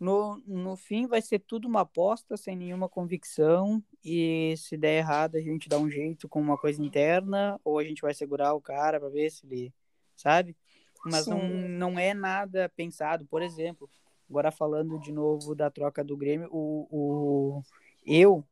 No, 0.00 0.42
no 0.46 0.76
fim 0.76 1.06
vai 1.06 1.20
ser 1.20 1.40
tudo 1.40 1.68
uma 1.68 1.82
aposta 1.82 2.36
sem 2.36 2.56
nenhuma 2.56 2.88
convicção 2.88 3.84
e 4.02 4.54
se 4.56 4.76
der 4.78 4.98
errado 4.98 5.36
a 5.36 5.40
gente 5.40 5.68
dá 5.68 5.78
um 5.78 5.90
jeito 5.90 6.26
com 6.28 6.40
uma 6.40 6.56
coisa 6.56 6.82
interna 6.82 7.60
ou 7.62 7.78
a 7.78 7.84
gente 7.84 8.00
vai 8.00 8.14
segurar 8.14 8.54
o 8.54 8.60
cara 8.60 8.98
para 8.98 9.10
ver 9.10 9.30
se 9.30 9.46
ele, 9.46 9.74
sabe? 10.16 10.56
Mas 11.04 11.26
não, 11.26 11.42
não 11.46 11.98
é 11.98 12.14
nada 12.14 12.70
pensado. 12.70 13.26
Por 13.26 13.42
exemplo, 13.42 13.88
agora 14.30 14.52
falando 14.52 14.98
de 15.00 15.12
novo 15.12 15.56
da 15.56 15.68
troca 15.68 16.04
do 16.04 16.16
Grêmio, 16.16 16.48
o, 16.52 16.86
o 16.90 17.62
eu 18.06 18.44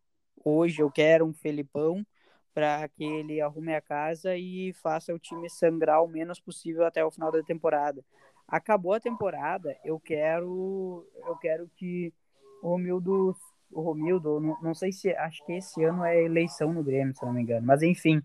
hoje 0.44 0.82
eu 0.82 0.90
quero 0.90 1.24
um 1.24 1.32
Felipão 1.32 2.04
para 2.52 2.88
que 2.88 3.04
ele 3.04 3.40
arrume 3.40 3.72
a 3.72 3.80
casa 3.80 4.36
e 4.36 4.72
faça 4.82 5.14
o 5.14 5.18
time 5.18 5.48
sangrar 5.48 6.02
o 6.02 6.08
menos 6.08 6.40
possível 6.40 6.84
até 6.84 7.04
o 7.04 7.10
final 7.10 7.30
da 7.30 7.42
temporada. 7.44 8.04
Acabou 8.48 8.92
a 8.92 9.00
temporada, 9.00 9.76
eu 9.84 10.00
quero 10.00 11.06
eu 11.24 11.36
quero 11.36 11.70
que 11.76 12.12
o 12.60 12.70
Romildo 12.70 13.36
o 13.70 13.80
Romildo, 13.82 14.40
não, 14.40 14.60
não 14.62 14.74
sei 14.74 14.90
se 14.90 15.10
acho 15.14 15.44
que 15.44 15.52
esse 15.52 15.84
ano 15.84 16.02
é 16.04 16.24
eleição 16.24 16.72
no 16.72 16.82
Grêmio, 16.82 17.14
se 17.14 17.24
não 17.24 17.32
me 17.32 17.42
engano, 17.42 17.66
mas 17.66 17.82
enfim, 17.82 18.20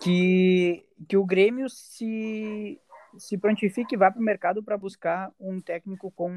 que 0.00 0.86
que 1.08 1.16
o 1.16 1.24
Grêmio 1.24 1.68
se 1.68 2.80
se 3.18 3.36
prontifique 3.36 3.94
e 3.94 3.98
vá 3.98 4.10
para 4.10 4.20
o 4.20 4.24
mercado 4.24 4.62
para 4.62 4.76
buscar 4.76 5.32
um 5.38 5.60
técnico 5.60 6.10
com 6.10 6.30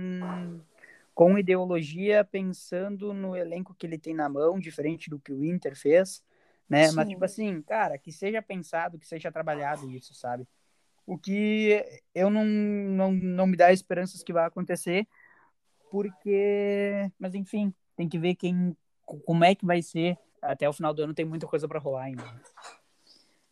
com 1.13 1.37
ideologia, 1.37 2.23
pensando 2.23 3.13
no 3.13 3.35
elenco 3.35 3.75
que 3.75 3.85
ele 3.85 3.99
tem 3.99 4.15
na 4.15 4.27
mão, 4.27 4.59
diferente 4.59 5.09
do 5.09 5.19
que 5.19 5.31
o 5.31 5.43
Inter 5.43 5.75
fez, 5.75 6.23
né? 6.67 6.91
Mas, 6.91 7.07
tipo 7.07 7.23
assim, 7.23 7.61
cara, 7.61 7.97
que 7.97 8.11
seja 8.11 8.41
pensado, 8.41 8.97
que 8.97 9.07
seja 9.07 9.31
trabalhado 9.31 9.89
isso, 9.91 10.13
sabe? 10.15 10.47
O 11.05 11.17
que 11.17 11.85
eu 12.15 12.29
não, 12.29 12.45
não, 12.45 13.11
não 13.11 13.45
me 13.45 13.57
dá 13.57 13.71
esperanças 13.71 14.23
que 14.23 14.33
vai 14.33 14.45
acontecer, 14.45 15.07
porque. 15.91 17.11
Mas, 17.19 17.35
enfim, 17.35 17.73
tem 17.95 18.09
que 18.09 18.17
ver 18.17 18.35
quem, 18.35 18.75
como 19.05 19.43
é 19.43 19.53
que 19.53 19.65
vai 19.65 19.81
ser. 19.81 20.17
Até 20.41 20.67
o 20.67 20.73
final 20.73 20.93
do 20.93 21.03
ano 21.03 21.13
tem 21.13 21.25
muita 21.25 21.45
coisa 21.45 21.67
para 21.67 21.79
rolar 21.79 22.03
ainda. 22.03 22.23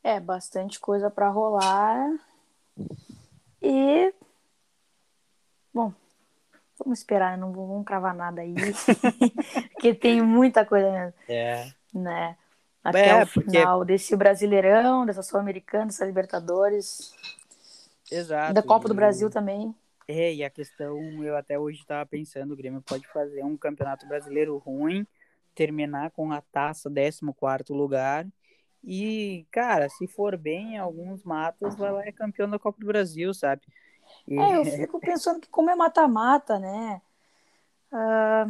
É, 0.04 0.20
bastante 0.20 0.80
coisa 0.80 1.12
para 1.12 1.30
rolar. 1.30 2.10
E. 3.62 4.14
Bom, 5.74 5.94
vamos 6.80 7.00
esperar, 7.00 7.38
não 7.38 7.52
vamos 7.54 7.86
cravar 7.86 8.14
nada 8.16 8.42
aí. 8.42 8.54
porque 9.74 9.94
tem 9.94 10.22
muita 10.22 10.66
coisa 10.66 10.92
mesmo, 10.92 11.14
É. 11.28 11.72
né? 11.94 12.38
Até 12.84 13.10
É, 13.10 13.24
o 13.24 13.28
porque- 13.28 13.52
final 13.52 13.86
desse 13.86 14.16
Brasileirão, 14.16 15.06
dessa 15.06 15.22
Sul-Americana, 15.22 15.86
dessa 15.88 16.04
Libertadores, 16.06 17.14
Exato. 18.12 18.54
da 18.54 18.64
Copa 18.64 18.88
do 18.88 18.96
Brasil 18.96 19.30
também. 19.30 19.74
É, 20.08 20.34
e 20.34 20.44
a 20.44 20.50
questão, 20.50 20.98
eu 21.24 21.38
até 21.38 21.58
hoje 21.60 21.80
estava 21.80 22.06
pensando, 22.06 22.54
o 22.54 22.58
Grêmio 22.58 22.82
pode 22.82 23.08
fazer 23.10 23.44
um 23.46 23.56
campeonato 23.56 24.08
brasileiro 24.08 24.58
ruim, 24.58 25.06
terminar 25.54 26.10
com 26.12 26.32
a 26.32 26.42
taça 26.42 26.90
14º 26.90 27.74
lugar, 27.74 28.26
e, 28.84 29.46
cara, 29.52 29.90
se 29.90 30.08
for 30.08 30.38
bem, 30.38 30.76
em 30.76 30.78
alguns 30.80 31.24
matas, 31.24 31.76
vai 31.76 31.92
lá 31.92 32.06
é 32.06 32.12
campeão 32.12 32.50
da 32.50 32.60
Copa 32.60 32.80
do 32.80 32.88
Brasil, 32.88 33.34
sabe? 33.34 33.62
E- 34.28 34.34
É, 34.38 34.58
eu 34.58 34.66
fico 34.66 35.00
pensando 35.02 35.40
que 35.42 35.50
como 35.50 35.70
é 35.70 35.76
mata-mata, 35.76 36.58
né? 36.60 37.02
ah, 37.92 38.48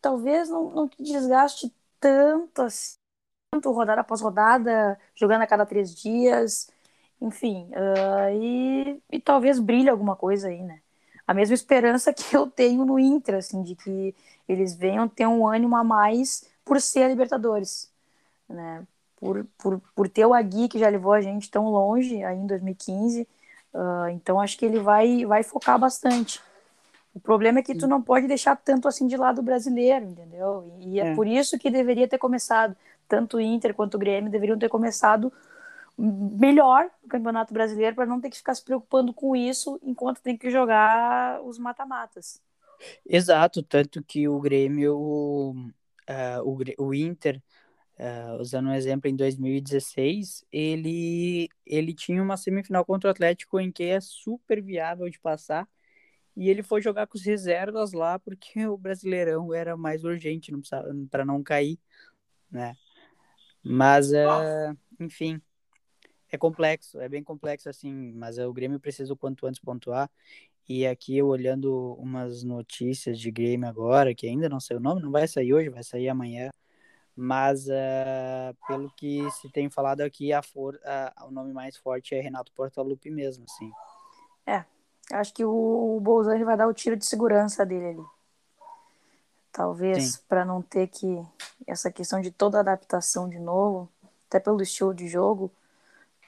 talvez 0.00 0.48
não, 0.48 0.70
não 0.70 0.88
te 0.88 1.02
desgaste 1.02 1.74
tanto 2.00 2.62
assim, 2.62 2.96
tanto 3.52 3.72
rodada 3.72 4.02
após 4.02 4.20
rodada, 4.22 4.98
jogando 5.14 5.42
a 5.42 5.48
cada 5.48 5.66
três 5.66 5.94
dias, 5.94 6.70
enfim, 7.20 7.70
ah, 7.74 8.32
e, 8.34 9.02
e 9.10 9.20
talvez 9.20 9.58
brilhe 9.60 9.90
alguma 9.90 10.16
coisa 10.16 10.48
aí, 10.48 10.62
né? 10.62 10.82
A 11.26 11.34
mesma 11.34 11.54
esperança 11.54 12.12
que 12.14 12.36
eu 12.36 12.50
tenho 12.50 12.84
no 12.86 12.98
Inter, 13.00 13.36
assim, 13.36 13.62
de 13.62 13.76
que 13.76 14.14
eles 14.48 14.74
venham 14.76 15.08
ter 15.08 15.26
um 15.28 15.46
ânimo 15.46 15.76
a 15.76 15.84
mais 15.84 16.50
por 16.64 16.80
ser 16.80 17.04
a 17.04 17.08
Libertadores, 17.08 17.92
né? 18.48 18.86
Por, 19.20 19.44
por, 19.58 19.80
por 19.94 20.08
ter 20.08 20.26
o 20.26 20.34
Agui 20.34 20.68
que 20.68 20.78
já 20.78 20.88
levou 20.88 21.12
a 21.12 21.20
gente 21.20 21.50
tão 21.50 21.66
longe 21.66 22.24
aí 22.24 22.38
em 22.38 22.46
2015, 22.46 23.28
ah, 23.74 24.08
então 24.12 24.40
acho 24.40 24.58
que 24.58 24.66
ele 24.66 24.80
vai, 24.80 25.26
vai 25.26 25.42
focar 25.44 25.78
bastante. 25.78 26.40
O 27.14 27.20
problema 27.20 27.58
é 27.60 27.62
que 27.62 27.74
tu 27.74 27.86
não 27.88 28.00
pode 28.02 28.26
deixar 28.28 28.56
tanto 28.56 28.88
assim 28.88 29.06
de 29.06 29.16
lado 29.16 29.40
o 29.40 29.42
brasileiro, 29.42 30.06
entendeu? 30.06 30.72
E 30.80 31.00
é, 31.00 31.04
É. 31.04 31.14
por 31.14 31.26
isso 31.26 31.58
que 31.58 31.70
deveria 31.70 32.08
ter 32.08 32.18
começado. 32.18 32.76
Tanto 33.08 33.38
o 33.38 33.40
Inter 33.40 33.74
quanto 33.74 33.94
o 33.96 33.98
Grêmio 33.98 34.30
deveriam 34.30 34.58
ter 34.58 34.68
começado 34.68 35.32
melhor 35.98 36.90
no 37.02 37.08
Campeonato 37.08 37.52
Brasileiro 37.54 37.96
para 37.96 38.06
não 38.06 38.20
ter 38.20 38.30
que 38.30 38.38
ficar 38.38 38.54
se 38.54 38.64
preocupando 38.64 39.12
com 39.12 39.36
isso 39.36 39.78
enquanto 39.82 40.20
tem 40.22 40.36
que 40.36 40.50
jogar 40.50 41.40
os 41.42 41.58
mata-matas. 41.58 42.40
Exato, 43.04 43.62
tanto 43.62 44.02
que 44.02 44.28
o 44.28 44.40
Grêmio, 44.40 45.54
ah, 46.06 46.40
o, 46.44 46.56
Grê- 46.56 46.74
o 46.78 46.94
Inter, 46.94 47.42
ah, 48.00 48.38
usando 48.40 48.68
um 48.68 48.74
exemplo, 48.74 49.10
em 49.10 49.14
2016, 49.14 50.46
ele, 50.50 51.50
ele 51.66 51.92
tinha 51.92 52.22
uma 52.22 52.36
semifinal 52.38 52.82
contra 52.82 53.08
o 53.08 53.10
Atlético 53.10 53.60
em 53.60 53.70
que 53.70 53.84
é 53.84 54.00
super 54.00 54.62
viável 54.62 55.10
de 55.10 55.20
passar, 55.20 55.68
e 56.34 56.48
ele 56.48 56.62
foi 56.62 56.80
jogar 56.80 57.06
com 57.06 57.18
os 57.18 57.24
reservas 57.24 57.92
lá 57.92 58.18
porque 58.18 58.66
o 58.66 58.78
Brasileirão 58.78 59.52
era 59.52 59.76
mais 59.76 60.02
urgente 60.02 60.50
para 61.10 61.24
não 61.26 61.42
cair, 61.42 61.78
né? 62.50 62.74
Mas, 63.62 64.14
ah, 64.14 64.74
enfim, 64.98 65.38
é 66.30 66.38
complexo, 66.38 66.98
é 67.00 67.08
bem 67.08 67.22
complexo 67.22 67.68
assim, 67.68 68.12
mas 68.12 68.38
o 68.38 68.52
Grêmio 68.52 68.80
precisa 68.80 69.12
o 69.12 69.16
quanto 69.16 69.46
antes 69.46 69.60
pontuar. 69.60 70.10
E 70.66 70.86
aqui 70.86 71.18
eu 71.18 71.26
olhando 71.26 71.94
umas 71.98 72.44
notícias 72.44 73.18
de 73.18 73.30
Grêmio 73.30 73.68
agora, 73.68 74.14
que 74.14 74.26
ainda 74.26 74.48
não 74.48 74.60
sei 74.60 74.76
o 74.78 74.80
nome, 74.80 75.02
não 75.02 75.10
vai 75.10 75.28
sair 75.28 75.52
hoje, 75.52 75.68
vai 75.68 75.82
sair 75.82 76.08
amanhã. 76.08 76.50
Mas 77.20 77.68
ah, 77.68 78.54
pelo 78.66 78.90
que 78.96 79.30
se 79.32 79.50
tem 79.50 79.68
falado 79.68 80.00
aqui, 80.00 80.32
a 80.32 80.42
for, 80.42 80.80
ah, 80.84 81.26
o 81.26 81.30
nome 81.30 81.52
mais 81.52 81.76
forte 81.76 82.14
é 82.14 82.20
Renato 82.20 82.52
Portaluppi 82.52 83.10
mesmo, 83.10 83.44
assim. 83.44 83.70
Acho 85.12 85.34
que 85.34 85.44
o, 85.44 85.96
o 85.96 86.00
Bolzani 86.00 86.44
vai 86.44 86.56
dar 86.56 86.68
o 86.68 86.74
tiro 86.74 86.96
de 86.96 87.04
segurança 87.04 87.66
dele 87.66 87.86
ali. 87.86 88.04
Talvez 89.52 90.16
para 90.28 90.44
não 90.44 90.62
ter 90.62 90.86
que 90.86 91.20
essa 91.66 91.90
questão 91.90 92.20
de 92.20 92.30
toda 92.30 92.60
adaptação 92.60 93.28
de 93.28 93.38
novo, 93.38 93.88
até 94.28 94.38
pelo 94.38 94.62
estilo 94.62 94.94
de 94.94 95.08
jogo, 95.08 95.50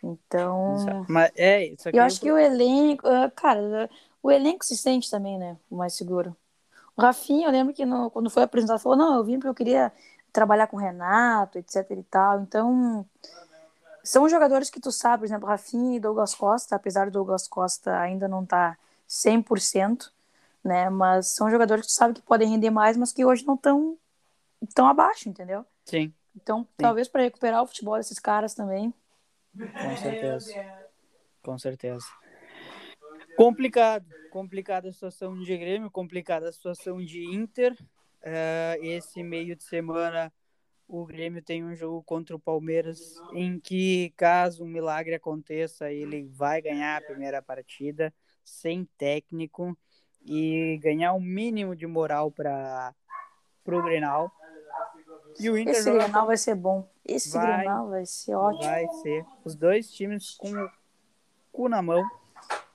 Então. 0.02 1.06
Mas 1.08 1.30
é, 1.36 1.66
isso 1.66 1.88
aqui 1.88 1.96
eu 1.96 2.02
acho 2.02 2.20
que 2.20 2.32
o 2.32 2.36
elenco. 2.38 3.06
ah, 3.06 3.30
Cara, 3.30 3.88
o 4.22 4.30
elenco 4.30 4.64
se 4.64 4.76
sente 4.76 5.08
também, 5.10 5.38
né? 5.38 5.56
O 5.70 5.76
mais 5.76 5.94
seguro. 5.94 6.36
O 6.96 7.02
Rafinha, 7.02 7.46
eu 7.48 7.52
lembro 7.52 7.72
que 7.74 7.86
no- 7.86 8.10
quando 8.10 8.30
foi 8.30 8.42
apresentado, 8.42 8.80
falou: 8.80 8.98
não, 8.98 9.16
eu 9.16 9.24
vim 9.24 9.34
porque 9.36 9.48
eu 9.48 9.54
queria 9.54 9.92
trabalhar 10.32 10.66
com 10.66 10.76
o 10.76 10.80
Renato, 10.80 11.58
etc 11.58 11.90
e 11.90 12.02
tal. 12.04 12.40
Então. 12.40 13.06
São 14.04 14.28
jogadores 14.28 14.68
que 14.68 14.80
tu 14.80 14.90
sabe, 14.90 15.20
por 15.20 15.26
exemplo, 15.26 15.46
Rafinha 15.46 15.96
e 15.96 16.00
Douglas 16.00 16.34
Costa, 16.34 16.74
apesar 16.74 17.06
do 17.06 17.12
Douglas 17.12 17.46
Costa 17.46 18.00
ainda 18.00 18.26
não 18.26 18.42
estar 18.42 18.76
100%, 19.08 20.10
né? 20.64 20.90
Mas 20.90 21.28
são 21.28 21.48
jogadores 21.48 21.86
que 21.86 21.92
tu 21.92 21.94
sabe 21.94 22.14
que 22.14 22.22
podem 22.22 22.48
render 22.48 22.70
mais, 22.70 22.96
mas 22.96 23.12
que 23.12 23.24
hoje 23.24 23.46
não 23.46 23.54
estão 23.54 23.96
tão 24.74 24.88
abaixo, 24.88 25.28
entendeu? 25.28 25.64
Sim, 25.84 26.12
Então, 26.34 26.66
talvez 26.76 27.06
para 27.06 27.22
recuperar 27.22 27.62
o 27.62 27.66
futebol 27.66 27.96
desses 27.96 28.18
caras 28.18 28.54
também. 28.54 28.92
com 29.56 29.96
certeza. 29.96 30.52
Com 31.42 31.58
certeza. 31.58 32.06
Complicado. 33.36 34.06
Complicada 34.30 34.88
a 34.88 34.92
situação 34.92 35.38
de 35.38 35.56
Grêmio, 35.56 35.90
complicada 35.90 36.48
a 36.48 36.52
situação 36.52 37.04
de 37.04 37.24
Inter. 37.24 37.76
Eh, 38.22 38.78
esse 38.82 39.22
meio 39.22 39.56
de 39.56 39.64
semana 39.64 40.32
o 40.86 41.06
Grêmio 41.06 41.42
tem 41.42 41.64
um 41.64 41.74
jogo 41.74 42.02
contra 42.02 42.36
o 42.36 42.38
Palmeiras 42.38 43.14
em 43.32 43.58
que, 43.58 44.12
caso 44.16 44.62
um 44.62 44.68
milagre 44.68 45.14
aconteça, 45.14 45.90
ele 45.90 46.24
vai 46.24 46.60
ganhar 46.60 46.98
a 46.98 47.04
primeira 47.04 47.40
partida 47.40 48.12
sem 48.44 48.84
técnico 48.98 49.76
e 50.24 50.78
ganhar 50.82 51.14
o 51.14 51.20
mínimo 51.20 51.74
de 51.74 51.86
moral 51.86 52.30
para 52.30 52.94
o 53.66 53.82
Grenal. 53.82 54.30
E 55.40 55.48
o 55.48 55.56
Inter 55.56 55.74
Esse 55.74 55.84
joga 55.84 56.04
Grenal 56.04 56.26
vai 56.26 56.36
ser 56.36 56.54
bom. 56.54 56.88
Esse 57.04 57.32
Vai. 57.32 57.58
Grenal 57.58 57.88
vai 57.88 58.04
ser 58.04 58.34
ótimo. 58.34 58.62
Vai 58.64 58.86
ser. 59.02 59.24
Os 59.44 59.56
dois 59.56 59.90
times 59.90 60.34
com 60.36 60.52
o 60.52 60.70
cu 61.50 61.68
na 61.68 61.80
mão, 61.80 62.04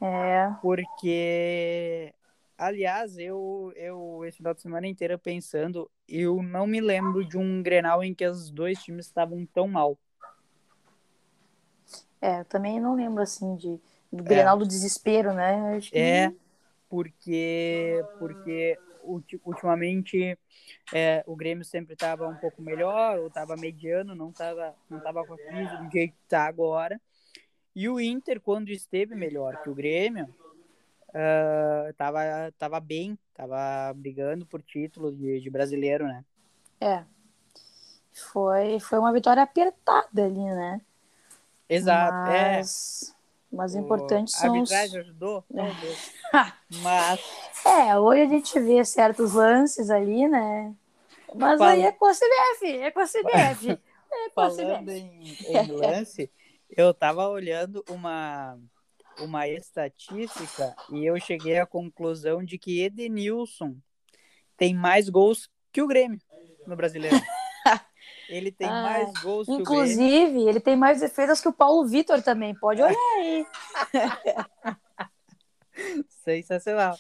É, 0.02 0.52
porque, 0.62 2.14
aliás, 2.58 3.18
eu, 3.18 3.72
eu 3.76 4.24
esse 4.26 4.38
final 4.38 4.54
de 4.54 4.62
semana 4.62 4.88
inteira 4.88 5.18
pensando, 5.18 5.90
eu 6.08 6.42
não 6.42 6.66
me 6.66 6.82
lembro 6.82 7.24
de 7.26 7.38
um 7.38 7.62
Grenal 7.62 8.04
em 8.04 8.14
que 8.14 8.26
os 8.26 8.50
dois 8.50 8.82
times 8.82 9.06
estavam 9.06 9.46
tão 9.46 9.68
mal. 9.68 9.98
é, 12.22 12.40
eu 12.42 12.46
também 12.46 12.80
não 12.80 12.96
lembro 12.96 13.22
assim 13.22 13.56
de 13.56 13.80
do 14.12 14.24
Grenal 14.24 14.58
do 14.58 14.66
desespero, 14.66 15.34
né? 15.34 15.80
Que 15.82 15.98
É, 15.98 16.32
porque, 16.90 18.04
porque 18.18 18.80
ulti- 19.04 19.40
ultimamente 19.44 20.38
é, 20.94 21.24
o 21.28 21.36
Grêmio 21.36 21.66
sempre 21.66 21.94
estava 21.94 22.28
um 22.28 22.36
pouco 22.38 22.62
melhor, 22.62 23.20
ou 23.20 23.28
estava 23.28 23.56
mediano, 23.58 24.16
não 24.16 24.30
estava 24.30 24.74
não 24.90 25.00
tava 25.00 25.26
com 25.26 25.34
a 25.34 25.38
crise 25.38 25.78
do 25.78 25.92
jeito 25.92 26.14
que 26.14 26.24
está 26.24 26.46
agora. 26.46 27.00
E 27.76 27.88
o 27.90 28.00
Inter, 28.00 28.42
quando 28.42 28.70
esteve 28.70 29.14
melhor 29.16 29.56
que 29.62 29.70
o 29.70 29.76
Grêmio, 29.76 30.34
ah, 31.14 31.94
tava, 31.98 32.20
tava 32.58 32.80
bem, 32.80 33.18
tava 33.34 33.94
brigando 33.96 34.46
por 34.46 34.62
título 34.62 35.12
de, 35.16 35.40
de 35.42 35.50
brasileiro, 35.50 36.08
né? 36.08 36.26
é. 36.82 37.06
Foi, 38.32 38.80
foi 38.80 39.00
uma 39.00 39.14
vitória 39.14 39.44
apertada 39.44 40.26
ali, 40.26 40.40
né? 40.44 40.82
Exato, 41.70 42.30
é. 42.32 42.62
mas, 42.62 43.16
mas 43.52 43.76
o 43.76 43.80
importante 43.80 44.32
A 44.34 44.40
são 44.40 44.62
os... 44.62 44.70
arbitragem 44.70 45.00
ajudou? 45.00 45.46
Talvez. 45.56 46.00
Mas 46.70 47.20
É, 47.66 47.98
hoje 48.00 48.22
a 48.22 48.28
gente 48.28 48.60
vê 48.60 48.84
certos 48.86 49.34
lances 49.34 49.90
ali, 49.90 50.28
né? 50.28 50.74
Mas 51.36 51.60
Fala- 51.60 51.74
aí 51.74 51.84
é 51.84 51.92
com 51.92 52.06
a 52.06 52.14
CBF, 52.14 52.68
é 52.82 52.92
com 52.92 53.00
a 53.00 53.08
CBF. 53.08 53.80
É 54.10 54.30
com 54.32 54.42
a 54.42 54.50
falando 54.50 54.50
CBF. 54.50 54.92
em, 54.92 55.38
em 55.42 55.68
lance, 55.72 56.32
eu 56.70 56.94
tava 56.94 57.28
olhando 57.28 57.84
uma, 57.90 58.58
uma 59.20 59.48
estatística 59.48 60.76
e 60.92 61.06
eu 61.06 61.20
cheguei 61.20 61.60
à 61.60 61.66
conclusão 61.66 62.44
de 62.44 62.58
que 62.58 62.82
Edenilson 62.82 63.76
tem 64.56 64.74
mais 64.74 65.10
gols 65.10 65.50
que 65.72 65.82
o 65.82 65.88
Grêmio 65.88 66.20
no 66.66 66.76
Brasileiro. 66.76 67.16
Ele 68.30 68.52
tem 68.52 68.68
Ah, 68.68 68.84
mais 68.84 69.14
gols 69.22 69.46
que 69.48 69.54
o 69.54 69.64
Grêmio. 69.64 69.84
Inclusive, 69.84 70.50
ele 70.50 70.60
tem 70.60 70.76
mais 70.76 71.00
defesas 71.00 71.40
que 71.40 71.48
o 71.48 71.54
Paulo 71.54 71.88
Vitor 71.88 72.22
também. 72.22 72.54
Pode 72.54 72.82
olhar 72.82 72.94
aí. 73.18 73.46
Sensacional. 76.10 76.98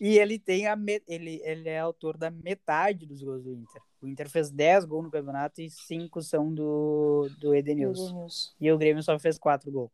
E 0.00 0.18
ele 0.18 0.38
tem 0.38 0.66
a 0.66 0.76
me- 0.76 1.02
ele, 1.08 1.40
ele 1.44 1.68
é 1.68 1.78
autor 1.78 2.16
da 2.18 2.30
metade 2.30 3.06
dos 3.06 3.22
gols 3.22 3.42
do 3.42 3.54
Inter. 3.54 3.80
O 4.02 4.06
Inter 4.06 4.28
fez 4.28 4.50
10 4.50 4.84
gols 4.84 5.04
no 5.04 5.10
campeonato 5.10 5.60
e 5.62 5.70
5 5.70 6.20
são 6.22 6.52
do, 6.52 7.28
do 7.40 7.54
Edenilson. 7.54 8.08
Edenilson. 8.08 8.50
E 8.60 8.70
o 8.70 8.76
Grêmio 8.78 9.02
só 9.02 9.18
fez 9.18 9.38
4 9.38 9.70
gols. 9.70 9.90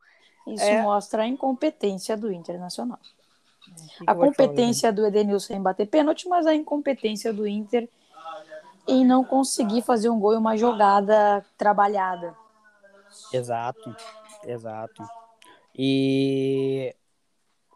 Isso 0.46 0.64
É. 0.64 0.82
mostra 0.82 1.22
a 1.22 1.26
incompetência 1.26 2.16
do 2.16 2.32
Internacional. 2.32 2.98
O 2.98 3.74
que 3.74 4.04
que 4.04 4.04
A 4.06 4.14
vou 4.14 4.30
te 4.30 4.36
falar, 4.36 4.48
competência 4.48 4.92
do 4.92 5.06
Edenilson 5.06 5.54
em 5.54 5.62
bater 5.62 5.86
pênalti, 5.86 6.28
mas 6.28 6.46
a 6.46 6.54
incompetência 6.54 7.32
do 7.32 7.46
Inter 7.46 7.88
em 8.86 9.04
não 9.04 9.24
conseguir 9.24 9.82
fazer 9.82 10.10
um 10.10 10.18
gol 10.18 10.34
e 10.34 10.36
uma 10.36 10.56
jogada 10.56 11.44
trabalhada. 11.56 12.36
Exato, 13.32 13.94
exato. 14.44 15.02
E 15.74 16.94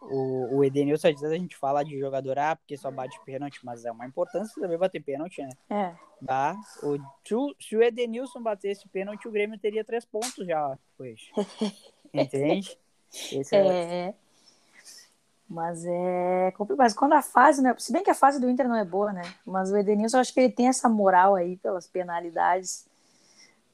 o, 0.01 0.57
o 0.57 0.63
Edenilson, 0.63 1.07
às 1.07 1.21
vezes 1.21 1.31
a 1.31 1.39
gente 1.39 1.55
fala 1.55 1.83
de 1.83 1.97
jogador 1.97 2.37
A 2.37 2.55
porque 2.55 2.77
só 2.77 2.91
bate 2.91 3.19
pênalti, 3.25 3.59
mas 3.63 3.85
é 3.85 3.91
uma 3.91 4.05
importância 4.05 4.61
também 4.61 4.77
bater 4.77 5.01
pênalti, 5.01 5.41
né? 5.41 5.49
É, 5.69 5.95
Dá. 6.21 6.55
O, 6.81 6.97
se, 7.23 7.35
o, 7.35 7.55
se 7.59 7.75
o 7.75 7.83
Edenilson 7.83 8.41
batesse 8.41 8.87
pênalti, 8.89 9.27
o 9.27 9.31
Grêmio 9.31 9.59
teria 9.59 9.83
três 9.83 10.03
pontos 10.05 10.45
já 10.45 10.77
hoje. 10.97 11.31
Entende? 12.21 12.77
Esse 13.31 13.55
é, 13.55 14.07
é. 14.09 14.13
Mas 15.49 15.85
é 15.85 16.51
complicado. 16.57 16.83
Mas 16.83 16.93
quando 16.93 17.13
a 17.13 17.21
fase, 17.21 17.61
né? 17.61 17.73
Se 17.77 17.91
bem 17.91 18.03
que 18.03 18.09
a 18.09 18.15
fase 18.15 18.39
do 18.39 18.49
Inter 18.49 18.67
não 18.67 18.75
é 18.75 18.83
boa, 18.83 19.13
né? 19.13 19.23
Mas 19.45 19.71
o 19.71 19.77
Edenilson, 19.77 20.17
eu 20.17 20.21
acho 20.21 20.33
que 20.33 20.39
ele 20.41 20.51
tem 20.51 20.67
essa 20.67 20.89
moral 20.89 21.35
aí 21.35 21.55
pelas 21.57 21.87
penalidades. 21.87 22.85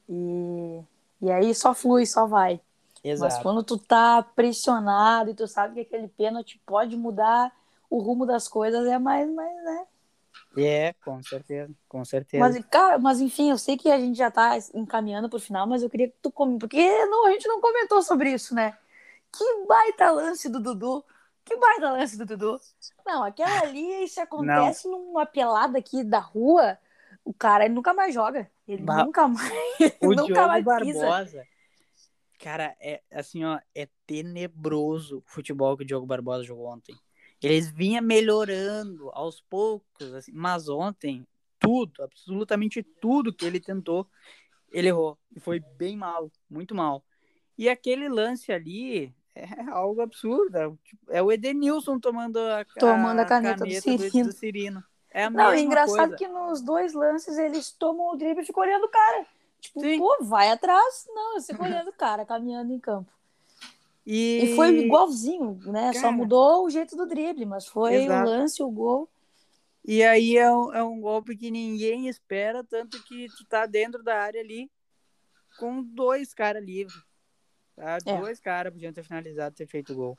E, 0.08 0.80
e 1.20 1.30
aí 1.30 1.54
só 1.54 1.74
flui, 1.74 2.06
só 2.06 2.26
vai. 2.26 2.60
Mas 3.02 3.12
exato. 3.12 3.42
quando 3.42 3.62
tu 3.62 3.76
tá 3.76 4.22
pressionado 4.22 5.30
e 5.30 5.34
tu 5.34 5.46
sabe 5.46 5.74
que 5.74 5.80
aquele 5.80 6.08
pênalti 6.08 6.60
pode 6.64 6.96
mudar 6.96 7.52
o 7.90 7.98
rumo 7.98 8.24
das 8.24 8.48
coisas, 8.48 8.86
é 8.86 8.98
mais, 8.98 9.28
mais 9.30 9.64
né? 9.64 9.86
É, 10.56 10.92
com 11.04 11.22
certeza, 11.22 11.72
com 11.88 12.04
certeza. 12.04 12.44
Mas, 12.44 12.64
cara, 12.66 12.98
mas 12.98 13.20
enfim, 13.20 13.50
eu 13.50 13.58
sei 13.58 13.76
que 13.76 13.90
a 13.90 13.98
gente 13.98 14.16
já 14.16 14.30
tá 14.30 14.56
encaminhando 14.74 15.28
pro 15.28 15.40
final, 15.40 15.66
mas 15.66 15.82
eu 15.82 15.90
queria 15.90 16.08
que 16.08 16.16
tu 16.22 16.30
comente, 16.30 16.60
porque 16.60 17.06
não, 17.06 17.26
a 17.26 17.30
gente 17.30 17.46
não 17.48 17.60
comentou 17.60 18.02
sobre 18.02 18.32
isso, 18.32 18.54
né? 18.54 18.76
Que 19.32 19.66
baita 19.66 20.10
lance 20.10 20.48
do 20.48 20.60
Dudu. 20.60 21.04
Que 21.44 21.56
baita 21.56 21.92
lance 21.92 22.16
do 22.16 22.24
Dudu. 22.24 22.60
Não, 23.04 23.24
aquela 23.24 23.60
ali, 23.60 24.08
se 24.08 24.20
acontece 24.20 24.88
numa 24.88 25.26
pelada 25.26 25.78
aqui 25.78 26.02
da 26.02 26.18
rua, 26.18 26.78
o 27.24 27.34
cara 27.34 27.64
ele 27.64 27.74
nunca 27.74 27.92
mais 27.92 28.14
joga. 28.14 28.50
Ele 28.66 28.82
Bah, 28.82 29.04
nunca 29.04 29.28
mais, 29.28 29.50
O 30.00 30.14
nunca 30.14 30.24
Diogo 30.24 30.46
mais 30.48 30.64
pisa. 30.82 31.06
Barbosa, 31.06 31.46
cara, 32.38 32.74
é 32.80 33.02
assim, 33.12 33.44
ó, 33.44 33.58
é 33.74 33.88
tenebroso 34.06 35.18
o 35.18 35.22
futebol 35.26 35.76
que 35.76 35.82
o 35.82 35.86
Diogo 35.86 36.06
Barbosa 36.06 36.44
jogou 36.44 36.66
ontem. 36.66 36.94
Eles 37.44 37.70
vinha 37.70 38.00
melhorando 38.00 39.10
aos 39.12 39.40
poucos, 39.40 40.14
assim, 40.14 40.32
mas 40.32 40.68
ontem 40.68 41.26
tudo, 41.58 42.02
absolutamente 42.02 42.82
tudo 42.82 43.32
que 43.32 43.44
ele 43.44 43.60
tentou, 43.60 44.06
ele 44.70 44.88
errou 44.88 45.18
e 45.34 45.40
foi 45.40 45.60
bem 45.76 45.96
mal, 45.96 46.30
muito 46.48 46.74
mal. 46.74 47.04
E 47.56 47.68
aquele 47.68 48.08
lance 48.08 48.52
ali 48.52 49.14
é 49.34 49.62
algo 49.70 50.00
absurdo, 50.00 50.56
é, 50.56 50.70
tipo, 50.84 51.10
é 51.10 51.22
o 51.22 51.30
Edenilson 51.30 51.98
tomando 51.98 52.38
a, 52.38 52.64
Tomando 52.78 53.20
a 53.20 53.24
caneta 53.24 53.64
do 53.64 53.72
Cirino. 53.72 54.28
do 54.28 54.32
Cirino. 54.32 54.84
É 55.10 55.24
a 55.24 55.30
Não, 55.30 55.50
é 55.50 55.60
engraçado 55.60 56.10
coisa. 56.10 56.16
que 56.16 56.26
nos 56.26 56.60
dois 56.60 56.92
lances 56.92 57.38
eles 57.38 57.70
tomam 57.70 58.12
o 58.12 58.16
drible 58.16 58.42
e 58.42 58.46
ficam 58.46 58.62
olhando 58.62 58.84
o 58.84 58.90
cara. 58.90 59.26
Tipo, 59.60 59.80
Sim. 59.80 59.98
pô, 59.98 60.18
vai 60.22 60.50
atrás. 60.50 61.06
Não, 61.08 61.36
eu 61.36 61.42
fico 61.42 61.62
olhando 61.62 61.88
o 61.88 61.92
cara, 61.92 62.24
caminhando 62.24 62.72
em 62.72 62.80
campo. 62.80 63.10
E, 64.06 64.44
E 64.44 64.56
foi 64.56 64.84
igualzinho, 64.84 65.58
né? 65.64 65.92
Só 65.94 66.02
Cara. 66.02 66.12
mudou 66.12 66.66
o 66.66 66.70
jeito 66.70 66.96
do 66.96 67.06
drible, 67.06 67.46
mas 67.46 67.66
foi 67.66 68.04
Exato. 68.04 68.28
o 68.28 68.30
lance, 68.30 68.62
o 68.62 68.70
gol. 68.70 69.08
E 69.84 70.02
aí 70.02 70.36
é 70.36 70.50
um, 70.50 70.72
é 70.72 70.82
um 70.82 71.00
golpe 71.00 71.36
que 71.36 71.50
ninguém 71.50 72.08
espera, 72.08 72.64
tanto 72.64 73.02
que 73.04 73.26
tu 73.36 73.44
tá 73.46 73.66
dentro 73.66 74.02
da 74.02 74.18
área 74.18 74.40
ali 74.40 74.70
com 75.58 75.82
dois 75.82 76.32
caras 76.32 76.64
livres. 76.64 76.96
Tá? 77.76 77.98
É. 78.06 78.18
Dois 78.18 78.40
caras 78.40 78.72
podiam 78.72 78.92
ter 78.92 79.02
finalizado, 79.02 79.54
ter 79.54 79.66
feito 79.66 79.94
gol. 79.94 80.16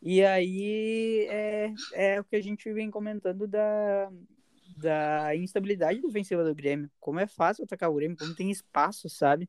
E 0.00 0.24
aí 0.24 1.26
é, 1.30 1.72
é 1.94 2.20
o 2.20 2.24
que 2.24 2.36
a 2.36 2.42
gente 2.42 2.72
vem 2.72 2.90
comentando 2.90 3.46
da, 3.46 4.10
da 4.76 5.36
instabilidade 5.36 6.00
defensiva 6.00 6.44
do 6.44 6.54
Grêmio. 6.54 6.90
Como 7.00 7.20
é 7.20 7.26
fácil 7.26 7.64
atacar 7.64 7.90
o 7.90 7.94
Grêmio, 7.94 8.16
como 8.16 8.34
tem 8.34 8.50
espaço, 8.50 9.08
sabe? 9.08 9.48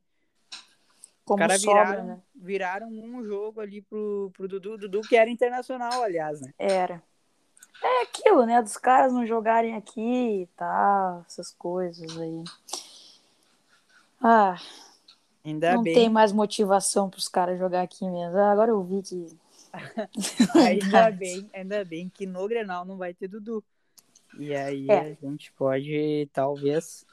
Como 1.24 1.38
caras 1.38 1.60
sobra, 1.62 1.84
viraram, 1.84 2.04
né? 2.06 2.22
viraram 2.34 2.88
um 2.88 3.24
jogo 3.24 3.60
ali 3.60 3.80
pro, 3.82 4.30
pro 4.34 4.46
Dudu, 4.48 4.76
Dudu 4.76 5.00
que 5.02 5.16
era 5.16 5.30
internacional, 5.30 6.02
aliás, 6.02 6.40
né? 6.40 6.52
Era. 6.58 7.02
É 7.82 8.02
aquilo, 8.02 8.44
né? 8.46 8.60
Dos 8.62 8.76
caras 8.76 9.12
não 9.12 9.26
jogarem 9.26 9.74
aqui 9.74 10.42
e 10.42 10.46
tal, 10.56 11.24
essas 11.26 11.50
coisas 11.52 12.16
aí. 12.18 12.44
Ah, 14.20 14.56
Ainda 15.44 15.74
não 15.74 15.82
bem. 15.82 15.94
tem 15.94 16.08
mais 16.08 16.32
motivação 16.32 17.10
para 17.10 17.18
os 17.18 17.28
caras 17.28 17.58
jogar 17.58 17.82
aqui 17.82 18.08
mesmo. 18.08 18.36
Ah, 18.38 18.52
Agora 18.52 18.70
eu 18.70 18.82
vi 18.82 19.02
que. 19.02 19.26
Ainda 20.54 21.10
bem, 21.10 21.50
ainda 21.52 21.84
bem 21.84 22.08
que 22.08 22.26
no 22.26 22.46
Grenal 22.46 22.84
não 22.84 22.96
vai 22.96 23.12
ter 23.12 23.26
Dudu. 23.26 23.62
E 24.38 24.54
aí 24.54 24.88
É. 24.88 25.00
a 25.20 25.26
gente 25.26 25.52
pode, 25.52 26.28
talvez, 26.32 27.04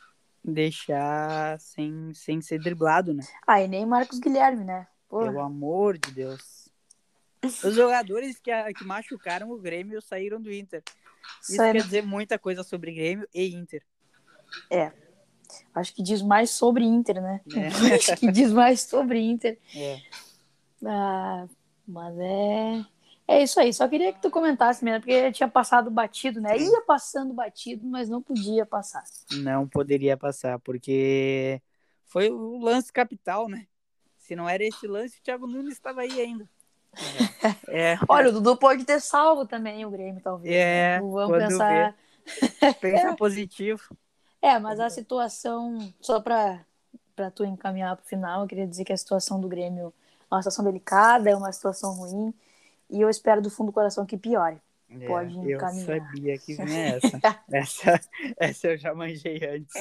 deixar 0.43 1.59
sem, 1.59 2.13
sem 2.13 2.41
ser 2.41 2.59
driblado, 2.59 3.13
né? 3.13 3.23
Ah, 3.45 3.61
e 3.61 3.67
nem 3.67 3.85
Marcos 3.85 4.19
Guilherme, 4.19 4.63
né? 4.63 4.87
Pô, 5.07 5.19
Pelo 5.19 5.39
amor 5.39 5.97
de 5.97 6.11
Deus. 6.11 6.69
Os 7.43 7.75
jogadores 7.75 8.39
que, 8.39 8.51
que 8.73 8.83
machucaram 8.83 9.49
o 9.51 9.57
Grêmio 9.57 10.01
saíram 10.01 10.41
do 10.41 10.51
Inter. 10.51 10.83
Isso 11.41 11.55
sério. 11.55 11.81
quer 11.81 11.85
dizer 11.85 12.03
muita 12.03 12.37
coisa 12.37 12.63
sobre 12.63 12.93
Grêmio 12.93 13.27
e 13.33 13.53
Inter. 13.55 13.83
Acho 15.73 15.93
que 15.93 16.03
diz 16.03 16.21
mais 16.21 16.49
sobre 16.49 16.83
Inter, 16.85 17.21
né? 17.21 17.41
É. 17.55 17.67
Acho 17.95 18.15
que 18.15 18.31
diz 18.31 18.51
mais 18.51 18.81
sobre 18.81 19.19
Inter. 19.19 19.57
É. 19.75 19.99
Ah, 20.85 21.47
mas 21.87 22.15
é. 22.19 22.85
É 23.31 23.41
isso 23.41 23.61
aí. 23.61 23.73
Só 23.73 23.87
queria 23.87 24.11
que 24.11 24.21
tu 24.21 24.29
comentasse 24.29 24.83
mesmo, 24.83 24.99
porque 24.99 25.31
tinha 25.31 25.47
passado 25.47 25.89
batido, 25.89 26.41
né? 26.41 26.57
Ia 26.57 26.81
passando 26.81 27.33
batido, 27.33 27.87
mas 27.87 28.09
não 28.09 28.21
podia 28.21 28.65
passar. 28.65 29.03
Não 29.31 29.65
poderia 29.65 30.17
passar, 30.17 30.59
porque 30.59 31.61
foi 32.03 32.29
o 32.29 32.57
lance 32.59 32.91
capital, 32.91 33.47
né? 33.47 33.67
Se 34.17 34.35
não 34.35 34.49
era 34.49 34.65
esse 34.65 34.85
lance, 34.85 35.17
o 35.17 35.23
Thiago 35.23 35.47
Nunes 35.47 35.75
estava 35.75 36.01
aí 36.01 36.19
ainda. 36.19 36.49
É, 37.69 37.97
Olha, 38.09 38.29
o 38.29 38.33
Dudu 38.33 38.57
pode 38.57 38.83
ter 38.83 38.99
salvo 38.99 39.45
também 39.45 39.85
o 39.85 39.89
Grêmio, 39.89 40.21
talvez. 40.21 40.53
É, 40.53 40.99
né? 40.99 40.99
Vamos 40.99 41.27
quando 41.27 41.47
pensar. 41.47 41.95
pensa 42.81 43.15
positivo. 43.15 43.97
É, 44.41 44.59
mas 44.59 44.79
a 44.79 44.89
situação, 44.89 45.91
só 46.01 46.19
para 46.19 46.65
tu 47.33 47.45
encaminhar 47.45 47.95
para 47.95 48.03
o 48.03 48.07
final, 48.07 48.41
eu 48.41 48.47
queria 48.47 48.67
dizer 48.67 48.83
que 48.83 48.91
a 48.91 48.97
situação 48.97 49.39
do 49.39 49.47
Grêmio 49.47 49.93
é 50.29 50.35
uma 50.35 50.41
situação 50.41 50.65
delicada, 50.65 51.29
é 51.29 51.35
uma 51.35 51.51
situação 51.51 51.93
ruim, 51.93 52.33
e 52.91 53.01
eu 53.01 53.09
espero 53.09 53.41
do 53.41 53.49
fundo 53.49 53.67
do 53.67 53.73
coração 53.73 54.05
que 54.05 54.17
piore. 54.17 54.61
Pode 55.07 55.39
É, 55.39 55.53
eu 55.53 55.55
encaminhar. 55.55 55.85
sabia 55.85 56.37
que 56.37 56.55
vinha 56.55 56.99
essa. 56.99 57.21
essa. 57.49 58.09
Essa 58.37 58.67
eu 58.67 58.77
já 58.77 58.93
manjei 58.93 59.39
antes. 59.47 59.73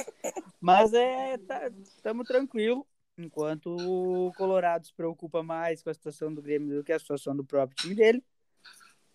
Mas 0.59 0.93
é, 0.93 1.35
estamos 1.83 2.25
tá, 2.27 2.33
tranquilo. 2.33 2.87
Enquanto 3.17 3.75
o 3.75 4.31
Colorado 4.33 4.85
se 4.85 4.93
preocupa 4.93 5.43
mais 5.43 5.83
com 5.83 5.89
a 5.89 5.93
situação 5.93 6.33
do 6.33 6.41
Grêmio 6.41 6.77
do 6.77 6.83
que 6.83 6.93
a 6.93 6.99
situação 6.99 7.35
do 7.35 7.43
próprio 7.43 7.75
time 7.75 7.93
dele, 7.93 8.23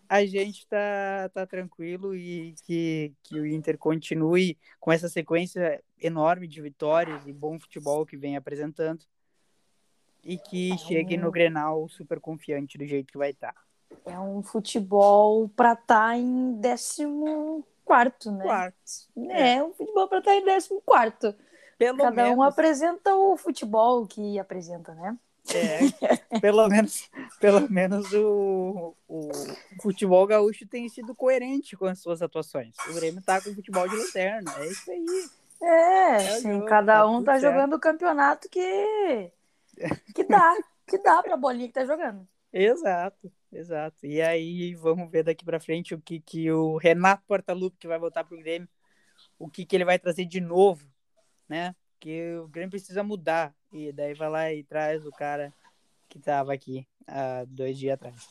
a 0.08 0.24
gente 0.24 0.66
tá, 0.68 1.30
tá 1.32 1.46
tranquilo 1.46 2.14
e 2.14 2.54
que, 2.64 3.14
que 3.22 3.40
o 3.40 3.46
Inter 3.46 3.78
continue 3.78 4.58
com 4.78 4.92
essa 4.92 5.08
sequência 5.08 5.82
enorme 5.98 6.46
de 6.46 6.60
vitórias 6.60 7.26
e 7.26 7.32
bom 7.32 7.58
futebol 7.58 8.04
que 8.04 8.16
vem 8.16 8.36
apresentando 8.36 9.02
e 10.22 10.38
que 10.38 10.76
chegue 10.78 11.16
no 11.16 11.30
Grenal 11.30 11.88
super 11.88 12.20
confiante 12.20 12.76
do 12.76 12.86
jeito 12.86 13.10
que 13.10 13.18
vai 13.18 13.30
estar. 13.30 13.54
É 14.04 14.18
um 14.18 14.42
futebol 14.42 15.48
para 15.50 15.72
estar 15.72 16.16
em 16.16 16.60
14, 16.60 18.30
né? 18.30 18.44
Quarto. 18.44 19.08
É, 19.30 19.62
um 19.62 19.72
futebol 19.72 20.08
para 20.08 20.18
estar 20.18 20.34
em 20.34 20.44
14. 20.44 21.36
Pelo 21.78 21.98
Cada 21.98 22.10
menos, 22.10 22.36
um 22.36 22.42
apresenta 22.42 23.14
o 23.14 23.36
futebol 23.36 24.06
que 24.06 24.38
apresenta, 24.38 24.94
né? 24.94 25.18
É, 25.48 25.90
pelo 26.40 26.68
menos, 26.68 27.08
pelo 27.38 27.70
menos 27.70 28.12
o, 28.12 28.96
o 29.08 29.52
futebol 29.80 30.26
gaúcho 30.26 30.66
tem 30.66 30.88
sido 30.88 31.14
coerente 31.14 31.76
com 31.76 31.86
as 31.86 32.00
suas 32.00 32.22
atuações. 32.22 32.74
O 32.86 32.92
Grêmio 32.94 33.22
tá 33.22 33.40
com 33.40 33.54
futebol 33.54 33.88
de 33.88 33.96
lanterna, 33.96 34.52
é 34.58 34.66
isso 34.68 34.90
aí. 34.90 35.30
É, 35.62 36.22
É 36.22 36.38
o 36.38 36.42
sim, 36.42 36.48
jogo, 36.48 36.64
cada 36.64 37.04
tá 37.04 37.06
um 37.06 37.22
tá 37.22 37.38
certo. 37.38 37.40
jogando 37.40 37.74
o 37.76 37.80
campeonato 37.80 38.48
que 38.48 39.32
que 40.14 40.24
dá, 40.24 40.54
que 40.86 40.98
dá 40.98 41.22
pra 41.22 41.36
bolinha 41.36 41.68
que 41.68 41.74
tá 41.74 41.84
jogando. 41.84 42.28
Exato, 42.52 43.32
exato. 43.58 44.06
E 44.06 44.20
aí 44.20 44.74
vamos 44.74 45.10
ver 45.10 45.22
daqui 45.22 45.44
para 45.44 45.60
frente 45.60 45.94
o 45.94 46.00
que, 46.00 46.20
que 46.20 46.50
o 46.50 46.76
Renato 46.76 47.24
Portaluppi, 47.26 47.78
que 47.78 47.88
vai 47.88 47.98
voltar 47.98 48.24
pro 48.24 48.38
Grêmio, 48.38 48.68
o 49.38 49.48
que, 49.48 49.64
que 49.64 49.76
ele 49.76 49.84
vai 49.84 49.98
trazer 49.98 50.24
de 50.24 50.40
novo, 50.40 50.86
né? 51.48 51.74
Porque 51.92 52.36
o 52.36 52.48
Grêmio 52.48 52.70
precisa 52.70 53.02
mudar. 53.02 53.54
E 53.72 53.92
daí 53.92 54.14
vai 54.14 54.28
lá 54.28 54.52
e 54.52 54.62
traz 54.62 55.04
o 55.06 55.10
cara 55.10 55.52
que 56.08 56.18
tava 56.18 56.52
aqui 56.52 56.86
há 57.06 57.44
dois 57.44 57.78
dias 57.78 57.94
atrás. 57.94 58.28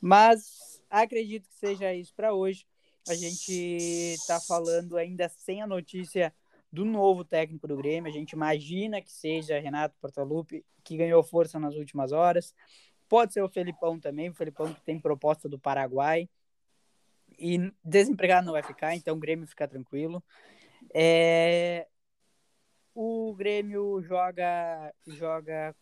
Mas 0.00 0.82
acredito 0.90 1.48
que 1.48 1.54
seja 1.54 1.94
isso 1.94 2.14
para 2.14 2.34
hoje. 2.34 2.66
A 3.08 3.14
gente 3.14 4.16
tá 4.26 4.40
falando 4.40 4.96
ainda 4.96 5.28
sem 5.28 5.62
a 5.62 5.66
notícia 5.66 6.34
do 6.72 6.84
novo 6.84 7.24
técnico 7.24 7.68
do 7.68 7.76
Grêmio. 7.76 8.10
A 8.10 8.14
gente 8.14 8.32
imagina 8.32 9.00
que 9.00 9.12
seja 9.12 9.58
Renato 9.58 9.96
Portaluppi, 10.00 10.64
que 10.82 10.96
ganhou 10.96 11.22
força 11.22 11.58
nas 11.58 11.74
últimas 11.74 12.12
horas. 12.12 12.54
Pode 13.08 13.32
ser 13.32 13.42
o 13.42 13.48
Felipão 13.48 13.98
também, 13.98 14.30
o 14.30 14.34
Felipão 14.34 14.72
que 14.72 14.80
tem 14.82 14.98
proposta 14.98 15.48
do 15.48 15.58
Paraguai. 15.58 16.28
E 17.38 17.72
desempregado 17.82 18.46
não 18.46 18.52
vai 18.52 18.62
ficar, 18.62 18.94
então 18.94 19.16
o 19.16 19.20
Grêmio 19.20 19.46
fica 19.46 19.66
tranquilo. 19.66 20.22
É, 20.94 21.86
O 22.94 23.34
Grêmio 23.34 24.00
joga, 24.02 24.94
joga 25.06 25.74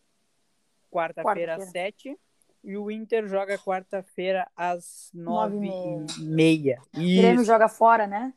quarta-feira 0.89 1.55
às 1.55 1.69
sete 1.69 2.17
e 2.63 2.75
o 2.77 2.89
Inter 2.89 3.27
joga 3.27 3.57
quarta-feira 3.57 4.49
às 4.55 5.11
nove 5.13 5.67
Nove 5.67 6.21
e 6.21 6.23
meia. 6.23 6.81
O 6.95 6.99
Grêmio 6.99 7.43
joga 7.43 7.67
fora, 7.67 8.07
né? 8.07 8.33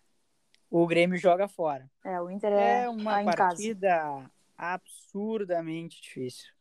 o 0.71 0.87
Grêmio 0.87 1.17
joga 1.17 1.49
fora. 1.49 1.91
É, 2.05 2.21
o 2.21 2.31
Inter 2.31 2.53
é, 2.53 2.85
É 2.85 2.89
uma 2.89 3.25
tá 3.25 3.37
partida 3.37 4.31
absurdamente 4.57 6.03
difícil. 6.03 6.53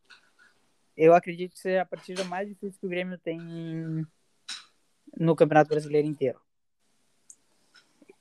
Eu 0.96 1.14
acredito 1.14 1.52
que 1.52 1.60
seja 1.60 1.82
a 1.82 1.86
partida 1.86 2.24
mais 2.24 2.48
difícil 2.48 2.80
que 2.80 2.86
o 2.86 2.88
Grêmio 2.88 3.18
tem 3.18 3.38
no 5.16 5.36
Campeonato 5.36 5.68
Brasileiro 5.68 6.08
inteiro. 6.08 6.40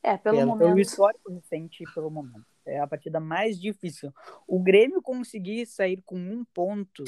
É, 0.03 0.17
pelo 0.17 0.37
pelo, 0.37 0.49
momento. 0.49 0.67
pelo 0.67 0.79
histórico 0.79 1.31
recente 1.31 1.83
pelo 1.93 2.11
momento. 2.11 2.45
É 2.65 2.79
a 2.79 2.87
partida 2.87 3.19
mais 3.19 3.59
difícil. 3.59 4.13
O 4.47 4.61
Grêmio 4.61 5.01
conseguir 5.01 5.65
sair 5.65 6.01
com 6.01 6.17
um 6.17 6.43
ponto 6.43 7.03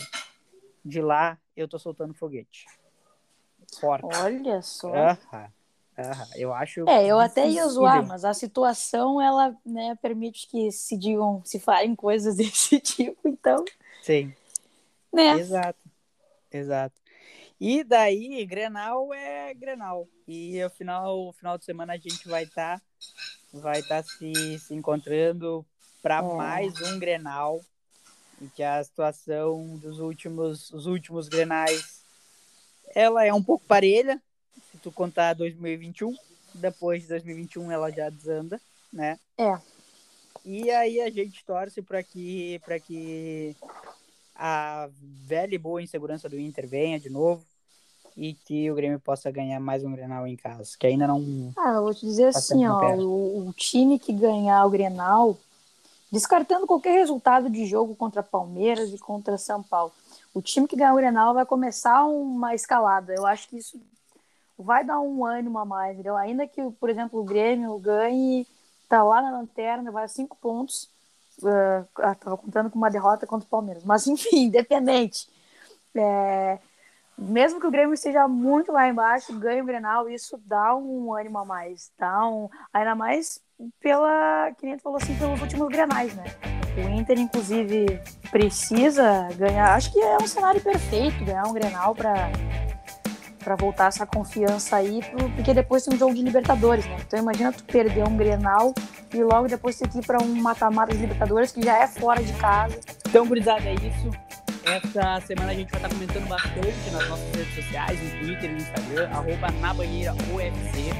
de 0.84 1.01
lá, 1.01 1.38
eu 1.55 1.68
tô 1.68 1.78
soltando 1.78 2.13
foguete. 2.13 2.65
Forte. 3.80 4.07
Olha 4.24 4.61
só. 4.61 4.93
Aham, 4.95 5.51
aham. 5.97 6.28
Eu 6.36 6.53
acho. 6.53 6.88
É, 6.88 7.05
eu 7.05 7.20
até 7.20 7.47
ia 7.49 7.68
zoar, 7.68 8.05
mas 8.07 8.24
a 8.24 8.34
situação 8.34 9.22
ela 9.22 9.55
né, 9.65 9.95
permite 10.01 10.47
que 10.47 10.72
se 10.72 10.97
digam, 10.97 11.43
se 11.43 11.59
falem 11.59 11.93
coisas 11.93 12.38
desse 12.38 12.80
tipo, 12.80 13.28
então, 13.28 13.65
Sim. 14.01 14.34
Né? 15.18 15.39
Exato, 15.39 15.80
exato. 16.51 16.95
E 17.59 17.84
daí, 17.84 18.45
Grenal 18.45 19.11
é 19.13 19.53
Grenal. 19.53 20.07
E 20.28 20.63
o 20.63 20.70
final, 20.70 21.34
final 21.34 21.57
de 21.57 21.65
semana 21.65 21.93
a 21.93 21.97
gente 21.97 22.28
vai 22.28 22.43
estar 22.43 22.80
vai 23.51 23.82
tá 23.82 24.03
se, 24.03 24.59
se 24.59 24.76
encontrando 24.76 25.65
para 26.01 26.20
É. 26.20 26.22
mais 26.22 26.80
um 26.82 26.99
Grenal. 26.99 27.59
Em 28.39 28.47
que 28.49 28.61
a 28.61 28.84
situação 28.84 29.78
dos 29.78 29.99
últimos, 29.99 30.70
os 30.70 30.86
últimos 30.86 31.28
Grenais 31.28 32.03
ela 32.93 33.26
é 33.26 33.34
um 33.34 33.43
pouco 33.43 33.65
parelha, 33.65 34.22
se 34.72 34.78
tu 34.78 34.91
contar 34.91 35.34
2021. 35.34 36.15
Depois 36.53 37.03
de 37.03 37.09
2021 37.09 37.72
ela 37.72 37.91
já 37.91 38.09
desanda, 38.09 38.61
né? 38.93 39.20
É. 39.38 39.59
E 40.45 40.70
aí 40.70 41.01
a 41.01 41.09
gente 41.09 41.43
torce 41.43 41.82
para 41.82 42.01
que, 42.01 42.59
para 42.63 42.80
que 42.80 43.55
a 44.38 44.88
velha 45.25 45.55
e 45.55 45.57
boa 45.57 45.81
insegurança 45.81 46.29
do 46.29 46.39
Inter 46.39 46.67
venha 46.67 46.99
de 46.99 47.09
novo 47.09 47.43
e 48.15 48.33
que 48.33 48.69
o 48.71 48.75
Grêmio 48.75 48.99
possa 48.99 49.29
ganhar 49.29 49.59
mais 49.59 49.83
um 49.83 49.91
Grenal 49.91 50.25
em 50.27 50.35
casa, 50.35 50.71
que 50.79 50.88
ainda 50.88 51.05
não. 51.07 51.53
Ah, 51.57 51.73
eu 51.73 51.83
vou 51.83 51.93
te 51.93 52.05
dizer 52.05 52.31
Tá 52.31 52.39
assim, 52.39 52.65
ó, 52.65 52.95
o, 52.95 53.47
o 53.47 53.53
time 53.53 53.99
que 53.99 54.13
ganhar 54.13 54.65
o 54.65 54.69
Grenal, 54.69 55.38
descartando 56.11 56.65
qualquer 56.65 56.93
resultado 56.93 57.49
de 57.49 57.65
jogo 57.65 57.95
contra 57.95 58.23
Palmeiras 58.23 58.91
e 58.91 58.97
contra 58.97 59.38
São 59.38 59.61
Paulo, 59.61 59.91
o 60.33 60.41
time 60.41 60.67
que 60.67 60.75
ganhar 60.75 60.93
o 60.93 60.97
Grenal 60.97 61.33
vai 61.33 61.45
começar 61.45 62.05
uma 62.05 62.55
escalada. 62.55 63.13
Eu 63.13 63.25
acho 63.25 63.47
que 63.49 63.57
isso 63.57 63.79
vai 64.57 64.83
dar 64.83 64.99
um 64.99 65.23
ânimo 65.23 65.59
a 65.59 65.65
mais, 65.65 65.93
entendeu? 65.93 66.17
Ainda 66.17 66.47
que, 66.47 66.61
por 66.79 66.89
exemplo, 66.89 67.19
o 67.19 67.23
Grêmio 67.23 67.77
ganhe, 67.77 68.47
tá 68.89 69.03
lá 69.03 69.21
na 69.21 69.31
lanterna, 69.31 69.91
vai 69.91 70.05
a 70.05 70.07
cinco 70.07 70.35
pontos. 70.38 70.89
Uh, 71.41 72.15
tava 72.19 72.38
contando 72.38 72.69
com 72.69 72.77
uma 72.77 72.89
derrota 72.89 73.27
contra 73.27 73.45
o 73.45 73.49
Palmeiras, 73.49 73.83
mas 73.83 74.07
enfim, 74.07 74.45
independente. 74.47 75.27
É, 75.95 76.59
mesmo 77.17 77.59
que 77.59 77.65
o 77.67 77.71
Grêmio 77.71 77.93
esteja 77.93 78.27
muito 78.27 78.71
lá 78.71 78.88
embaixo, 78.88 79.38
ganha 79.39 79.63
o 79.63 79.65
Grenal, 79.65 80.09
isso 80.09 80.39
dá 80.45 80.75
um 80.75 81.13
ânimo 81.13 81.39
a 81.39 81.45
mais, 81.45 81.91
dá 81.97 82.27
um, 82.27 82.47
ainda 82.71 82.93
mais 82.93 83.41
pela, 83.79 84.51
que 84.57 84.65
nem 84.65 84.77
tu 84.77 84.83
falou 84.83 84.99
assim, 85.01 85.17
pelos 85.17 85.41
últimos 85.41 85.67
Grenais, 85.67 86.15
né? 86.15 86.25
O 86.77 86.89
Inter, 86.89 87.19
inclusive, 87.19 87.99
precisa 88.29 89.27
ganhar, 89.35 89.73
acho 89.73 89.91
que 89.91 89.99
é 89.99 90.17
um 90.17 90.27
cenário 90.27 90.61
perfeito 90.61 91.25
ganhar 91.25 91.47
um 91.47 91.53
Grenal 91.53 91.95
para 91.95 92.29
para 93.47 93.55
voltar 93.55 93.87
essa 93.87 94.05
confiança 94.05 94.75
aí, 94.75 94.99
porque 95.33 95.53
depois 95.53 95.85
tem 95.85 95.95
um 95.95 95.97
jogo 95.97 96.13
de 96.13 96.21
Libertadores, 96.21 96.85
né? 96.85 96.97
Então 97.07 97.17
imagina 97.17 97.53
tu 97.53 97.63
perder 97.63 98.03
um 98.05 98.17
Grenal 98.17 98.73
e 99.13 99.23
logo 99.23 99.47
depois 99.47 99.77
ter 99.77 99.87
que 99.87 99.99
ir 99.99 100.05
para 100.05 100.21
um 100.21 100.35
mata-mata 100.41 100.93
de 100.93 100.99
Libertadores 100.99 101.53
que 101.53 101.63
já 101.63 101.81
é 101.81 101.87
fora 101.87 102.21
de 102.21 102.33
casa. 102.33 102.77
Então, 103.07 103.25
gurizada, 103.25 103.63
é 103.63 103.75
isso. 103.75 104.11
essa 104.65 105.25
semana 105.25 105.51
a 105.51 105.55
gente 105.55 105.71
vai 105.71 105.81
estar 105.81 105.87
comentando 105.87 106.27
bastante 106.27 106.91
nas 106.91 107.07
nossas 107.07 107.35
redes 107.37 107.55
sociais, 107.55 107.97
no 108.01 108.19
Twitter 108.19 108.51
no 108.51 108.57
Instagram, 108.57 109.09
arroba 109.11 109.51
na 109.61 109.73
banheira 109.73 110.13
UFC. 110.33 110.91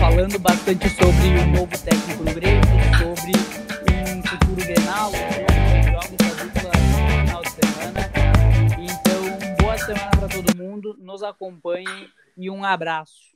Falando 0.00 0.40
bastante 0.40 0.88
sobre 0.88 1.28
o 1.38 1.46
novo 1.46 1.78
técnico 1.78 2.24
do 2.24 2.34
Grêmio, 2.34 2.64
sobre 2.98 3.32
um 4.12 4.22
futuro 4.24 4.66
Grenal, 4.66 5.12
jogos 5.84 6.16
da 6.16 6.42
dupla 6.42 6.72
no 6.74 7.26
final 7.28 7.42
de 7.42 7.50
semana. 7.50 8.19
Semana 9.90 10.10
para 10.12 10.28
todo 10.28 10.56
mundo, 10.56 10.96
nos 11.00 11.20
acompanhem 11.20 12.08
e 12.36 12.48
um 12.48 12.64
abraço. 12.64 13.28